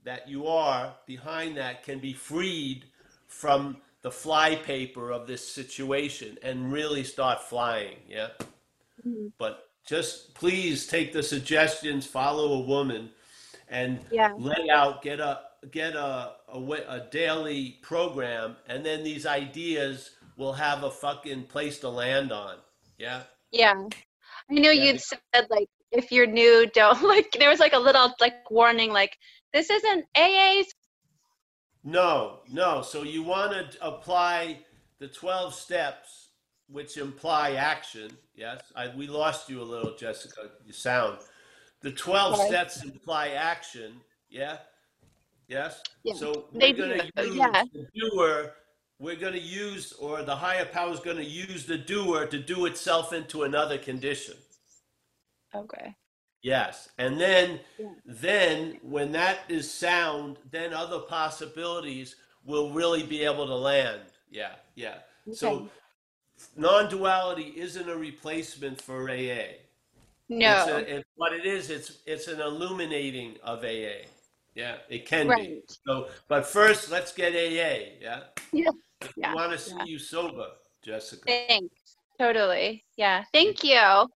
[0.05, 2.85] that you are behind that can be freed
[3.27, 7.97] from the flypaper of this situation and really start flying.
[8.09, 8.29] Yeah.
[9.07, 9.29] Mm-hmm.
[9.37, 13.11] But just please take the suggestions, follow a woman,
[13.69, 14.33] and Yeah.
[14.39, 15.41] lay out, get a
[15.73, 21.79] get a, a a daily program, and then these ideas will have a fucking place
[21.81, 22.57] to land on.
[22.99, 23.23] Yeah.
[23.53, 23.75] Yeah.
[24.51, 25.21] I know Yeah, you'd said
[25.51, 29.17] like if you're new, don't like there was like a little like warning like
[29.53, 30.67] this isn't AA's
[31.85, 32.83] No, no.
[32.83, 34.61] So you want to apply
[35.01, 36.31] the 12 steps,
[36.69, 38.19] which imply action.
[38.35, 38.63] Yes.
[38.77, 40.51] I, we lost you a little, Jessica.
[40.65, 41.19] You sound.
[41.83, 42.49] The 12 Sorry.
[42.49, 44.03] steps imply action.
[44.31, 44.59] Yeah.
[45.49, 45.83] Yes.
[46.05, 47.65] Yeah, So they we're going to use yeah.
[47.73, 48.53] the doer.
[48.99, 52.39] We're going to use, or the higher power is going to use the doer to
[52.39, 54.35] do itself into another condition.
[55.55, 55.95] Okay.
[56.43, 57.59] Yes, and then
[58.05, 62.15] then when that is sound, then other possibilities
[62.45, 64.03] will really be able to land.
[64.31, 64.99] Yeah, yeah.
[65.33, 65.69] So
[66.57, 69.57] non-duality isn't a replacement for AA.
[70.29, 70.61] No.
[70.61, 74.07] It's a, it, what it is, it's it's an illuminating of AA.
[74.57, 75.31] Yeah, it can be.
[75.31, 75.63] Right.
[75.87, 77.99] So, but first, let's get AA.
[78.01, 78.21] Yeah.
[78.53, 78.71] Yeah.
[79.03, 79.35] I Yeah.
[79.35, 79.85] want to see yeah.
[79.85, 80.49] you sober,
[80.83, 81.23] Jessica.
[81.27, 81.97] Thanks.
[82.19, 82.83] Totally.
[82.97, 83.25] Yeah.
[83.35, 83.77] Thank you.
[83.77, 84.09] I,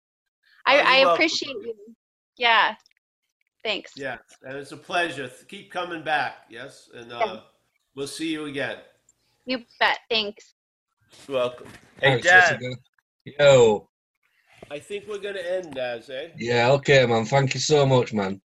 [0.66, 1.76] I appreciate you.
[2.38, 2.76] Yeah.
[3.66, 3.92] Thanks.
[3.98, 5.30] Yeah, and it's a pleasure.
[5.50, 6.46] Keep coming back.
[6.50, 7.42] Yes, and uh,
[7.94, 8.78] we'll see you again.
[9.46, 10.00] You bet.
[10.10, 10.54] Thanks.
[11.28, 11.68] You're welcome.
[12.02, 12.60] Hey, Thanks, Dad.
[12.62, 12.76] Jessica.
[13.26, 13.90] Yo.
[14.72, 16.30] I think we're going to end, Daz, eh?
[16.38, 17.26] Yeah, okay, man.
[17.26, 18.40] Thank you so much, man.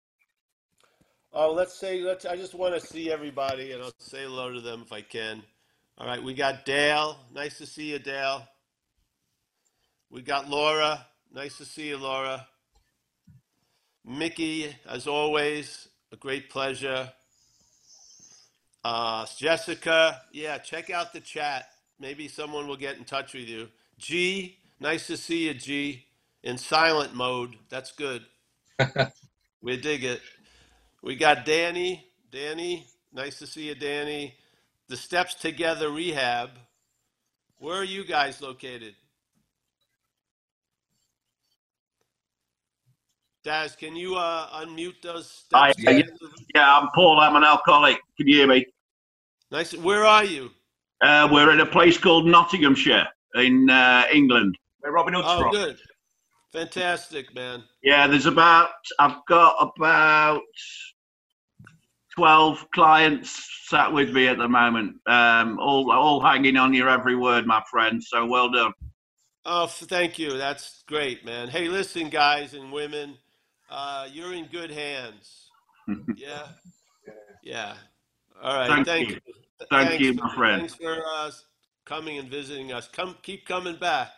[1.37, 2.25] Oh, let's say, let's.
[2.25, 5.43] I just want to see everybody, and I'll say hello to them if I can.
[5.97, 7.17] All right, we got Dale.
[7.33, 8.47] Nice to see you, Dale.
[10.09, 11.05] We got Laura.
[11.33, 12.47] Nice to see you, Laura.
[14.05, 17.11] Mickey, as always, a great pleasure.
[18.85, 21.67] Uh, Jessica, yeah, check out the chat.
[21.99, 23.67] Maybe someone will get in touch with you.
[23.97, 26.05] G, nice to see you, G.
[26.43, 27.57] In silent mode.
[27.67, 28.23] That's good.
[29.61, 30.21] we dig it.
[31.05, 32.03] We got Danny.
[32.31, 34.33] Danny, nice to see you, Danny.
[34.89, 36.49] The Steps Together Rehab.
[37.59, 38.95] Where are you guys located?
[43.43, 45.83] Daz, can you uh, unmute those Hi, steps?
[45.83, 46.01] yeah,
[46.55, 47.19] yeah, I'm Paul.
[47.19, 47.97] I'm an alcoholic.
[48.17, 48.65] Can you hear me?
[49.51, 49.75] Nice.
[49.75, 50.49] Where are you?
[51.01, 54.57] Uh, we're at a place called Nottinghamshire in uh, England.
[54.79, 55.51] Where Robin Hood's Oh, from.
[55.51, 55.77] good.
[56.51, 57.63] Fantastic, man.
[57.83, 60.41] Yeah, there's about I've got about
[62.15, 67.15] 12 clients sat with me at the moment, um, all, all hanging on your every
[67.15, 68.01] word, my friend.
[68.03, 68.73] So well done.
[69.45, 70.37] Oh, thank you.
[70.37, 71.49] That's great, man.
[71.49, 73.17] Hey, listen, guys and women,
[73.69, 75.41] uh, you're in good hands.
[76.17, 76.47] Yeah,
[77.43, 77.75] yeah.
[78.41, 78.67] All right.
[78.67, 79.19] Thank Thank, you.
[79.69, 80.61] Thank Thanks you, my friend.
[80.61, 81.29] Thanks for uh,
[81.85, 82.87] coming and visiting us.
[82.87, 84.09] Come, keep coming back.